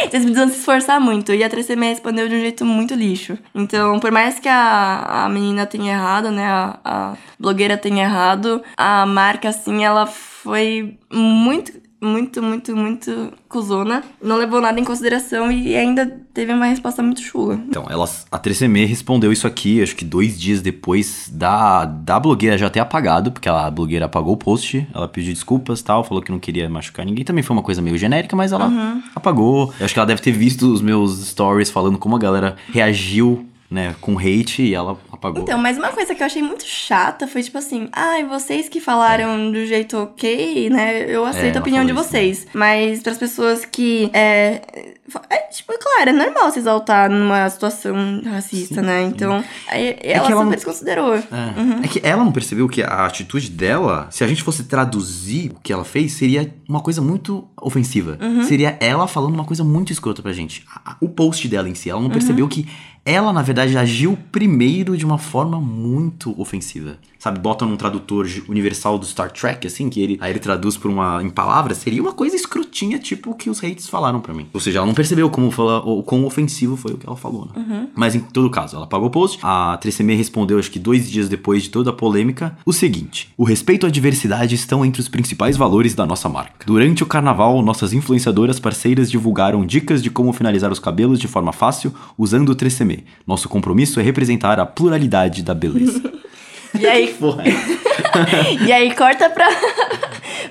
Vocês 0.10 0.24
precisam 0.24 0.48
se 0.50 0.60
esforçar 0.60 1.00
muito. 1.02 1.34
E 1.34 1.44
a 1.44 1.50
3CM 1.50 1.90
respondeu 1.90 2.30
de 2.30 2.36
um 2.36 2.40
jeito 2.40 2.64
muito 2.64 2.94
lixo. 2.94 3.38
Então, 3.56 4.00
por 4.00 4.12
mais 4.12 4.38
que 4.38 4.48
a, 4.48 5.24
a 5.26 5.30
menina 5.30 5.66
tenha 5.66 5.94
errado, 5.94 6.30
né? 6.30 6.46
A, 6.46 6.80
a 6.86 7.14
blogueira 7.40 7.76
tenha 7.76 8.04
errado, 8.04 8.62
a 8.78 9.06
marca, 9.08 9.50
assim, 9.50 9.84
ela 9.84 10.06
foi 10.06 10.96
muito 11.12 11.72
muito, 12.04 12.42
muito, 12.42 12.76
muito 12.76 13.34
cuzona. 13.48 14.04
Não 14.22 14.38
levou 14.38 14.60
nada 14.60 14.80
em 14.80 14.84
consideração 14.84 15.52
e 15.52 15.76
ainda 15.76 16.06
teve 16.34 16.52
uma 16.52 16.66
resposta 16.66 17.02
muito 17.02 17.22
chula. 17.22 17.60
Então, 17.70 17.86
ela, 17.90 18.10
a 18.32 18.40
3CM 18.40 18.86
respondeu 18.86 19.32
isso 19.32 19.48
aqui, 19.48 19.82
acho 19.82 19.96
que 19.96 20.04
dois 20.04 20.40
dias 20.40 20.62
depois 20.62 21.30
da, 21.32 21.86
da 21.86 22.20
blogueira 22.20 22.58
já 22.58 22.70
ter 22.70 22.80
apagado, 22.80 23.32
porque 23.32 23.48
a 23.48 23.70
blogueira 23.70 24.06
apagou 24.06 24.34
o 24.34 24.38
post, 24.38 24.86
ela 24.94 25.08
pediu 25.08 25.34
desculpas 25.34 25.82
tal, 25.82 26.04
falou 26.04 26.22
que 26.22 26.32
não 26.32 26.40
queria 26.40 26.70
machucar 26.70 27.06
ninguém. 27.06 27.24
Também 27.24 27.44
foi 27.44 27.56
uma 27.56 27.64
coisa 27.64 27.82
meio 27.82 27.98
genérica, 27.98 28.36
mas 28.36 28.52
ela 28.52 28.68
uhum. 28.68 29.02
apagou. 29.16 29.74
Eu 29.80 29.86
acho 29.86 29.94
que 29.94 30.00
ela 30.00 30.08
deve 30.08 30.22
ter 30.22 30.32
visto 30.32 30.72
os 30.72 30.82
meus 30.82 31.28
stories 31.28 31.70
falando 31.70 31.98
como 31.98 32.16
a 32.16 32.20
galera 32.20 32.56
reagiu 32.72 33.48
né, 33.74 33.96
com 34.00 34.20
hate 34.20 34.62
e 34.62 34.76
ela 34.76 34.96
apagou. 35.12 35.42
Então, 35.42 35.58
mas 35.58 35.80
uma 35.80 35.90
coisa 35.90 36.14
que 36.14 36.22
eu 36.22 36.28
achei 36.28 36.44
muito 36.44 36.64
chata 36.64 37.26
foi 37.26 37.42
tipo 37.42 37.58
assim, 37.58 37.90
ai, 37.92 38.22
ah, 38.22 38.26
vocês 38.28 38.70
que 38.70 38.80
falaram 38.80 39.48
é. 39.48 39.52
do 39.52 39.66
jeito 39.66 39.98
ok, 39.98 40.70
né, 40.70 41.06
eu 41.10 41.26
aceito 41.26 41.56
é, 41.56 41.58
a 41.58 41.62
opinião 41.62 41.84
de 41.84 41.92
vocês. 41.92 42.40
Isso, 42.40 42.46
né? 42.46 42.52
Mas 42.54 43.02
para 43.02 43.12
as 43.12 43.18
pessoas 43.18 43.66
que 43.66 44.12
é, 44.14 44.62
é, 45.30 45.38
tipo, 45.52 45.74
claro, 45.80 46.12
é 46.12 46.14
normal 46.14 46.52
se 46.52 46.60
exaltar 46.60 47.10
numa 47.10 47.50
situação 47.50 48.22
racista, 48.24 48.76
sim, 48.76 48.82
né? 48.82 49.04
Então, 49.04 49.44
aí, 49.68 49.98
é 50.00 50.14
ela, 50.14 50.30
ela 50.30 50.44
super 50.44 50.56
desconsiderou. 50.56 51.16
É. 51.16 51.22
Uhum. 51.60 51.84
é 51.84 51.88
que 51.88 52.00
ela 52.04 52.24
não 52.24 52.32
percebeu 52.32 52.70
que 52.70 52.84
a 52.84 53.06
atitude 53.06 53.50
dela, 53.50 54.08
se 54.12 54.24
a 54.24 54.28
gente 54.28 54.44
fosse 54.44 54.66
traduzir 54.66 55.52
o 55.52 55.60
que 55.62 55.74
ela 55.74 55.84
fez, 55.84 56.14
seria 56.14 56.54
uma 56.70 56.80
coisa 56.80 57.02
muito 57.02 57.48
ofensiva. 57.60 58.18
Uhum. 58.22 58.44
Seria 58.44 58.78
ela 58.80 59.08
falando 59.08 59.34
uma 59.34 59.46
coisa 59.46 59.64
muito 59.64 59.92
escrota 59.92 60.22
pra 60.22 60.32
gente. 60.32 60.64
O 61.02 61.10
post 61.10 61.48
dela 61.48 61.68
em 61.68 61.76
si, 61.76 61.90
ela 61.90 62.02
não 62.02 62.10
percebeu 62.10 62.46
uhum. 62.46 62.50
que 62.50 62.68
ela, 63.06 63.34
na 63.34 63.42
verdade, 63.42 63.78
agiu 63.78 64.18
primeiro 64.32 64.96
de 64.96 65.06
uma 65.06 65.18
forma 65.18 65.60
muito 65.60 66.40
ofensiva. 66.40 66.98
Sabe, 67.20 67.40
bota 67.40 67.66
num 67.66 67.78
tradutor 67.78 68.28
universal 68.50 68.98
do 68.98 69.06
Star 69.06 69.32
Trek, 69.32 69.66
assim, 69.66 69.90
que 69.90 70.02
ele 70.02 70.18
aí 70.20 70.32
ele 70.32 70.40
traduz 70.40 70.76
por 70.76 70.92
uma 70.92 71.24
em 71.24 71.30
palavras, 71.30 71.78
seria 71.78 72.02
uma 72.02 72.12
coisa 72.12 72.36
escrotinha, 72.36 73.00
tipo 73.00 73.32
o 73.32 73.34
que 73.34 73.50
os 73.50 73.64
hates 73.64 73.88
falaram 73.88 74.20
para 74.20 74.34
mim. 74.34 74.48
Ou 74.54 74.60
seja, 74.60 74.80
ela 74.80 74.86
não 74.86 74.94
percebeu 74.94 75.30
como 75.30 75.50
fala, 75.50 75.80
o 75.80 76.04
quão 76.04 76.26
ofensivo 76.26 76.76
foi 76.76 76.94
o 76.94 76.98
que 76.98 77.08
ela 77.08 77.16
falou, 77.16 77.46
né? 77.46 77.52
Uhum. 77.56 77.88
Mas 77.96 78.14
em 78.14 78.20
todo 78.20 78.50
caso, 78.50 78.76
ela 78.76 78.88
pagou 78.88 79.08
o 79.08 79.12
post. 79.12 79.40
A 79.42 79.80
3CM 79.82 80.18
respondeu, 80.18 80.60
acho 80.60 80.72
que 80.72 80.80
dois 80.80 81.10
dias 81.10 81.30
depois 81.30 81.64
de 81.64 81.70
toda 81.70 81.92
a 81.92 81.94
polêmica, 81.94 82.58
o 82.66 82.74
seguinte: 82.74 83.34
o 83.38 83.46
respeito 83.46 83.86
à 83.86 83.90
diversidade 83.90 84.56
estão 84.56 84.84
entre 84.84 85.02
os 85.02 85.08
principais 85.08 85.56
valores 85.56 85.96
da 85.96 86.06
nossa 86.06 86.28
marca. 86.28 86.66
Durante 86.66 87.04
o 87.04 87.06
carnaval, 87.06 87.62
nossas 87.62 87.94
influenciadoras 87.94 88.60
parceiras 88.60 89.10
divulgaram 89.10 89.66
dicas 89.66 90.04
de 90.04 90.10
como 90.10 90.34
finalizar 90.34 90.72
os 90.72 90.80
cabelos 90.80 91.20
de 91.20 91.28
forma 91.28 91.54
fácil 91.54 91.94
usando 92.18 92.50
o 92.50 92.56
3CM 92.56 92.93
nosso 93.26 93.48
compromisso 93.50 94.00
é 94.00 94.04
representar 94.04 94.60
a 94.60 94.66
pluralidade 94.66 95.44
da 95.44 95.54
beleza. 95.54 96.02
E 96.80 96.88
aí, 96.88 97.16
e 98.66 98.72
aí 98.72 98.96
corta 98.96 99.30
pra, 99.30 99.48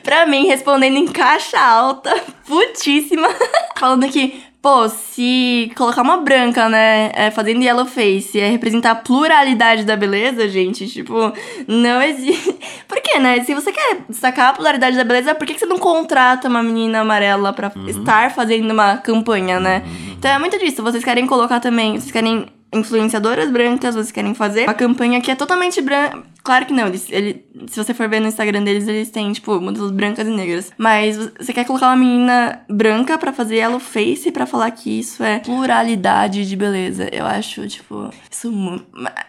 pra 0.05 0.25
mim 0.25 0.47
respondendo 0.47 0.97
em 0.97 1.09
caixa 1.09 1.59
alta, 1.59 2.15
putíssima. 2.47 3.29
falando 3.77 4.09
que, 4.09 4.41
pô, 4.63 4.89
se 4.89 5.73
colocar 5.77 6.03
uma 6.03 6.19
branca, 6.19 6.69
né, 6.69 7.11
é, 7.15 7.33
fazendo 7.33 7.65
yellow 7.65 7.85
face, 7.85 8.39
é 8.39 8.49
representar 8.49 8.93
a 8.93 8.95
pluralidade 8.95 9.85
da 9.85 9.97
beleza, 9.97 10.49
gente, 10.49 10.87
tipo, 10.87 11.33
não 11.67 12.01
existe. 12.01 12.57
Por 12.87 13.01
quê, 13.01 13.19
né? 13.19 13.43
Se 13.43 13.55
você 13.55 13.73
quer 13.73 14.05
destacar 14.09 14.51
a 14.51 14.53
pluralidade 14.53 14.97
da 14.97 15.03
beleza, 15.03 15.35
por 15.35 15.47
que, 15.47 15.55
que 15.55 15.61
você 15.61 15.67
não 15.67 15.79
contrata 15.79 16.49
uma 16.49 16.63
menina 16.63 17.01
amarela 17.01 17.53
pra 17.53 17.73
estar 17.89 18.31
fazendo 18.31 18.71
uma 18.71 18.99
campanha, 18.99 19.59
né? 19.59 19.83
Então 20.17 20.31
é 20.31 20.39
muito 20.39 20.59
disso. 20.59 20.83
Vocês 20.83 21.03
querem 21.03 21.27
colocar 21.27 21.59
também, 21.59 21.99
vocês 21.99 22.13
querem 22.13 22.47
influenciadoras 22.73 23.51
brancas, 23.51 23.95
vocês 23.95 24.13
querem 24.13 24.35
fazer 24.35 24.65
uma 24.65 24.75
campanha 24.75 25.21
que 25.21 25.31
é 25.31 25.35
totalmente 25.35 25.81
branca. 25.81 26.23
Claro 26.43 26.67
que 26.67 26.73
não, 26.73 26.89
eles, 26.89 27.07
ele, 27.09 27.45
se 27.69 27.77
você 27.77 27.95
for 27.95 28.09
ver 28.09 28.21
no 28.21 28.27
Instagram 28.27 28.65
deles, 28.65 28.89
eles 28.89 29.11
têm, 29.11 29.33
tipo, 29.33 29.61
modelos 29.61 29.93
brancas 29.93 30.27
e 30.27 30.31
negras. 30.31 30.73
Mas 30.77 31.17
você 31.39 31.53
quer 31.53 31.65
colocar 31.65 31.87
uma 31.87 31.97
menina 31.97 32.65
branca 32.69 33.17
pra 33.17 33.33
fazer 33.33 33.57
yellow 33.57 33.79
face 33.79 34.33
pra 34.33 34.45
falar 34.45 34.71
que 34.73 34.99
isso 34.99 35.23
é 35.23 35.39
pluralidade 35.39 36.49
de 36.49 36.57
beleza. 36.57 37.09
Eu 37.13 37.27
acho, 37.27 37.69
tipo, 37.69 38.11
isso 38.29 38.51
mu 38.51 38.81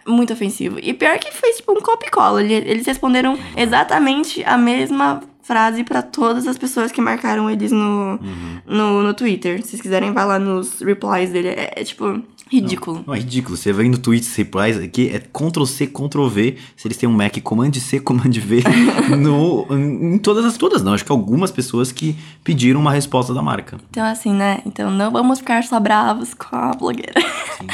muito 0.08 0.34
ofensivo. 0.34 0.80
E 0.82 0.92
pior 0.94 1.20
que 1.20 1.32
foi, 1.32 1.52
tipo, 1.52 1.72
um 1.74 1.82
copy 1.82 2.10
cola. 2.10 2.42
Eles 2.42 2.88
responderam 2.88 3.38
exatamente 3.56 4.44
a 4.44 4.58
mesma 4.58 5.22
frase 5.44 5.84
pra 5.84 6.02
todas 6.02 6.48
as 6.48 6.58
pessoas 6.58 6.92
que 6.92 7.02
marcaram 7.02 7.50
eles 7.50 7.72
no, 7.72 8.18
no, 8.66 9.04
no 9.04 9.14
Twitter. 9.14 9.62
Se 9.62 9.70
vocês 9.70 9.82
quiserem, 9.82 10.14
vai 10.14 10.26
lá 10.26 10.40
nos 10.40 10.80
replies 10.80 11.32
dele. 11.32 11.50
É, 11.50 11.74
é, 11.76 11.84
tipo, 11.84 12.24
ridículo. 12.60 13.04
Não, 13.06 13.14
é 13.14 13.20
ridículo. 13.20 13.58
Você 13.58 13.74
vai 13.74 13.88
no 13.88 13.98
tweets, 13.98 14.36
replies 14.36 14.78
aqui, 14.78 15.10
é 15.10 15.20
Ctrl 15.20 15.66
C, 15.66 15.88
Ctrl 15.88 16.28
V. 16.28 16.58
Se 16.76 16.88
eles 16.88 16.98
têm 16.98 17.08
um 17.08 17.14
Mac, 17.14 17.38
Command 17.42 17.74
C, 17.74 18.00
Command 18.00 18.32
V. 18.32 18.64
no, 19.18 19.68
em 19.72 20.18
todas 20.18 20.46
as 20.46 20.58
todas, 20.58 20.82
não. 20.84 20.94
Acho 20.94 21.06
que 21.06 21.12
algumas 21.12 21.52
pessoas 21.52 21.92
que 21.92 22.16
pediram 22.44 22.80
uma 22.80 22.92
resposta 22.92 23.34
da 23.34 23.42
marca. 23.42 23.78
Então, 23.90 24.06
assim, 24.06 24.34
né? 24.34 24.62
Então, 24.66 24.92
não 24.92 25.12
vamos 25.12 25.40
ficar 25.40 25.64
só 25.64 25.80
bravos 25.80 26.34
com 26.34 26.56
a 26.56 26.74
blogueira. 26.74 27.14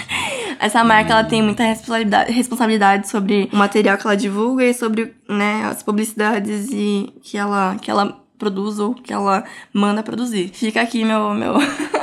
Essa 0.60 0.84
marca, 0.84 1.14
ela 1.14 1.24
tem 1.24 1.42
muita 1.42 1.64
responsabilidade, 1.64 2.32
responsabilidade 2.32 3.08
sobre 3.08 3.50
o 3.52 3.56
material 3.56 3.98
que 3.98 4.06
ela 4.06 4.18
divulga 4.18 4.66
e 4.66 4.74
sobre, 4.74 5.14
né, 5.28 5.64
as 5.66 5.82
publicidades 5.82 6.70
e 6.70 7.14
que 7.22 7.38
ela, 7.38 7.76
que 7.82 7.90
ela 7.90 8.20
produz 8.38 8.78
ou 8.78 8.94
que 8.94 9.14
ela 9.14 9.44
manda 9.74 10.04
produzir. 10.04 10.50
Fica 10.54 10.82
aqui 10.82 11.06
meu... 11.06 11.34
meu... 11.34 11.54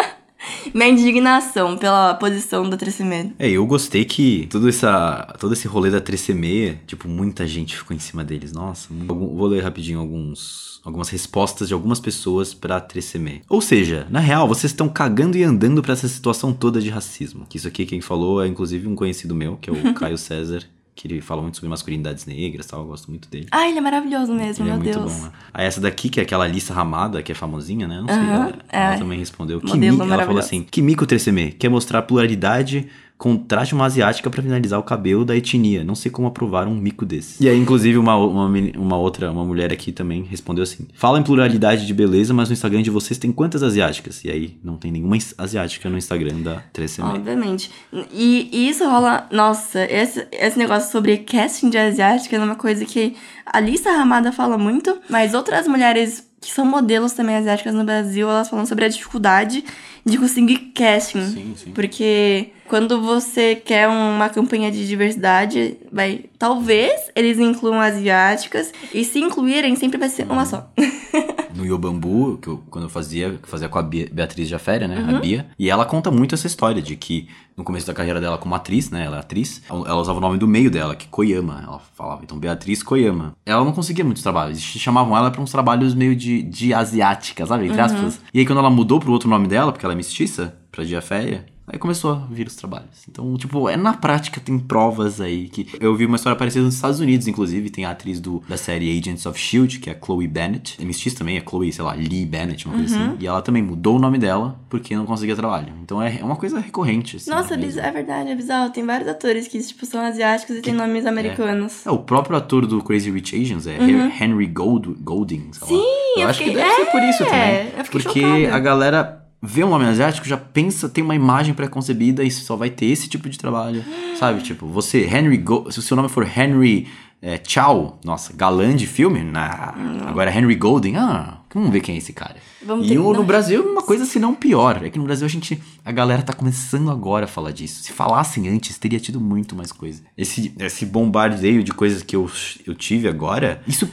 Minha 0.75 0.89
indignação 0.89 1.77
pela 1.77 2.15
posição 2.15 2.69
da 2.69 2.77
Tresemme. 2.77 3.35
É, 3.39 3.51
eu 3.51 3.67
gostei 3.67 4.05
que 4.05 4.47
todo, 4.51 4.69
essa, 4.69 5.35
todo 5.39 5.53
esse 5.53 5.67
rolê 5.67 5.91
da 5.91 6.01
Tresemme, 6.01 6.79
tipo, 6.87 7.09
muita 7.09 7.47
gente 7.47 7.77
ficou 7.77 7.97
em 7.97 8.01
cima 8.01 8.25
deles. 8.25 8.53
Nossa, 8.53 8.89
vou 8.91 9.47
ler 9.47 9.63
rapidinho 9.63 9.99
alguns, 9.99 10.81
algumas 10.85 11.09
respostas 11.09 11.69
de 11.69 11.75
algumas 11.75 12.01
pessoas 12.01 12.55
pra 12.55 12.81
Tresemme. 12.81 13.43
Ou 13.49 13.61
seja, 13.61 14.07
na 14.11 14.21
real, 14.21 14.49
vocês 14.49 14.73
estão 14.73 14.89
cagando 14.89 15.37
e 15.37 15.45
andando 15.45 15.83
pra 15.83 15.93
essa 15.93 16.09
situação 16.09 16.53
toda 16.53 16.81
de 16.81 16.91
racismo. 16.91 17.47
Que 17.49 17.57
isso 17.57 17.69
aqui 17.69 17.87
quem 17.87 18.01
falou 18.01 18.43
é 18.43 18.47
inclusive 18.47 18.87
um 18.87 18.95
conhecido 18.95 19.35
meu, 19.35 19.57
que 19.57 19.71
é 19.71 19.73
o 19.73 19.95
Caio 19.95 20.19
César. 20.19 20.63
Que 20.97 21.07
ele 21.07 21.21
fala 21.21 21.43
muito 21.43 21.57
sobre 21.57 21.69
masculinidades 21.69 22.25
negras 22.25 22.65
e 22.65 22.69
tal, 22.71 22.81
eu 22.81 22.87
gosto 22.87 23.11
muito 23.11 23.29
dele. 23.29 23.47
Ah, 23.53 23.69
ele 23.69 23.79
é 23.79 23.81
maravilhoso 23.83 24.33
mesmo, 24.33 24.65
Ele 24.65 24.71
é 24.71 24.75
meu 24.77 24.83
muito 24.83 24.99
Deus. 24.99 25.13
bom, 25.13 25.23
né? 25.25 25.33
Aí 25.53 25.67
essa 25.67 25.79
daqui, 25.79 26.09
que 26.09 26.19
é 26.19 26.23
aquela 26.23 26.49
Lissa 26.49 26.73
Ramada, 26.73 27.23
que 27.23 27.31
é 27.31 27.35
famosinha, 27.35 27.87
né? 27.87 28.01
Não 28.01 28.09
sei, 28.09 28.17
ela, 28.17 28.55
ela 28.71 28.95
é. 28.95 28.99
também 28.99 29.19
respondeu. 29.19 29.61
Modelo 29.63 29.99
Kimi, 29.99 30.11
ela 30.11 30.25
falou 30.25 30.41
assim, 30.41 30.63
Kimiko 30.63 31.07
3CM, 31.07 31.53
quer 31.59 31.69
mostrar 31.69 32.01
pluralidade, 32.01 32.89
contraste 33.19 33.75
uma 33.75 33.87
asiática 33.87 34.29
pra 34.29 34.43
finalizar 34.43 34.79
o 34.79 34.83
cabelo 34.83 35.25
da 35.25 35.35
etnia. 35.35 35.83
Não 35.83 35.95
sei 35.95 36.11
como 36.11 36.29
aprovar 36.29 36.69
um 36.69 36.75
mico 36.75 37.07
desse. 37.07 37.43
E 37.43 37.49
aí, 37.49 37.59
inclusive, 37.59 37.97
uma, 37.97 38.17
uma, 38.17 38.47
uma 38.77 38.99
outra, 38.99 39.31
uma 39.31 39.45
mulher 39.45 39.73
aqui 39.73 39.91
também 39.91 40.23
respondeu 40.23 40.63
assim, 40.63 40.87
fala 40.95 41.19
em 41.19 41.23
pluralidade 41.23 41.87
de 41.87 41.95
beleza, 41.95 42.35
mas 42.35 42.49
no 42.49 42.53
Instagram 42.53 42.83
de 42.83 42.91
vocês 42.91 43.19
tem 43.19 43.33
quantas 43.33 43.63
asiáticas? 43.63 44.23
E 44.25 44.31
aí, 44.31 44.59
não 44.63 44.77
tem 44.77 44.93
nenhuma 44.93 45.17
asiática 45.39 45.89
no 45.89 45.97
Instagram 45.97 46.43
da 46.43 46.63
3CM. 46.75 47.15
Obviamente. 47.15 47.71
E, 48.13 48.51
e 48.53 48.69
isso 48.69 48.85
rola. 48.85 49.27
Nossa, 49.33 49.81
esse, 49.91 50.27
esse 50.31 50.59
negócio 50.59 50.93
sobre 50.93 51.19
casting 51.19 51.71
de 51.71 51.79
asiática 51.79 52.37
é 52.37 52.39
uma 52.39 52.57
coisa 52.57 52.85
que 52.85 53.17
a 53.47 53.61
Lisa 53.61 53.91
Ramada 53.93 54.31
fala 54.31 54.59
muito, 54.59 54.99
mas 55.09 55.33
outras 55.33 55.67
mulheres 55.67 56.27
que 56.39 56.53
são 56.53 56.67
modelos 56.67 57.13
também 57.13 57.35
asiáticas 57.37 57.75
no 57.75 57.83
Brasil, 57.83 58.29
elas 58.29 58.49
falam 58.49 58.67
sobre 58.67 58.85
a 58.85 58.89
dificuldade 58.89 59.65
de 60.05 60.19
conseguir 60.19 60.59
casting. 60.75 61.27
Sim, 61.27 61.55
sim. 61.57 61.73
Porque 61.73 62.51
quando 62.69 63.01
você 63.01 63.55
quer 63.55 63.89
uma 63.89 64.29
campanha 64.29 64.71
de 64.71 64.87
diversidade, 64.87 65.77
vai. 65.93 66.25
Talvez 66.39 67.11
eles 67.15 67.39
incluam 67.39 67.81
asiáticas. 67.81 68.73
E 68.93 69.05
se 69.05 69.19
incluírem, 69.19 69.75
sempre 69.77 69.99
vai 69.99 70.09
ser 70.09 70.31
uma 70.31 70.45
só. 70.45 70.71
no 71.57 71.65
Yobambu, 71.65 72.39
que 72.39 72.49
eu, 72.49 72.63
quando 72.71 72.85
eu 72.85 72.91
fazia, 72.91 73.39
fazia 73.45 73.69
com 73.69 73.79
a 73.79 73.83
Beatriz 73.83 74.49
Jaféria, 74.49 74.87
né? 74.87 74.99
Uhum. 74.99 75.17
A 75.17 75.21
Bia. 75.21 75.47
E 75.59 75.71
ela 75.71 75.85
conta 75.85 76.11
muito 76.11 76.35
essa 76.35 76.47
história 76.47 76.83
de 76.83 76.95
que 76.97 77.29
no 77.57 77.65
começo 77.65 77.87
da 77.87 77.95
carreira 77.95 78.21
dela 78.21 78.37
como 78.37 78.55
atriz, 78.55 78.91
né? 78.91 79.05
Ela 79.05 79.17
é 79.17 79.21
atriz. 79.21 79.63
Ela 79.69 79.97
usava 79.97 80.19
o 80.19 80.21
nome 80.21 80.39
do 80.39 80.47
meio 80.47 80.71
dela, 80.71 80.95
que 80.95 81.07
é 81.07 81.09
Koyama. 81.11 81.63
Ela 81.67 81.81
falava, 81.95 82.23
então, 82.23 82.39
Beatriz 82.39 82.83
Koyama. 82.83 83.35
Ela 83.47 83.65
não 83.65 83.73
conseguia 83.73 84.05
muitos 84.05 84.23
trabalhos. 84.23 84.61
Chamavam 84.61 85.17
ela 85.17 85.31
pra 85.31 85.41
uns 85.41 85.51
trabalhos 85.51 85.95
meio 85.95 86.15
de, 86.15 86.43
de 86.43 86.75
asiática, 86.75 87.47
sabe? 87.47 87.65
Uhum. 87.65 87.71
Entre 87.71 87.81
aspas. 87.81 88.21
E 88.33 88.41
aí, 88.41 88.47
quando 88.47 88.59
ela 88.59 88.71
mudou 88.71 89.01
pro 89.01 89.13
outro 89.13 89.29
nome 89.29 89.49
dela, 89.49 89.73
porque 89.73 89.87
ela 89.87 89.95
é 89.95 89.97
mestiça, 89.97 90.55
pra 90.71 90.85
Jaféria, 90.85 91.47
Aí 91.69 91.79
começou 91.79 92.13
a 92.13 92.15
vir 92.31 92.47
os 92.47 92.55
trabalhos. 92.55 93.05
Então, 93.09 93.37
tipo, 93.37 93.69
é 93.69 93.77
na 93.77 93.93
prática, 93.93 94.41
tem 94.41 94.59
provas 94.59 95.21
aí 95.21 95.49
que. 95.49 95.67
Eu 95.81 95.95
vi 95.97 96.07
uma 96.07 96.17
história 96.17 96.39
parecida 96.39 96.65
nos 96.65 96.75
Estados 96.77 97.01
Unidos, 97.01 97.27
inclusive. 97.27 97.71
Tem 97.71 97.85
a 97.85 97.91
atriz 97.91 98.21
do, 98.21 98.43
da 98.49 98.57
série 98.57 98.97
Agents 98.99 99.27
of 99.27 99.39
Shield, 99.39 99.81
que 99.81 99.91
é 99.91 99.93
a 99.93 99.97
Chloe 100.05 100.29
Bennett. 100.29 100.77
É 100.81 100.85
mestiça 100.85 101.19
também, 101.19 101.37
é 101.37 101.41
Chloe, 101.41 101.73
sei 101.73 101.85
lá, 101.85 101.93
Lee 101.95 102.25
Bennett, 102.25 102.67
uma 102.67 102.77
coisa 102.77 102.97
Uhum. 102.97 103.07
assim. 103.09 103.17
E 103.21 103.27
ela 103.27 103.43
também 103.43 103.63
mudou 103.63 103.97
o 103.97 103.99
nome 103.99 104.17
dela 104.19 104.59
porque 104.69 104.95
não 104.95 105.05
conseguia 105.07 105.35
trabalho. 105.35 105.73
Então 105.83 106.01
é, 106.01 106.19
é 106.21 106.25
uma 106.25 106.37
coisa 106.37 106.61
recorrente, 106.61 107.17
assim. 107.17 107.31
Nossa, 107.31 107.57
mesmo. 107.57 107.67
biz- 107.73 107.77
é 107.79 107.91
verdade, 107.91 108.31
é 108.31 108.35
bizarro. 108.37 108.71
Tem 108.71 108.85
vários 108.87 109.09
atores 109.09 109.49
que, 109.49 109.59
tipo, 109.61 109.85
são 109.87 110.01
asiáticos 110.01 110.57
e 110.57 110.61
têm 110.63 110.73
nomes 110.75 111.05
americanos. 111.05 111.85
É, 111.87 111.91
o 111.91 111.99
próprio 111.99 112.37
ator 112.37 112.65
do 112.67 112.83
Crazy 112.83 113.11
Rich 113.11 113.35
Asians 113.41 113.67
é 113.67 113.77
Henry 113.77 114.47
Gold, 114.47 114.95
Golding, 115.01 115.49
sei 115.53 115.67
lá. 115.67 115.73
Uhum. 115.73 115.81
Sim, 115.83 115.87
eu, 116.17 116.23
eu 116.23 116.29
acho 116.29 116.39
que 116.39 116.45
fiquei- 116.51 116.63
deve 116.63 116.75
ser 116.77 116.87
por 116.93 117.03
isso 117.03 117.23
é, 117.25 117.27
também. 117.27 117.85
fiquei 117.85 118.01
porque 118.03 118.21
chocada. 118.21 118.55
a 118.55 118.59
galera 118.61 119.26
vê 119.43 119.63
um 119.65 119.71
nome 119.71 119.85
asiático, 119.85 120.27
já 120.27 120.37
pensa, 120.37 120.89
tem 120.89 121.03
uma 121.05 121.15
imagem 121.15 121.55
pré-concebida 121.55 122.25
e 122.25 122.31
só 122.31 122.57
vai 122.57 122.71
ter 122.71 122.87
esse 122.87 123.09
tipo 123.09 123.29
de 123.29 123.39
trabalho. 123.39 123.85
Sabe? 124.19 124.43
Tipo, 124.43 124.67
você, 124.67 125.05
Henry 125.05 125.37
Go 125.37 125.71
se 125.71 125.79
o 125.79 125.83
seu 125.83 125.97
nome 125.97 126.09
for 126.09 126.27
Henry 126.27 126.89
é, 127.23 127.41
Chow, 127.47 127.99
nossa, 128.05 128.33
galã 128.33 128.75
de 128.75 128.87
filme? 128.87 129.23
Nah. 129.23 129.75
Agora 130.07 130.31
Henry 130.31 130.55
Golding, 130.55 130.97
ah, 130.97 131.39
vamos 131.53 131.71
ver 131.71 131.81
quem 131.81 131.95
é 131.95 131.99
esse 131.99 132.13
cara. 132.13 132.37
Vamos 132.65 132.91
e 132.91 132.99
o- 132.99 133.13
no. 133.13 133.25
Brasil, 133.25 133.63
uma 133.63 133.83
coisa 133.83 134.05
se 134.05 134.19
não 134.19 134.35
pior. 134.35 134.85
É 134.85 134.91
que 134.91 134.99
no 134.99 135.05
Brasil 135.05 135.25
a 135.25 135.29
gente. 135.29 135.61
A 135.85 135.93
galera 135.93 136.23
tá 136.23 136.33
começando 136.33 136.91
agora 136.91 137.25
a 137.25 137.29
falar 137.29 137.53
disso. 137.53 137.83
Se 137.83 137.93
falassem 137.93 138.49
antes, 138.49 138.77
teria 138.79 139.01
tido 139.01 139.21
muito 139.21 139.55
mais 139.57 139.73
coisa. 139.73 140.03
Esse, 140.17 140.53
esse 140.59 140.85
bombardeio 140.87 141.63
de 141.63 141.73
coisas 141.73 142.03
que 142.03 142.15
eu, 142.17 142.31
eu 142.67 142.75
tive 142.75 143.09
agora, 143.09 143.63
isso 143.67 143.89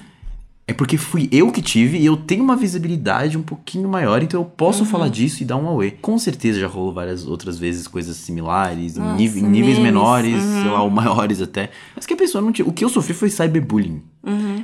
é 0.65 0.73
porque 0.73 0.97
fui 0.97 1.27
eu 1.31 1.51
que 1.51 1.61
tive 1.61 1.97
e 1.97 2.05
eu 2.05 2.15
tenho 2.15 2.43
uma 2.43 2.55
visibilidade 2.55 3.37
um 3.37 3.41
pouquinho 3.41 3.89
maior, 3.89 4.23
então 4.23 4.41
eu 4.41 4.45
posso 4.45 4.85
falar 4.85 5.09
disso 5.09 5.43
e 5.43 5.45
dar 5.45 5.57
um 5.57 5.67
away. 5.67 5.91
Com 6.01 6.17
certeza 6.17 6.59
já 6.59 6.67
rolou 6.67 6.93
várias 6.93 7.25
outras 7.27 7.59
vezes 7.59 7.87
coisas 7.87 8.15
similares, 8.15 8.95
em, 8.95 9.01
Nossa, 9.01 9.21
em 9.21 9.43
níveis 9.43 9.77
memes, 9.77 9.79
menores, 9.79 10.41
sei 10.41 10.69
lá, 10.69 10.81
ou 10.81 10.89
maiores 10.89 11.41
até. 11.41 11.69
Mas 11.95 12.05
que 12.05 12.13
a 12.13 12.17
pessoa 12.17 12.41
não 12.41 12.51
tinha. 12.53 12.67
O 12.67 12.71
que 12.71 12.83
eu 12.83 12.89
sofri 12.89 13.13
foi 13.13 13.29
cyberbullying. 13.29 14.01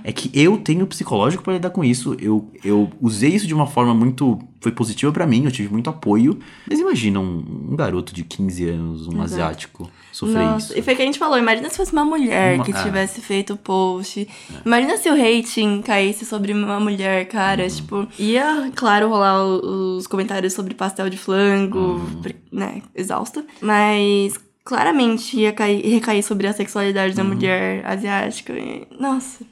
É 0.04 0.12
que 0.14 0.32
eu 0.34 0.58
tenho 0.58 0.88
psicológico 0.88 1.44
pra 1.44 1.54
lidar 1.54 1.70
com 1.72 1.84
isso. 1.84 2.16
Eu, 2.20 2.50
eu 2.64 2.90
usei 3.02 3.32
isso 3.32 3.46
de 3.46 3.54
uma 3.54 3.68
forma 3.68 3.94
muito. 3.94 4.40
Foi 4.62 4.72
positiva 4.72 5.12
pra 5.12 5.28
mim, 5.28 5.44
eu 5.46 5.52
tive 5.52 5.70
muito 5.72 5.90
apoio. 5.90 6.40
Mas 6.70 6.80
imagina 6.80 7.20
um, 7.20 7.44
um 7.72 7.76
garoto 7.76 8.14
de 8.14 8.24
15 8.24 8.70
anos, 8.70 9.08
um 9.08 9.22
asiático, 9.22 9.90
sofrer 10.14 10.44
Nossa, 10.46 10.68
isso. 10.72 10.80
e 10.80 10.82
foi 10.82 10.94
o 10.94 10.96
que 10.98 11.02
a 11.02 11.06
gente 11.06 11.20
falou. 11.20 11.38
Imagina 11.38 11.70
se 11.70 11.78
fosse 11.78 11.92
uma 11.94 12.04
mulher 12.06 12.56
Uma- 12.56 12.64
que 12.66 12.72
é. 12.72 12.84
tivesse 12.84 13.22
feito 13.22 13.54
o 13.54 13.58
post. 13.58 14.28
Imagina 14.66 14.98
se 14.98 15.10
o 15.10 15.14
hating 15.14 15.82
caísse 15.82 16.26
sobre 16.26 16.54
uma 16.54 16.80
mulher, 16.80 17.26
cara. 17.28 17.64
Uhum. 17.64 17.70
Tipo, 17.70 18.08
ia, 18.18 18.72
claro, 18.76 19.10
rolar 19.10 19.46
os 19.46 20.08
comentários 20.08 20.54
sobre 20.54 20.74
pastel 20.74 21.10
de 21.10 21.18
flango, 21.18 21.80
Uhum. 21.80 22.22
né? 22.52 22.82
Exausta. 22.96 23.46
Mas 23.62 24.34
claramente 24.70 25.36
ia 25.40 25.52
cair, 25.52 25.82
recair 25.86 26.24
sobre 26.24 26.46
a 26.48 26.54
sexualidade 26.54 27.10
Uhum. 27.12 27.16
da 27.18 27.24
mulher 27.24 27.84
asiática. 27.86 28.54
E, 28.54 28.88
nossa. 29.00 29.44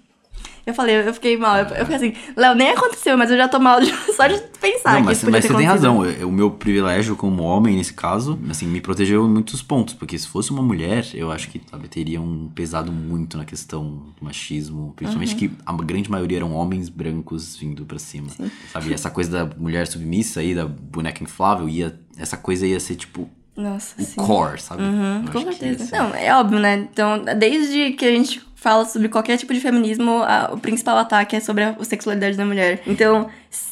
Eu 0.66 0.74
falei, 0.74 0.98
eu 1.08 1.14
fiquei 1.14 1.38
mal. 1.38 1.56
Eu, 1.60 1.66
eu 1.66 1.86
fiquei 1.86 1.96
assim, 1.96 2.14
Léo, 2.36 2.54
nem 2.54 2.72
aconteceu, 2.72 3.18
mas 3.18 3.32
eu 3.32 3.38
já 3.38 3.48
tô 3.48 3.58
mal 3.58 3.80
de- 3.80 3.90
só 4.14 4.28
de 4.28 4.38
pensar 4.60 4.96
Não, 4.96 5.00
que 5.00 5.06
mas, 5.06 5.18
isso 5.20 5.32
mas 5.32 5.46
você 5.46 5.54
tem 5.56 5.66
razão. 5.66 6.04
É- 6.04 6.26
O 6.26 6.32
meu 6.32 6.52
privilégio 6.52 7.16
como 7.16 7.42
homem, 7.44 7.78
nesse 7.78 7.94
caso, 7.94 8.38
assim, 8.50 8.68
me 8.68 8.82
protegeu 8.82 9.26
em 9.26 9.30
muitos 9.30 9.62
pontos. 9.62 9.94
Porque 9.94 10.20
se 10.20 10.28
fosse 10.28 10.52
uma 10.52 10.62
mulher, 10.62 11.08
eu 11.14 11.32
acho 11.32 11.50
que 11.50 11.62
sabe, 11.72 11.88
teria 11.88 12.20
um 12.22 12.50
pesado 12.54 12.92
muito 12.92 13.38
na 13.38 13.46
questão 13.46 14.04
do 14.20 14.26
machismo. 14.26 14.92
Principalmente 14.98 15.32
Uhum. 15.32 15.38
que 15.40 15.52
a 15.66 15.74
grande 15.86 16.12
maioria 16.12 16.38
eram 16.40 16.52
homens 16.54 16.90
brancos 16.90 17.56
vindo 17.56 17.86
pra 17.86 17.98
cima. 17.98 18.28
Sabe? 18.74 18.94
Essa 18.94 19.10
coisa 19.10 19.32
da 19.46 19.56
mulher 19.58 19.88
submissa 19.88 20.42
aí, 20.42 20.54
da 20.54 20.66
boneca 20.68 21.24
inflável, 21.24 21.70
ia, 21.70 21.98
essa 22.18 22.36
coisa 22.36 22.68
ia 22.68 22.80
ser 22.82 22.96
tipo 22.96 23.30
Nossa, 23.58 23.96
o 24.00 24.04
sim. 24.06 24.16
core, 24.16 24.62
sabe? 24.62 24.84
Uhum, 24.84 25.26
com 25.32 25.42
certeza. 25.42 25.86
ser- 25.86 25.98
Não, 25.98 26.14
é 26.14 26.34
óbvio, 26.36 26.60
né? 26.60 26.88
Então, 26.92 27.24
desde 27.38 27.92
que 27.94 28.06
a 28.06 28.12
gente 28.12 28.40
fala 28.56 28.86
sobre 28.86 29.10
qualquer 29.10 29.38
tipo 29.38 29.54
de 29.54 29.60
feminismo, 29.60 30.24
a, 30.24 30.52
o 30.54 30.60
principal 30.60 30.98
ataque 30.98 31.36
é 31.36 31.40
sobre 31.40 31.64
a 31.64 31.76
sexualidade 31.84 32.38
da 32.38 32.46
mulher. 32.46 32.82
Então, 32.86 33.28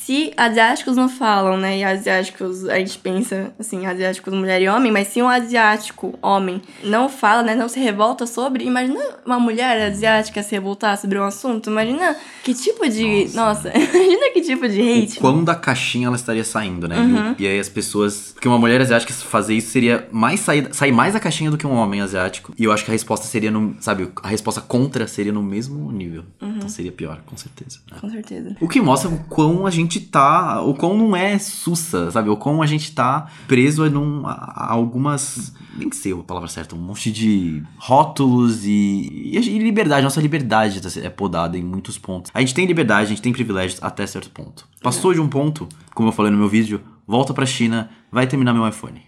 se 0.06 0.32
asiáticos 0.38 0.96
não 0.96 1.10
falam, 1.10 1.58
né? 1.58 1.80
E 1.80 1.84
asiáticos, 1.84 2.70
a 2.70 2.78
gente 2.78 3.00
pensa 3.00 3.52
assim, 3.58 3.88
asiáticos 3.88 4.34
mulher 4.34 4.62
e 4.62 4.68
homem, 4.68 4.92
mas 4.92 5.08
se 5.08 5.22
um 5.22 5.28
asiático 5.28 6.18
homem 6.22 6.62
não 6.84 7.10
fala, 7.10 7.42
né? 7.42 7.56
Não 7.56 7.68
se 7.68 7.80
revolta 7.80 8.28
sobre, 8.28 8.64
imagina 8.66 9.00
uma 9.26 9.40
mulher 9.40 9.82
asiática 9.92 10.44
se 10.44 10.52
revoltar 10.52 10.96
sobre 10.98 11.18
um 11.18 11.24
assunto, 11.24 11.72
imagina 11.72 12.16
que 12.44 12.54
tipo 12.54 12.88
de. 12.88 13.30
Nossa, 13.34 13.46
nossa 13.56 13.70
imagina 13.78 14.30
que 14.32 14.42
tipo 14.42 14.68
de 14.68 14.82
hate. 14.82 15.18
O 15.18 15.22
quão 15.22 15.44
da 15.44 15.56
caixinha 15.56 16.08
ela 16.08 16.16
estaria 16.16 16.44
saindo, 16.44 16.88
né? 16.88 17.00
Uhum. 17.00 17.36
E 17.40 17.48
aí 17.48 17.60
as 17.60 17.70
pessoas. 17.70 18.32
Porque 18.34 18.48
uma 18.48 18.60
mulher 18.60 18.80
asiática 18.82 19.14
fazer 19.14 19.56
isso 19.56 19.72
seria 19.72 20.08
mais 20.12 20.40
sair, 20.40 20.68
sair 20.74 20.92
mais 20.92 21.14
da 21.14 21.20
caixinha 21.20 21.50
do 21.50 21.58
que 21.58 21.66
um 21.66 21.74
homem 21.74 22.02
asiático. 22.02 22.54
E 22.58 22.64
eu 22.64 22.72
acho 22.72 22.86
que 22.86 22.92
a 22.92 22.94
resposta 22.94 23.26
seria 23.26 23.50
no. 23.50 23.76
Sabe, 23.80 24.12
a 24.22 24.28
resposta 24.28 24.62
contra 24.62 25.08
seria 25.08 25.32
no 25.32 25.42
mesmo 25.42 25.92
nível. 25.92 26.24
Uhum. 26.42 26.56
Então 26.58 26.70
seria 26.70 26.92
pior, 26.92 27.20
com 27.26 27.36
certeza. 27.36 27.80
Né? 27.92 27.98
Com 28.00 28.10
certeza. 28.10 28.56
O 28.62 28.68
que 28.68 28.80
mostra 28.80 29.10
o 29.10 29.18
quão 29.26 29.66
a 29.66 29.72
gente 29.76 30.00
tá. 30.00 30.62
O 30.62 30.74
quão 30.74 30.98
não 30.98 31.16
é 31.16 31.38
sussa, 31.38 32.10
sabe? 32.12 32.30
O 32.30 32.38
quão 32.38 32.62
a 32.62 32.66
gente 32.66 32.94
tá 32.94 33.28
preso 33.48 33.84
a, 33.84 33.90
num, 33.90 34.26
a 34.26 34.72
algumas. 34.72 35.54
Nem 35.78 35.92
sei 35.92 36.14
a 36.14 36.18
palavra 36.18 36.48
certa, 36.48 36.76
um 36.76 36.80
monte 36.80 37.12
de 37.12 37.62
rótulos 37.78 38.66
e, 38.66 39.32
e, 39.34 39.60
liberdade. 39.60 40.04
Nossa 40.04 40.22
liberdade 40.22 40.82
tá 40.82 40.90
é 41.02 41.10
podada 41.10 41.58
em 41.58 41.64
muitos 41.64 41.98
pontos. 41.98 42.32
A 42.34 42.40
gente 42.40 42.54
tem 42.54 42.66
liberdade, 42.66 43.08
a 43.08 43.10
gente 43.10 43.22
tem 43.22 43.34
privilégios 43.34 43.82
até 43.84 44.08
certo 44.08 44.30
ponto. 44.30 44.68
Passou 44.82 45.14
de 45.14 45.20
um 45.20 45.28
ponto, 45.28 45.68
como 45.94 46.10
eu 46.10 46.14
falei 46.14 46.32
no 46.32 46.38
meu 46.38 46.48
vídeo, 46.48 46.82
volta 47.06 47.34
pra 47.34 47.46
China, 47.46 47.90
vai 48.12 48.26
terminar 48.26 48.54
meu 48.54 48.68
iPhone. 48.68 49.02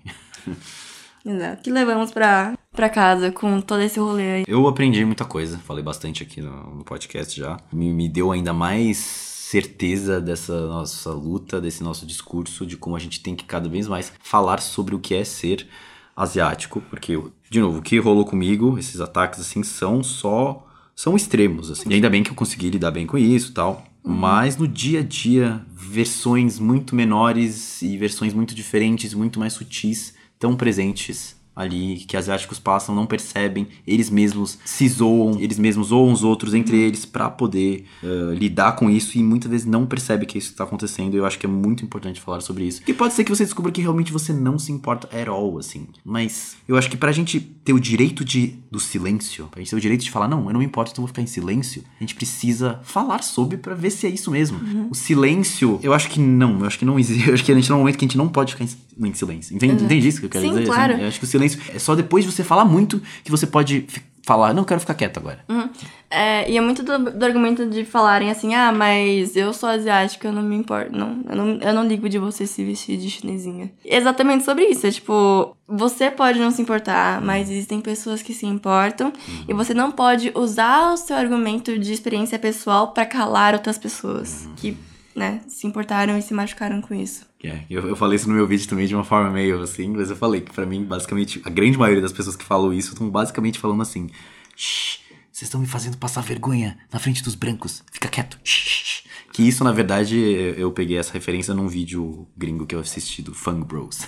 Exato. 1.26 1.62
Que 1.64 1.72
levamos 1.72 2.12
pra, 2.12 2.58
pra 2.72 2.90
casa 2.90 3.32
com 3.32 3.60
todo 3.60 3.82
esse 3.82 4.00
rolê 4.00 4.32
aí. 4.32 4.46
Eu 4.48 4.66
aprendi 4.68 5.04
muita 5.04 5.26
coisa, 5.26 5.58
falei 5.60 5.84
bastante 5.84 6.24
aqui 6.24 6.42
no, 6.42 6.76
no 6.76 6.84
podcast 6.84 7.38
já. 7.38 7.58
Me, 7.72 7.92
me 7.92 8.08
deu 8.08 8.32
ainda 8.32 8.54
mais 8.54 9.37
certeza 9.50 10.20
dessa 10.20 10.68
nossa 10.68 11.10
luta, 11.12 11.62
desse 11.62 11.82
nosso 11.82 12.06
discurso, 12.06 12.66
de 12.66 12.76
como 12.76 12.98
a 12.98 13.00
gente 13.00 13.22
tem 13.22 13.34
que 13.34 13.46
cada 13.46 13.70
vez 13.70 13.88
mais 13.88 14.12
falar 14.20 14.60
sobre 14.60 14.94
o 14.94 15.00
que 15.00 15.16
é 15.16 15.24
ser 15.24 15.66
asiático, 16.14 16.82
porque, 16.90 17.18
de 17.50 17.62
novo, 17.62 17.80
o 17.80 17.82
que 17.82 17.98
rolou 17.98 18.26
comigo, 18.26 18.78
esses 18.78 19.00
ataques, 19.00 19.40
assim, 19.40 19.64
são 19.64 20.04
só. 20.04 20.68
são 20.94 21.16
extremos, 21.16 21.72
assim. 21.72 21.90
E 21.90 21.94
ainda 21.94 22.10
bem 22.10 22.24
que 22.24 22.30
eu 22.30 22.36
consegui 22.36 22.70
lidar 22.70 22.92
bem 22.92 23.08
com 23.08 23.18
isso 23.18 23.54
tal. 23.54 23.86
Uhum. 24.04 24.16
Mas 24.16 24.58
no 24.58 24.68
dia 24.68 25.00
a 25.00 25.04
dia, 25.04 25.66
versões 25.72 26.60
muito 26.60 26.94
menores 26.94 27.82
e 27.82 27.98
versões 27.98 28.34
muito 28.34 28.54
diferentes, 28.54 29.14
muito 29.14 29.40
mais 29.40 29.54
sutis 29.54 30.14
tão 30.38 30.58
presentes 30.58 31.37
ali 31.58 32.06
que 32.08 32.16
asiáticos 32.16 32.60
passam, 32.60 32.94
não 32.94 33.08
percebem, 33.08 33.68
eles 33.86 34.12
mesmos 34.12 34.60
se 34.64 34.88
zoam, 34.88 35.40
eles 35.40 35.58
mesmos 35.58 35.88
zoam 35.88 36.14
os 36.14 36.24
outros 36.24 36.54
entre 36.54 36.78
eles 36.78 37.04
para 37.04 37.32
poder 37.32 37.86
uh, 38.04 38.32
lidar 38.34 38.74
com 38.74 38.90
isso 38.92 39.18
e 39.18 39.24
muitas 39.24 39.50
vezes 39.50 39.66
não 39.66 39.88
percebe 39.88 40.28
que 40.28 40.38
isso 40.38 40.52
está 40.52 40.64
acontecendo. 40.64 41.16
E 41.16 41.18
eu 41.18 41.26
acho 41.26 41.40
que 41.40 41.48
é 41.48 41.50
muito 41.50 41.84
importante 41.84 42.22
falar 42.22 42.42
sobre 42.42 42.66
isso. 42.66 42.84
Que 42.84 42.94
pode 42.94 43.16
ser 43.16 43.24
que 43.24 43.32
você 43.32 43.44
descubra 43.44 43.72
que 43.72 43.82
realmente 43.82 44.14
você 44.14 44.32
não 44.32 44.60
se 44.60 44.72
importa 44.72 45.08
at 45.08 45.28
all, 45.28 45.58
assim. 45.58 45.88
Mas 46.06 46.56
eu 46.68 46.78
acho 46.78 46.90
que 46.92 46.96
pra 46.96 47.12
gente 47.12 47.40
ter 47.40 47.74
o 47.74 47.80
direito 47.80 48.24
de, 48.24 48.56
do 48.72 48.80
silêncio, 48.80 49.48
pra 49.48 49.60
gente 49.60 49.72
ter 49.72 49.76
o 49.76 49.82
direito 49.82 50.04
de 50.04 50.12
falar, 50.12 50.28
não, 50.28 50.46
eu 50.46 50.54
não 50.54 50.60
me 50.60 50.66
importo, 50.66 50.92
então 50.92 51.02
vou 51.02 51.08
ficar 51.08 51.24
em 51.24 51.28
silêncio, 51.28 51.84
a 52.00 52.04
gente 52.04 52.14
precisa 52.14 52.80
falar 52.84 53.24
sobre 53.24 53.58
para 53.58 53.74
ver 53.74 53.90
se 53.90 54.06
é 54.06 54.10
isso 54.10 54.30
mesmo. 54.30 54.60
Uhum. 54.60 54.90
O 54.92 54.96
silêncio, 54.96 55.80
eu 55.82 55.94
acho 55.94 56.10
que 56.10 56.20
não, 56.20 56.60
eu 56.60 56.66
acho 56.68 56.78
que 56.78 56.86
não 56.86 57.00
existe, 57.00 57.26
eu 57.28 57.34
acho 57.34 57.44
que 57.44 57.52
a 57.52 57.56
gente 57.56 57.68
tá 57.68 57.74
num 57.74 57.80
momento 57.80 57.98
que 57.98 58.06
a 58.06 58.08
gente 58.08 58.18
não 58.18 58.30
pode 58.30 58.54
ficar 58.54 58.64
em, 58.64 58.70
em 59.00 59.14
silêncio. 59.14 59.56
Entende, 59.56 59.76
uhum. 59.76 59.86
entende 59.86 60.08
isso 60.08 60.20
que 60.20 60.26
eu 60.26 60.30
quero 60.30 60.46
Sim, 60.46 60.52
dizer? 60.52 60.66
Claro. 60.66 60.94
Assim, 60.94 61.02
eu 61.02 61.08
acho 61.08 61.20
que 61.20 61.26
o 61.26 61.28
silêncio. 61.28 61.60
É 61.74 61.80
só 61.80 61.96
depois 61.96 62.26
de 62.26 62.32
você 62.32 62.44
falar 62.44 62.66
muito 62.66 63.02
que 63.24 63.32
você 63.32 63.46
pode 63.46 63.86
falar, 64.28 64.54
não, 64.54 64.66
quero 64.66 64.82
ficar 64.82 64.94
quieto 64.94 65.20
agora. 65.20 65.40
Uhum. 65.48 65.70
É, 66.10 66.52
e 66.52 66.58
é 66.58 66.62
muito 66.62 66.84
do, 66.84 67.12
do, 67.12 67.26
argumento 67.26 67.66
de 67.66 67.86
falarem 67.86 68.30
assim, 68.30 68.54
ah, 68.54 68.74
mas 68.74 69.38
eu 69.38 69.54
sou 69.54 69.70
asiática, 69.70 70.28
eu 70.28 70.34
não 70.34 70.42
me 70.42 70.54
importo. 70.54 70.92
Não 70.92 71.24
eu, 71.30 71.36
não, 71.36 71.48
eu 71.62 71.74
não 71.74 71.88
ligo 71.88 72.10
de 72.10 72.20
você 72.20 72.46
se 72.46 72.62
vestir 72.64 72.98
de 72.98 73.10
chinesinha. 73.10 73.72
Exatamente 73.86 74.44
sobre 74.44 74.66
isso. 74.66 74.86
É 74.86 74.92
tipo, 74.92 75.56
você 75.66 76.12
pode 76.12 76.40
não 76.40 76.52
se 76.52 76.62
importar, 76.62 77.22
mas 77.22 77.50
existem 77.50 77.80
pessoas 77.80 78.22
que 78.22 78.34
se 78.34 78.46
importam. 78.46 79.08
Uhum. 79.08 79.46
E 79.48 79.54
você 79.54 79.74
não 79.74 79.92
pode 79.92 80.30
usar 80.36 80.92
o 80.92 80.98
seu 80.98 81.16
argumento 81.16 81.80
de 81.80 81.94
experiência 81.94 82.38
pessoal 82.38 82.90
para 82.90 83.06
calar 83.06 83.54
outras 83.54 83.78
pessoas. 83.78 84.46
Uhum. 84.46 84.56
Que 84.58 84.78
né, 85.18 85.42
se 85.48 85.66
importaram 85.66 86.16
e 86.16 86.22
se 86.22 86.32
machucaram 86.32 86.80
com 86.80 86.94
isso. 86.94 87.26
É, 87.44 87.62
eu, 87.68 87.88
eu 87.88 87.96
falei 87.96 88.18
isso 88.18 88.30
no 88.30 88.36
meu 88.36 88.46
vídeo 88.46 88.68
também 88.68 88.86
de 88.86 88.94
uma 88.94 89.04
forma 89.04 89.32
meio 89.32 89.60
assim, 89.62 89.90
mas 89.90 90.12
eu 90.12 90.16
falei 90.16 90.42
que 90.42 90.54
para 90.54 90.66
mim, 90.66 90.84
basicamente, 90.84 91.42
a 91.44 91.50
grande 91.50 91.76
maioria 91.76 92.02
das 92.02 92.14
pessoas 92.14 92.36
que 92.36 92.46
falam 92.46 92.72
isso 92.72 92.94
estão 92.94 93.10
basicamente 93.10 93.58
falando 93.58 93.82
assim: 93.82 94.12
Shh, 94.56 95.00
vocês 95.32 95.48
estão 95.48 95.60
me 95.60 95.66
fazendo 95.66 95.98
passar 95.98 96.22
vergonha 96.22 96.78
na 96.94 97.00
frente 97.00 97.24
dos 97.24 97.34
brancos, 97.34 97.84
fica 97.92 98.08
quieto. 98.08 98.40
Shh, 98.44 99.04
Que 99.34 99.42
isso, 99.42 99.64
na 99.64 99.72
verdade, 99.72 100.18
eu 100.56 100.72
peguei 100.72 100.98
essa 100.98 101.14
referência 101.14 101.54
num 101.54 101.68
vídeo 101.68 102.28
gringo 102.38 102.68
que 102.68 102.76
eu 102.76 102.80
assisti 102.80 103.24
do 103.24 103.34
Fang 103.34 103.66
Bros. 103.66 104.02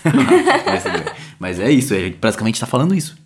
mas 1.39 1.59
é 1.59 1.71
isso, 1.71 1.93
a 1.95 1.99
gente 1.99 2.17
basicamente 2.17 2.59
tá 2.59 2.67
falando 2.67 2.93
isso. 2.93 3.17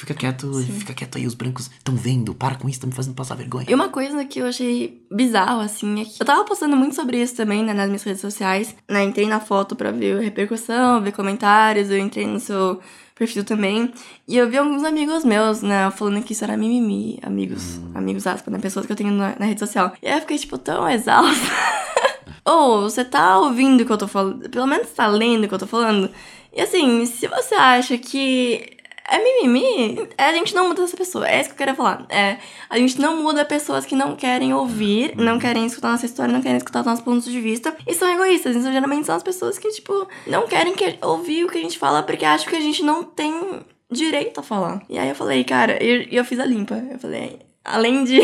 Fica 0.00 0.14
quieto, 0.14 0.50
Sim. 0.54 0.72
fica 0.78 0.94
quieto 0.94 1.18
aí, 1.18 1.26
os 1.26 1.34
brancos 1.34 1.70
estão 1.76 1.94
vendo, 1.94 2.34
para 2.34 2.54
com 2.54 2.66
isso, 2.66 2.80
tá 2.80 2.86
me 2.86 2.92
fazendo 2.94 3.14
passar 3.14 3.34
vergonha. 3.34 3.66
E 3.68 3.74
uma 3.74 3.90
coisa 3.90 4.24
que 4.24 4.38
eu 4.38 4.46
achei 4.46 5.04
bizarro, 5.10 5.60
assim, 5.60 6.00
é 6.00 6.04
que 6.06 6.22
eu 6.22 6.24
tava 6.24 6.42
postando 6.42 6.74
muito 6.74 6.94
sobre 6.94 7.20
isso 7.20 7.36
também, 7.36 7.62
né, 7.62 7.74
nas 7.74 7.84
minhas 7.86 8.02
redes 8.02 8.22
sociais, 8.22 8.74
né, 8.88 9.04
entrei 9.04 9.26
na 9.26 9.40
foto 9.40 9.76
pra 9.76 9.90
ver 9.90 10.16
a 10.16 10.22
repercussão, 10.22 11.02
ver 11.02 11.12
comentários, 11.12 11.90
eu 11.90 11.98
entrei 11.98 12.26
no 12.26 12.40
seu 12.40 12.80
perfil 13.14 13.44
também, 13.44 13.92
e 14.26 14.38
eu 14.38 14.48
vi 14.48 14.56
alguns 14.56 14.84
amigos 14.84 15.22
meus, 15.22 15.60
né, 15.60 15.90
falando 15.90 16.22
que 16.22 16.32
isso 16.32 16.44
era 16.44 16.56
mimimi, 16.56 17.18
amigos, 17.22 17.76
hum. 17.76 17.90
amigos 17.94 18.26
aspas, 18.26 18.50
né, 18.50 18.58
pessoas 18.58 18.86
que 18.86 18.92
eu 18.92 18.96
tenho 18.96 19.12
na, 19.12 19.36
na 19.38 19.44
rede 19.44 19.60
social. 19.60 19.92
E 20.02 20.08
aí 20.08 20.14
eu 20.14 20.20
fiquei, 20.22 20.38
tipo, 20.38 20.56
tão 20.56 20.88
exausta. 20.88 21.46
Ou 22.42 22.78
oh, 22.78 22.80
você 22.84 23.04
tá 23.04 23.38
ouvindo 23.38 23.82
o 23.82 23.84
que 23.84 23.92
eu 23.92 23.98
tô 23.98 24.08
falando, 24.08 24.48
pelo 24.48 24.66
menos 24.66 24.88
tá 24.92 25.06
lendo 25.06 25.44
o 25.44 25.48
que 25.48 25.52
eu 25.52 25.58
tô 25.58 25.66
falando. 25.66 26.10
E 26.54 26.62
assim, 26.62 27.04
se 27.04 27.28
você 27.28 27.54
acha 27.54 27.98
que 27.98 28.79
é 29.08 29.18
mimimi. 29.22 30.08
É, 30.16 30.24
a 30.24 30.32
gente 30.32 30.54
não 30.54 30.68
muda 30.68 30.82
essa 30.82 30.96
pessoa. 30.96 31.28
É 31.28 31.40
isso 31.40 31.50
que 31.50 31.54
eu 31.54 31.58
queria 31.58 31.74
falar. 31.74 32.06
É, 32.08 32.38
a 32.68 32.78
gente 32.78 33.00
não 33.00 33.22
muda 33.22 33.44
pessoas 33.44 33.84
que 33.84 33.94
não 33.94 34.16
querem 34.16 34.54
ouvir, 34.54 35.14
não 35.16 35.38
querem 35.38 35.66
escutar 35.66 35.90
nossa 35.90 36.06
história, 36.06 36.32
não 36.32 36.42
querem 36.42 36.56
escutar 36.56 36.84
nossos 36.84 37.04
pontos 37.04 37.24
de 37.24 37.40
vista. 37.40 37.76
E 37.86 37.94
são 37.94 38.10
egoístas. 38.12 38.56
Então, 38.56 38.72
geralmente 38.72 39.06
são 39.06 39.16
as 39.16 39.22
pessoas 39.22 39.58
que, 39.58 39.68
tipo, 39.70 40.06
não 40.26 40.46
querem 40.46 40.74
que, 40.74 40.98
ouvir 41.02 41.44
o 41.44 41.48
que 41.48 41.58
a 41.58 41.62
gente 41.62 41.78
fala 41.78 42.02
porque 42.02 42.24
acham 42.24 42.48
que 42.48 42.56
a 42.56 42.60
gente 42.60 42.82
não 42.82 43.02
tem 43.02 43.60
direito 43.90 44.40
a 44.40 44.42
falar. 44.42 44.82
E 44.88 44.98
aí 44.98 45.08
eu 45.08 45.14
falei, 45.14 45.42
cara, 45.44 45.82
e 45.82 45.88
eu, 45.88 46.20
eu 46.20 46.24
fiz 46.24 46.38
a 46.38 46.44
limpa. 46.44 46.74
Eu 46.90 46.98
falei, 46.98 47.40
além 47.64 48.04
de. 48.04 48.20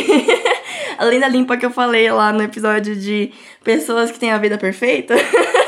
além 0.99 1.21
da 1.21 1.29
limpa 1.29 1.57
que 1.57 1.67
eu 1.67 1.71
falei 1.71 2.11
lá 2.11 2.33
no 2.33 2.43
episódio 2.43 2.95
de 2.97 3.33
pessoas 3.65 4.11
que 4.11 4.19
têm 4.19 4.31
a 4.31 4.39
vida 4.39 4.57
perfeita. 4.57 5.15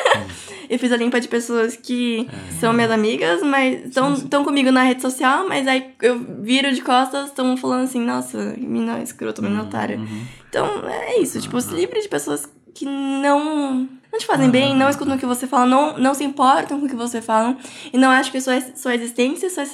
Eu 0.69 0.79
fiz 0.79 0.93
a 0.93 0.97
limpa 0.97 1.21
de 1.21 1.29
pessoas 1.29 1.77
que 1.77 2.29
é. 2.29 2.53
são 2.61 2.73
minhas 2.73 2.91
amigas, 2.91 3.43
mas 3.43 3.87
estão 3.87 4.45
comigo 4.45 4.71
na 4.71 4.83
rede 4.83 5.03
social, 5.03 5.49
mas 5.49 5.67
aí 5.67 5.93
eu 6.03 6.19
viro 6.41 6.73
de 6.73 6.83
costas, 6.83 7.27
estão 7.27 7.57
falando 7.57 7.85
assim, 7.85 8.01
nossa, 8.01 8.55
mina 8.59 9.01
escrota, 9.03 9.43
mina 9.43 9.63
uhum, 9.63 9.67
otária. 9.67 9.99
Uhum. 9.99 10.23
Então, 10.49 10.67
é 10.89 11.21
isso, 11.21 11.41
tipo, 11.41 11.61
se 11.61 11.75
livre 11.75 12.01
de 12.01 12.09
pessoas 12.09 12.49
que 12.75 12.85
não 12.85 13.89
não 14.11 14.19
te 14.19 14.27
fazem 14.27 14.51
bem, 14.51 14.75
não 14.75 14.89
escutam 14.89 15.17
o 15.17 15.19
que 15.19 15.27
você 15.27 15.47
fala, 15.47 15.67
não, 15.67 15.99
não 15.99 16.15
se 16.15 16.25
importam 16.25 16.81
com 16.81 16.87
o 16.87 16.89
que 16.89 16.97
você 16.97 17.21
fala 17.21 17.57
e 17.93 17.99
não 17.99 18.11
acham 18.11 18.33
que 18.33 18.41
sua, 18.41 18.59
sua 18.75 18.95
existência 18.95 19.51
sua 19.51 19.65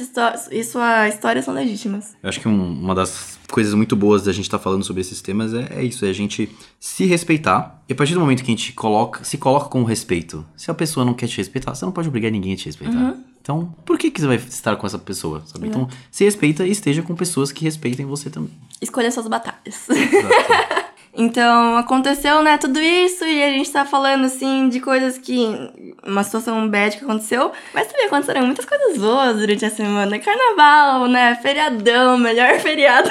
e 0.50 0.64
sua 0.64 1.08
história 1.08 1.40
são 1.40 1.54
legítimas. 1.54 2.16
Eu 2.20 2.28
acho 2.28 2.40
que 2.40 2.48
um, 2.48 2.72
uma 2.72 2.94
das 2.96 3.38
coisas 3.54 3.72
muito 3.72 3.94
boas 3.94 4.24
da 4.24 4.32
gente 4.32 4.46
estar 4.46 4.58
tá 4.58 4.64
falando 4.64 4.82
sobre 4.82 5.00
esses 5.00 5.22
temas 5.22 5.54
é, 5.54 5.68
é, 5.76 5.84
isso, 5.84 6.04
é 6.04 6.08
a 6.08 6.12
gente 6.12 6.50
se 6.80 7.06
respeitar. 7.06 7.80
E 7.88 7.92
a 7.92 7.94
partir 7.94 8.12
do 8.12 8.18
momento 8.18 8.42
que 8.42 8.50
a 8.50 8.54
gente 8.54 8.72
coloca, 8.72 9.22
se 9.22 9.38
coloca 9.38 9.68
com 9.68 9.84
respeito, 9.84 10.44
se 10.56 10.72
a 10.72 10.74
pessoa 10.74 11.06
não 11.06 11.14
quer 11.14 11.28
te 11.28 11.36
respeitar, 11.36 11.72
você 11.72 11.84
não 11.84 11.92
pode 11.92 12.08
obrigar 12.08 12.32
ninguém 12.32 12.54
a 12.54 12.56
te 12.56 12.64
respeitar. 12.64 12.96
Uhum. 12.96 13.22
Então, 13.40 13.72
por 13.86 13.96
que, 13.96 14.10
que 14.10 14.20
você 14.20 14.26
vai 14.26 14.36
estar 14.38 14.74
com 14.74 14.84
essa 14.84 14.98
pessoa? 14.98 15.40
Sabe? 15.46 15.68
Então, 15.68 15.88
se 16.10 16.24
respeita 16.24 16.66
e 16.66 16.72
esteja 16.72 17.00
com 17.02 17.14
pessoas 17.14 17.52
que 17.52 17.62
respeitem 17.62 18.04
você 18.04 18.28
também. 18.28 18.50
Escolha 18.82 19.08
suas 19.12 19.28
batalhas. 19.28 19.88
Exato. 19.88 20.84
Então, 21.16 21.76
aconteceu, 21.76 22.42
né, 22.42 22.58
tudo 22.58 22.80
isso 22.80 23.24
e 23.24 23.40
a 23.40 23.50
gente 23.50 23.70
tá 23.70 23.84
falando, 23.84 24.24
assim, 24.24 24.68
de 24.68 24.80
coisas 24.80 25.16
que... 25.16 25.46
Uma 26.04 26.24
situação 26.24 26.68
bad 26.68 26.96
que 26.96 27.04
aconteceu, 27.04 27.52
mas 27.72 27.86
também 27.86 28.06
aconteceram 28.06 28.44
muitas 28.44 28.64
coisas 28.64 28.98
boas 28.98 29.36
durante 29.36 29.64
a 29.64 29.70
semana. 29.70 30.18
Carnaval, 30.18 31.06
né, 31.06 31.36
feriadão, 31.36 32.18
melhor 32.18 32.58
feriado 32.60 33.08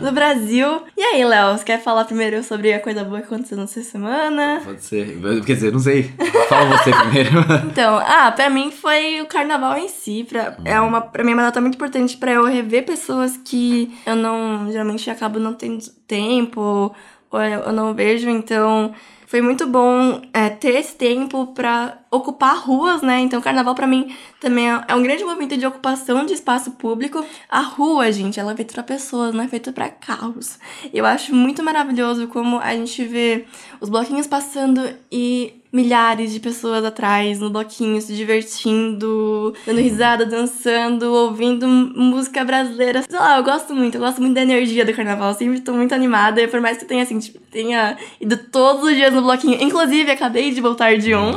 do 0.00 0.12
Brasil. 0.12 0.82
E 0.96 1.02
aí, 1.02 1.24
Léo, 1.24 1.56
você 1.56 1.64
quer 1.64 1.82
falar 1.82 2.04
primeiro 2.04 2.42
sobre 2.42 2.72
a 2.72 2.80
coisa 2.80 3.04
boa 3.04 3.20
que 3.20 3.26
aconteceu 3.26 3.56
nessa 3.56 3.82
semana? 3.82 4.60
Pode 4.64 4.82
ser. 4.82 5.18
Quer 5.44 5.54
dizer, 5.54 5.72
não 5.72 5.80
sei. 5.80 6.12
Fala 6.48 6.76
você 6.76 6.90
primeiro. 6.90 7.40
então, 7.70 7.98
ah, 7.98 8.32
pra 8.32 8.50
mim 8.50 8.70
foi 8.70 9.20
o 9.20 9.26
carnaval 9.26 9.76
em 9.78 9.88
si. 9.88 10.26
Pra, 10.28 10.56
hum. 10.58 10.62
é 10.64 10.80
uma, 10.80 11.00
pra 11.00 11.24
mim 11.24 11.32
é 11.32 11.34
uma 11.34 11.42
data 11.42 11.60
muito 11.60 11.74
importante 11.74 12.16
pra 12.16 12.32
eu 12.32 12.44
rever 12.44 12.84
pessoas 12.84 13.36
que 13.36 13.96
eu 14.06 14.16
não, 14.16 14.70
geralmente 14.70 15.10
acabo 15.10 15.38
não 15.38 15.54
tendo 15.54 15.84
tempo, 16.06 16.94
ou 17.30 17.40
eu 17.42 17.72
não 17.72 17.94
vejo, 17.94 18.28
então 18.28 18.94
foi 19.28 19.42
muito 19.42 19.66
bom 19.66 20.22
é, 20.32 20.48
ter 20.48 20.74
esse 20.74 20.96
tempo 20.96 21.48
pra 21.48 21.98
ocupar 22.10 22.56
ruas, 22.56 23.02
né? 23.02 23.20
Então, 23.20 23.42
carnaval 23.42 23.74
pra 23.74 23.86
mim 23.86 24.16
também 24.40 24.70
é, 24.70 24.84
é 24.88 24.94
um 24.94 25.02
grande 25.02 25.22
momento 25.22 25.54
de 25.54 25.66
ocupação 25.66 26.24
de 26.24 26.32
espaço 26.32 26.70
público. 26.70 27.22
A 27.46 27.60
rua, 27.60 28.10
gente, 28.10 28.40
ela 28.40 28.52
é 28.52 28.56
feita 28.56 28.72
pra 28.72 28.82
pessoas, 28.82 29.34
não 29.34 29.44
é 29.44 29.48
feita 29.48 29.70
pra 29.70 29.90
carros. 29.90 30.58
Eu 30.94 31.04
acho 31.04 31.34
muito 31.34 31.62
maravilhoso 31.62 32.26
como 32.28 32.58
a 32.58 32.74
gente 32.74 33.04
vê 33.04 33.44
os 33.82 33.90
bloquinhos 33.90 34.26
passando 34.26 34.80
e 35.12 35.57
milhares 35.72 36.32
de 36.32 36.40
pessoas 36.40 36.84
atrás 36.84 37.40
no 37.40 37.50
bloquinho 37.50 38.00
se 38.00 38.14
divertindo, 38.14 39.54
dando 39.66 39.80
risada, 39.80 40.24
dançando, 40.24 41.12
ouvindo 41.12 41.66
música 41.68 42.44
brasileira. 42.44 43.02
Sei 43.08 43.18
lá, 43.18 43.36
eu 43.36 43.44
gosto 43.44 43.74
muito, 43.74 43.96
eu 43.96 44.00
gosto 44.00 44.20
muito 44.20 44.34
da 44.34 44.42
energia 44.42 44.84
do 44.84 44.94
carnaval, 44.94 45.30
eu 45.30 45.34
sempre 45.34 45.60
tô 45.60 45.72
muito 45.72 45.94
animada, 45.94 46.46
por 46.48 46.60
mais 46.60 46.78
que 46.78 46.84
tenha 46.84 47.02
assim, 47.02 47.18
tipo, 47.18 47.38
tenha 47.50 47.96
ido 48.20 48.36
todos 48.36 48.84
os 48.84 48.94
dias 48.94 49.12
no 49.12 49.22
bloquinho. 49.22 49.62
Inclusive, 49.62 50.10
acabei 50.10 50.50
de 50.50 50.60
voltar 50.60 50.96
de 50.96 51.14
um. 51.14 51.32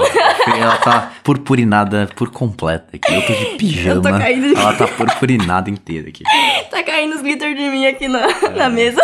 Ela 0.55 0.77
tá 0.77 1.11
purpurinada 1.23 2.09
por 2.15 2.29
completa 2.29 2.95
aqui. 2.95 3.13
Eu 3.13 3.21
tô 3.25 3.33
de 3.33 3.45
pijama. 3.57 3.91
Eu 3.91 4.01
tô 4.01 4.09
caindo 4.19 4.47
de... 4.47 4.55
Ela 4.55 4.73
tá 4.73 4.87
purpurinada 4.97 5.69
inteira 5.69 6.09
aqui. 6.09 6.23
tá 6.69 6.83
caindo 6.83 7.15
os 7.15 7.21
glitter 7.21 7.53
de 7.53 7.69
mim 7.69 7.85
aqui 7.85 8.07
na, 8.07 8.19
é. 8.19 8.49
na 8.55 8.69
mesa. 8.69 9.01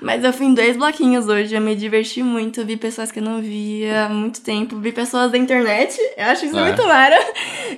Mas 0.00 0.24
eu 0.24 0.32
fui 0.32 0.46
em 0.46 0.54
dois 0.54 0.76
bloquinhos 0.76 1.28
hoje, 1.28 1.54
eu 1.54 1.60
me 1.60 1.74
diverti 1.74 2.22
muito, 2.22 2.64
vi 2.64 2.76
pessoas 2.76 3.10
que 3.10 3.18
eu 3.18 3.22
não 3.22 3.40
via 3.40 4.06
há 4.06 4.08
muito 4.08 4.40
tempo, 4.40 4.78
vi 4.78 4.92
pessoas 4.92 5.30
da 5.30 5.38
internet, 5.38 5.96
eu 6.16 6.26
acho 6.26 6.46
isso 6.46 6.58
é. 6.58 6.64
muito 6.64 6.86
mara, 6.86 7.18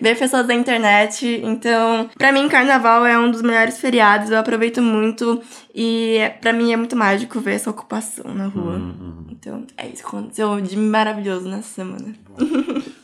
ver 0.01 0.19
pessoas 0.19 0.47
da 0.47 0.55
internet. 0.55 1.41
Então, 1.45 2.09
para 2.17 2.33
mim, 2.33 2.49
carnaval 2.49 3.07
é 3.07 3.19
um 3.19 3.31
dos 3.31 3.43
melhores 3.43 3.79
feriados, 3.79 4.31
eu 4.31 4.39
aproveito 4.39 4.81
muito 4.83 5.41
e 5.75 6.19
para 6.41 6.53
mim 6.53 6.73
é 6.73 6.77
muito 6.77 6.97
mágico 6.97 7.41
ver 7.41 7.55
essa 7.55 7.71
ocupação 7.71 8.35
na 8.35 8.47
rua. 8.47 8.75
Uhum. 8.75 9.27
Então, 9.31 9.65
é 9.77 9.87
isso 9.87 10.03
que 10.03 10.09
aconteceu 10.09 10.61
de 10.61 10.77
maravilhoso 10.77 11.49
nessa 11.49 11.75
semana. 11.75 12.15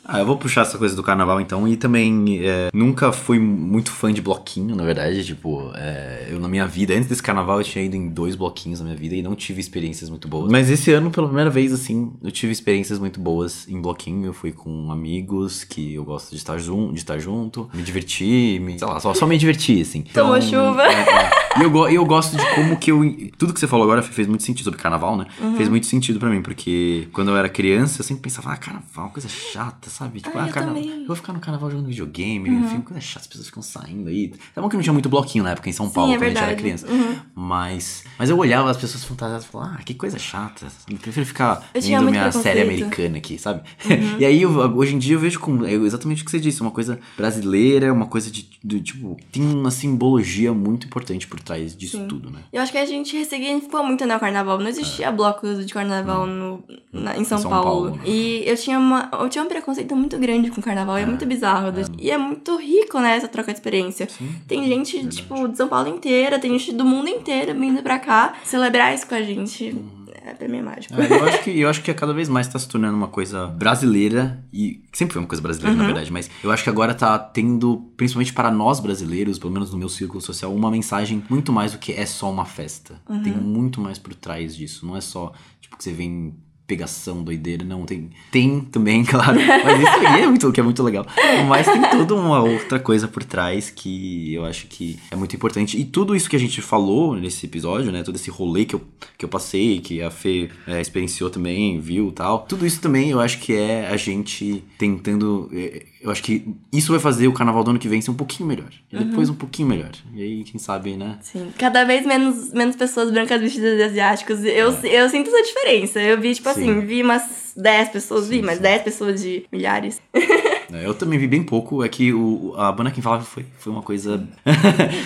Ah, 0.06 0.18
eu 0.20 0.26
vou 0.26 0.36
puxar 0.36 0.62
essa 0.62 0.76
coisa 0.76 0.94
do 0.94 1.02
carnaval 1.02 1.40
então. 1.40 1.66
E 1.66 1.76
também 1.76 2.40
é, 2.42 2.70
nunca 2.72 3.10
fui 3.12 3.38
muito 3.38 3.90
fã 3.90 4.12
de 4.12 4.20
bloquinho, 4.20 4.76
na 4.76 4.84
verdade. 4.84 5.24
Tipo, 5.24 5.72
é, 5.74 6.28
eu 6.30 6.38
na 6.38 6.48
minha 6.48 6.66
vida, 6.66 6.94
antes 6.94 7.08
desse 7.08 7.22
carnaval, 7.22 7.58
eu 7.58 7.64
tinha 7.64 7.84
ido 7.84 7.96
em 7.96 8.08
dois 8.08 8.34
bloquinhos 8.34 8.80
na 8.80 8.86
minha 8.86 8.96
vida 8.96 9.14
e 9.14 9.22
não 9.22 9.34
tive 9.34 9.60
experiências 9.60 10.10
muito 10.10 10.28
boas. 10.28 10.50
Mas 10.50 10.70
esse 10.70 10.92
ano, 10.92 11.10
pela 11.10 11.26
primeira 11.26 11.50
vez, 11.50 11.72
assim, 11.72 12.12
eu 12.22 12.30
tive 12.30 12.52
experiências 12.52 12.98
muito 12.98 13.18
boas 13.18 13.66
em 13.68 13.80
bloquinho. 13.80 14.26
Eu 14.26 14.34
fui 14.34 14.52
com 14.52 14.92
amigos 14.92 15.64
que 15.64 15.94
eu 15.94 16.04
gosto 16.04 16.30
de 16.30 16.36
estar, 16.36 16.58
jun 16.58 16.92
de 16.92 16.98
estar 16.98 17.18
junto, 17.18 17.70
me 17.72 17.82
divertir, 17.82 18.60
me, 18.60 18.78
sei 18.78 18.86
lá, 18.86 19.00
só, 19.00 19.14
só 19.14 19.26
me 19.26 19.38
divertir, 19.38 19.82
assim. 19.82 20.02
Tomou 20.02 20.36
então, 20.36 20.48
chuva. 20.48 20.82
É, 20.84 20.92
é. 20.92 21.43
E 21.56 21.62
eu, 21.62 21.88
eu 21.88 22.04
gosto 22.04 22.36
de 22.36 22.54
como 22.54 22.76
que 22.76 22.90
eu. 22.90 23.00
Tudo 23.38 23.52
que 23.52 23.60
você 23.60 23.66
falou 23.66 23.84
agora 23.84 24.02
fez 24.02 24.26
muito 24.26 24.42
sentido 24.42 24.64
sobre 24.64 24.80
carnaval, 24.80 25.16
né? 25.16 25.26
Uhum. 25.40 25.56
Fez 25.56 25.68
muito 25.68 25.86
sentido 25.86 26.18
para 26.18 26.28
mim, 26.28 26.42
porque 26.42 27.08
quando 27.12 27.30
eu 27.30 27.36
era 27.36 27.48
criança, 27.48 28.00
eu 28.00 28.04
sempre 28.04 28.22
pensava, 28.22 28.52
ah, 28.52 28.56
carnaval, 28.56 29.10
coisa 29.10 29.28
chata, 29.28 29.88
sabe? 29.88 30.20
Tipo, 30.20 30.36
ah, 30.36 30.44
ah 30.44 30.48
carnaval. 30.48 30.82
Eu 30.82 31.06
vou 31.06 31.16
ficar 31.16 31.32
no 31.32 31.40
carnaval 31.40 31.70
jogando 31.70 31.86
videogame, 31.86 32.50
uhum. 32.50 32.64
enfim, 32.64 32.80
coisa 32.80 33.00
chata, 33.00 33.20
as 33.20 33.26
pessoas 33.26 33.46
ficam 33.46 33.62
saindo 33.62 34.08
aí. 34.08 34.32
É 34.54 34.60
bom 34.60 34.68
que 34.68 34.76
não 34.76 34.82
tinha 34.82 34.92
muito 34.92 35.08
bloquinho 35.08 35.44
na 35.44 35.52
época 35.52 35.68
em 35.68 35.72
São 35.72 35.88
Paulo, 35.88 36.10
Sim, 36.10 36.16
é 36.16 36.18
quando 36.18 36.26
a 36.26 36.30
gente 36.30 36.42
era 36.42 36.56
criança. 36.56 36.90
Uhum. 36.90 37.16
Mas. 37.34 38.04
Mas 38.18 38.30
eu 38.30 38.38
olhava 38.38 38.70
as 38.70 38.76
pessoas 38.76 39.04
fantasiadas 39.04 39.44
e 39.44 39.48
falava, 39.48 39.76
ah, 39.78 39.82
que 39.82 39.94
coisa 39.94 40.18
chata. 40.18 40.66
Eu 40.90 40.96
prefiro 40.96 41.26
ficar 41.26 41.68
eu 41.72 41.80
vendo 41.80 42.10
minha 42.10 42.32
série 42.32 42.62
americana 42.62 43.18
aqui, 43.18 43.38
sabe? 43.38 43.62
Uhum. 43.84 44.18
e 44.18 44.24
aí, 44.24 44.42
eu, 44.42 44.50
hoje 44.50 44.94
em 44.94 44.98
dia, 44.98 45.14
eu 45.14 45.20
vejo 45.20 45.38
como. 45.38 45.64
É 45.64 45.72
exatamente 45.72 46.22
o 46.22 46.24
que 46.24 46.30
você 46.30 46.40
disse, 46.40 46.60
uma 46.60 46.70
coisa 46.70 46.98
brasileira, 47.16 47.92
uma 47.92 48.06
coisa 48.06 48.30
de, 48.30 48.48
de 48.62 48.80
tipo, 48.80 49.16
tem 49.30 49.42
uma 49.42 49.70
simbologia 49.70 50.52
muito 50.52 50.86
importante 50.86 51.26
por 51.26 51.43
trás 51.44 51.76
disso 51.76 51.98
Sim. 51.98 52.08
tudo 52.08 52.30
né? 52.30 52.40
Eu 52.52 52.62
acho 52.62 52.72
que 52.72 52.78
a 52.78 52.86
gente 52.86 53.16
ressignificou 53.16 53.84
muito 53.84 54.04
né, 54.06 54.16
o 54.16 54.20
carnaval. 54.20 54.58
Não 54.58 54.68
existia 54.68 55.06
é. 55.06 55.12
blocos 55.12 55.64
de 55.64 55.72
carnaval 55.72 56.26
no, 56.26 56.62
na, 56.92 57.16
em 57.16 57.24
São, 57.24 57.38
São 57.38 57.50
Paulo. 57.50 57.90
Paulo. 57.90 58.00
E 58.04 58.42
eu 58.46 58.56
tinha, 58.56 58.78
uma, 58.78 59.08
eu 59.12 59.28
tinha 59.28 59.44
um 59.44 59.48
preconceito 59.48 59.94
muito 59.94 60.18
grande 60.18 60.50
com 60.50 60.60
o 60.60 60.64
carnaval. 60.64 60.96
É, 60.96 61.02
é 61.02 61.06
muito 61.06 61.24
bizarro. 61.26 61.68
É. 61.68 61.84
E 61.98 62.10
é 62.10 62.18
muito 62.18 62.56
rico, 62.56 62.98
né, 63.00 63.16
essa 63.16 63.28
troca 63.28 63.52
de 63.52 63.58
experiência. 63.58 64.08
Sim, 64.08 64.34
tem 64.46 64.66
gente, 64.66 64.94
verdade. 64.94 65.16
tipo, 65.16 65.48
de 65.48 65.56
São 65.56 65.68
Paulo 65.68 65.88
inteira, 65.88 66.38
tem 66.38 66.50
gente 66.58 66.72
do 66.72 66.84
mundo 66.84 67.08
inteiro 67.08 67.54
vindo 67.58 67.82
pra 67.82 67.98
cá 67.98 68.34
celebrar 68.44 68.94
isso 68.94 69.06
com 69.06 69.14
a 69.14 69.22
gente. 69.22 69.70
Uhum 69.70 70.03
é, 70.24 70.32
pra 70.32 70.48
mim 70.48 70.56
é 70.56 70.62
mágico. 70.62 70.94
É, 70.94 71.12
eu, 71.12 71.24
acho 71.24 71.42
que, 71.42 71.60
eu 71.60 71.68
acho 71.68 71.82
que 71.82 71.92
cada 71.92 72.14
vez 72.14 72.30
mais 72.30 72.48
tá 72.48 72.58
se 72.58 72.66
tornando 72.66 72.96
uma 72.96 73.08
coisa 73.08 73.46
brasileira, 73.48 74.42
e 74.50 74.82
sempre 74.90 75.12
foi 75.12 75.22
uma 75.22 75.28
coisa 75.28 75.42
brasileira, 75.42 75.72
uhum. 75.72 75.82
na 75.82 75.86
verdade, 75.86 76.10
mas 76.10 76.30
eu 76.42 76.50
acho 76.50 76.64
que 76.64 76.70
agora 76.70 76.94
tá 76.94 77.18
tendo, 77.18 77.92
principalmente 77.94 78.32
para 78.32 78.50
nós 78.50 78.80
brasileiros, 78.80 79.38
pelo 79.38 79.52
menos 79.52 79.70
no 79.70 79.76
meu 79.76 79.88
círculo 79.88 80.22
social, 80.22 80.54
uma 80.54 80.70
mensagem 80.70 81.22
muito 81.28 81.52
mais 81.52 81.72
do 81.72 81.78
que 81.78 81.92
é 81.92 82.06
só 82.06 82.30
uma 82.30 82.46
festa. 82.46 82.98
Uhum. 83.06 83.22
Tem 83.22 83.34
muito 83.34 83.82
mais 83.82 83.98
por 83.98 84.14
trás 84.14 84.56
disso. 84.56 84.86
Não 84.86 84.96
é 84.96 85.00
só, 85.02 85.32
tipo, 85.60 85.76
que 85.76 85.84
você 85.84 85.92
vem 85.92 86.34
pegação, 86.66 87.22
doideira, 87.22 87.64
não, 87.64 87.84
tem, 87.84 88.10
tem 88.30 88.60
também, 88.60 89.04
claro, 89.06 89.38
mas 89.64 89.80
isso 89.80 90.06
aí 90.06 90.22
é 90.22 90.26
muito, 90.26 90.50
que 90.52 90.60
é 90.60 90.62
muito 90.62 90.82
legal, 90.82 91.06
mas 91.48 91.66
tem 91.66 91.90
toda 91.90 92.14
uma 92.14 92.42
outra 92.42 92.78
coisa 92.78 93.06
por 93.06 93.22
trás 93.22 93.70
que 93.70 94.32
eu 94.32 94.44
acho 94.44 94.66
que 94.66 94.98
é 95.10 95.16
muito 95.16 95.36
importante, 95.36 95.78
e 95.78 95.84
tudo 95.84 96.16
isso 96.16 96.28
que 96.28 96.36
a 96.36 96.40
gente 96.40 96.62
falou 96.62 97.16
nesse 97.16 97.46
episódio, 97.46 97.92
né, 97.92 98.02
todo 98.02 98.16
esse 98.16 98.30
rolê 98.30 98.64
que 98.64 98.74
eu, 98.74 98.82
que 99.18 99.24
eu 99.24 99.28
passei, 99.28 99.80
que 99.80 100.02
a 100.02 100.10
Fê 100.10 100.48
é, 100.66 100.80
experienciou 100.80 101.28
também, 101.28 101.78
viu 101.80 102.10
tal, 102.12 102.40
tudo 102.48 102.66
isso 102.66 102.80
também 102.80 103.10
eu 103.10 103.20
acho 103.20 103.38
que 103.40 103.54
é 103.54 103.88
a 103.88 103.96
gente 103.96 104.64
tentando, 104.78 105.50
é, 105.52 105.82
eu 106.04 106.10
acho 106.10 106.22
que 106.22 106.46
isso 106.70 106.92
vai 106.92 107.00
fazer 107.00 107.26
o 107.28 107.32
carnaval 107.32 107.64
do 107.64 107.70
ano 107.70 107.78
que 107.78 107.88
vem 107.88 107.98
ser 107.98 108.10
um 108.10 108.14
pouquinho 108.14 108.46
melhor. 108.46 108.68
E 108.92 108.96
uhum. 108.96 109.08
depois 109.08 109.30
um 109.30 109.34
pouquinho 109.34 109.66
melhor. 109.66 109.90
E 110.12 110.22
aí, 110.22 110.44
quem 110.44 110.60
sabe, 110.60 110.98
né? 110.98 111.16
Sim. 111.22 111.50
Cada 111.58 111.82
vez 111.82 112.04
menos, 112.04 112.52
menos 112.52 112.76
pessoas 112.76 113.10
brancas 113.10 113.40
vestidas 113.40 113.78
de 113.78 113.82
asiáticos. 113.84 114.44
Eu, 114.44 114.70
é. 114.82 115.02
eu 115.02 115.08
sinto 115.08 115.30
essa 115.30 115.42
diferença. 115.42 115.98
Eu 116.02 116.20
vi, 116.20 116.34
tipo 116.34 116.52
sim. 116.52 116.60
assim, 116.60 116.80
vi 116.80 117.02
umas 117.02 117.54
10 117.56 117.88
pessoas, 117.88 118.24
sim, 118.24 118.30
vi, 118.32 118.42
mas 118.42 118.58
10 118.58 118.82
pessoas 118.82 119.22
de 119.22 119.46
milhares. 119.50 119.98
É, 120.72 120.86
eu 120.86 120.94
também 120.94 121.18
vi 121.18 121.26
bem 121.26 121.42
pouco, 121.42 121.84
é 121.84 121.88
que 121.88 122.12
o, 122.12 122.54
a 122.56 122.72
banda 122.72 122.90
quem 122.90 123.02
falava 123.02 123.24
foi, 123.24 123.44
foi 123.58 123.72
uma 123.72 123.82
coisa. 123.82 124.26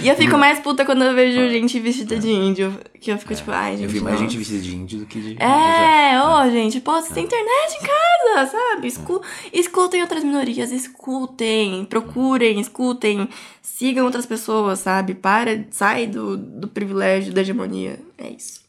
e 0.03 0.09
eu 0.09 0.15
fico 0.17 0.37
mais 0.39 0.59
puta 0.59 0.85
quando 0.85 1.03
eu 1.03 1.15
vejo 1.15 1.41
é. 1.41 1.49
gente 1.51 1.79
vestida 1.81 2.15
é. 2.15 2.19
de 2.19 2.31
índio. 2.31 2.79
Que 3.01 3.11
eu 3.11 3.19
fico 3.19 3.33
é. 3.33 3.37
tipo, 3.37 3.51
ai, 3.51 3.73
gente. 3.73 3.85
Eu 3.85 3.91
vi 3.91 4.01
mais 4.01 4.19
gente 4.19 4.37
vestida 4.37 4.61
de 4.61 4.75
índio 4.75 4.99
do 5.01 5.07
que 5.07 5.21
de. 5.21 5.43
É, 5.43 6.21
ô, 6.23 6.41
oh, 6.41 6.51
gente, 6.51 6.81
pô, 6.81 6.93
você 6.93 7.13
tem 7.13 7.25
internet 7.25 7.77
em 7.77 7.87
casa, 7.87 8.51
sabe? 8.51 8.89
Escu 8.89 9.23
escutem 9.53 10.03
outras 10.03 10.25
minorias, 10.25 10.71
escutem, 10.71 11.85
procurem, 11.85 12.61
escutem, 12.61 13.29
sigam 13.63 14.05
outras 14.05 14.27
pessoas, 14.27 14.81
sabe? 14.81 15.15
Para, 15.15 15.65
sai 15.71 16.07
do, 16.07 16.37
do 16.37 16.69
privilégio, 16.69 17.33
da 17.33 17.41
hegemonia. 17.41 18.01
É 18.17 18.31
isso. 18.31 18.61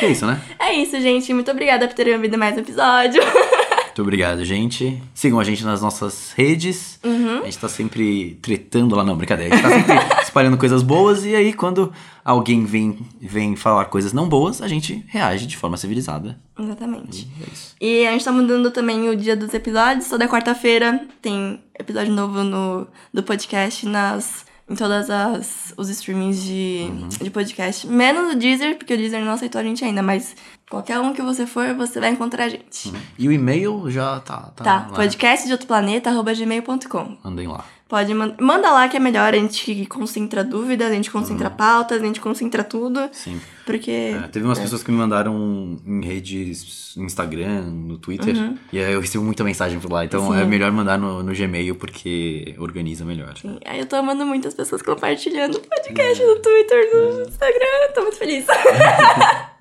é 0.00 0.08
isso, 0.08 0.26
né? 0.26 0.40
É 0.58 0.74
isso, 0.74 1.00
gente. 1.00 1.32
Muito 1.34 1.50
obrigada 1.50 1.86
por 1.86 1.94
terem 1.94 2.14
ouvido 2.14 2.38
mais 2.38 2.56
um 2.56 2.60
episódio. 2.60 3.22
Muito 3.92 4.00
obrigado, 4.00 4.42
gente. 4.42 5.02
Sigam 5.12 5.38
a 5.38 5.44
gente 5.44 5.62
nas 5.64 5.82
nossas 5.82 6.32
redes. 6.32 6.98
Uhum. 7.04 7.40
A 7.40 7.44
gente 7.44 7.58
tá 7.58 7.68
sempre 7.68 8.38
tretando 8.40 8.96
lá, 8.96 9.04
não, 9.04 9.14
brincadeira. 9.14 9.54
A 9.54 9.58
gente 9.58 9.62
tá 9.62 9.70
sempre 9.70 10.16
espalhando 10.24 10.56
coisas 10.56 10.82
boas 10.82 11.26
e 11.26 11.34
aí 11.34 11.52
quando 11.52 11.92
alguém 12.24 12.64
vem, 12.64 12.98
vem 13.20 13.54
falar 13.54 13.84
coisas 13.86 14.14
não 14.14 14.26
boas, 14.26 14.62
a 14.62 14.68
gente 14.68 15.04
reage 15.08 15.46
de 15.46 15.58
forma 15.58 15.76
civilizada. 15.76 16.38
Exatamente. 16.58 17.28
E, 17.38 17.42
é 17.42 17.52
isso. 17.52 17.76
e 17.78 18.06
a 18.06 18.12
gente 18.12 18.24
tá 18.24 18.32
mudando 18.32 18.70
também 18.70 19.10
o 19.10 19.16
dia 19.16 19.36
dos 19.36 19.52
episódios. 19.52 20.08
Toda 20.08 20.26
quarta-feira 20.26 21.06
tem 21.20 21.62
episódio 21.78 22.14
novo 22.14 22.42
no, 22.42 22.86
do 23.12 23.22
podcast 23.22 23.84
nas 23.86 24.46
em 24.68 24.74
todas 24.74 25.10
as 25.10 25.74
os 25.76 25.88
streamings 25.88 26.42
de, 26.42 26.88
uhum. 26.88 27.08
de 27.08 27.30
podcast. 27.30 27.86
Menos 27.86 28.34
o 28.34 28.36
Deezer, 28.36 28.76
porque 28.76 28.94
o 28.94 28.96
Deezer 28.96 29.24
não 29.24 29.32
aceitou 29.32 29.60
a 29.60 29.64
gente 29.64 29.84
ainda, 29.84 30.02
mas 30.02 30.34
qualquer 30.70 30.98
um 30.98 31.12
que 31.12 31.22
você 31.22 31.46
for, 31.46 31.74
você 31.74 32.00
vai 32.00 32.10
encontrar 32.10 32.44
a 32.44 32.48
gente. 32.48 32.88
Uhum. 32.88 33.00
E 33.18 33.28
o 33.28 33.32
e-mail 33.32 33.90
já 33.90 34.20
tá. 34.20 34.52
Tá, 34.56 34.64
tá 34.64 34.80
podcast 34.94 35.46
de 35.46 35.52
outro 35.52 35.66
planeta, 35.66 36.10
arroba 36.10 36.34
gmail.com. 36.34 37.16
Mandem 37.22 37.48
lá. 37.48 37.64
Pode 37.92 38.14
man 38.14 38.32
manda 38.40 38.70
lá 38.70 38.88
que 38.88 38.96
é 38.96 38.98
melhor, 38.98 39.34
a 39.34 39.36
gente 39.36 39.84
concentra 39.84 40.42
dúvidas, 40.42 40.90
a 40.90 40.94
gente 40.94 41.10
concentra 41.10 41.50
uhum. 41.50 41.56
pautas, 41.56 42.00
a 42.00 42.06
gente 42.06 42.22
concentra 42.22 42.64
tudo. 42.64 42.98
Sim. 43.12 43.38
Porque. 43.66 44.14
É, 44.16 44.28
teve 44.28 44.46
umas 44.46 44.58
é. 44.58 44.62
pessoas 44.62 44.82
que 44.82 44.90
me 44.90 44.96
mandaram 44.96 45.78
em 45.86 46.02
redes, 46.02 46.94
no 46.96 47.04
Instagram, 47.04 47.64
no 47.64 47.98
Twitter. 47.98 48.34
Uhum. 48.34 48.56
E 48.72 48.78
aí 48.78 48.94
eu 48.94 49.00
recebo 49.02 49.22
muita 49.22 49.44
mensagem 49.44 49.78
por 49.78 49.92
lá. 49.92 50.06
Então 50.06 50.32
Sim. 50.32 50.40
é 50.40 50.44
melhor 50.46 50.72
mandar 50.72 50.96
no, 50.96 51.22
no 51.22 51.34
Gmail 51.34 51.74
porque 51.74 52.54
organiza 52.56 53.04
melhor. 53.04 53.36
Sim. 53.36 53.58
Aí 53.66 53.80
eu 53.80 53.84
tô 53.84 53.96
amando 53.96 54.24
muitas 54.24 54.54
pessoas 54.54 54.80
compartilhando 54.80 55.56
o 55.56 55.60
podcast 55.60 56.24
no 56.24 56.36
Twitter, 56.36 56.94
no 56.94 57.20
é. 57.20 57.22
Instagram. 57.24 57.92
Tô 57.94 58.00
muito 58.00 58.16
feliz. 58.16 58.46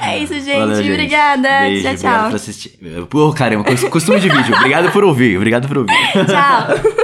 É 0.00 0.18
isso, 0.18 0.34
gente. 0.34 0.58
Valeu, 0.58 0.76
gente. 0.76 0.90
Obrigada. 0.90 1.48
Beijo, 1.60 1.82
tchau, 1.82 1.96
tchau. 1.96 2.10
Obrigado 2.10 2.30
por 2.30 2.36
assistir. 2.36 2.78
Pô, 3.08 3.32
caramba, 3.32 3.64
costume 3.88 4.18
de 4.18 4.28
vídeo. 4.28 4.54
Obrigado 4.56 4.90
por 4.90 5.04
ouvir. 5.04 5.36
Obrigado 5.36 5.68
por 5.68 5.78
ouvir. 5.78 5.94
Tchau. 6.26 6.94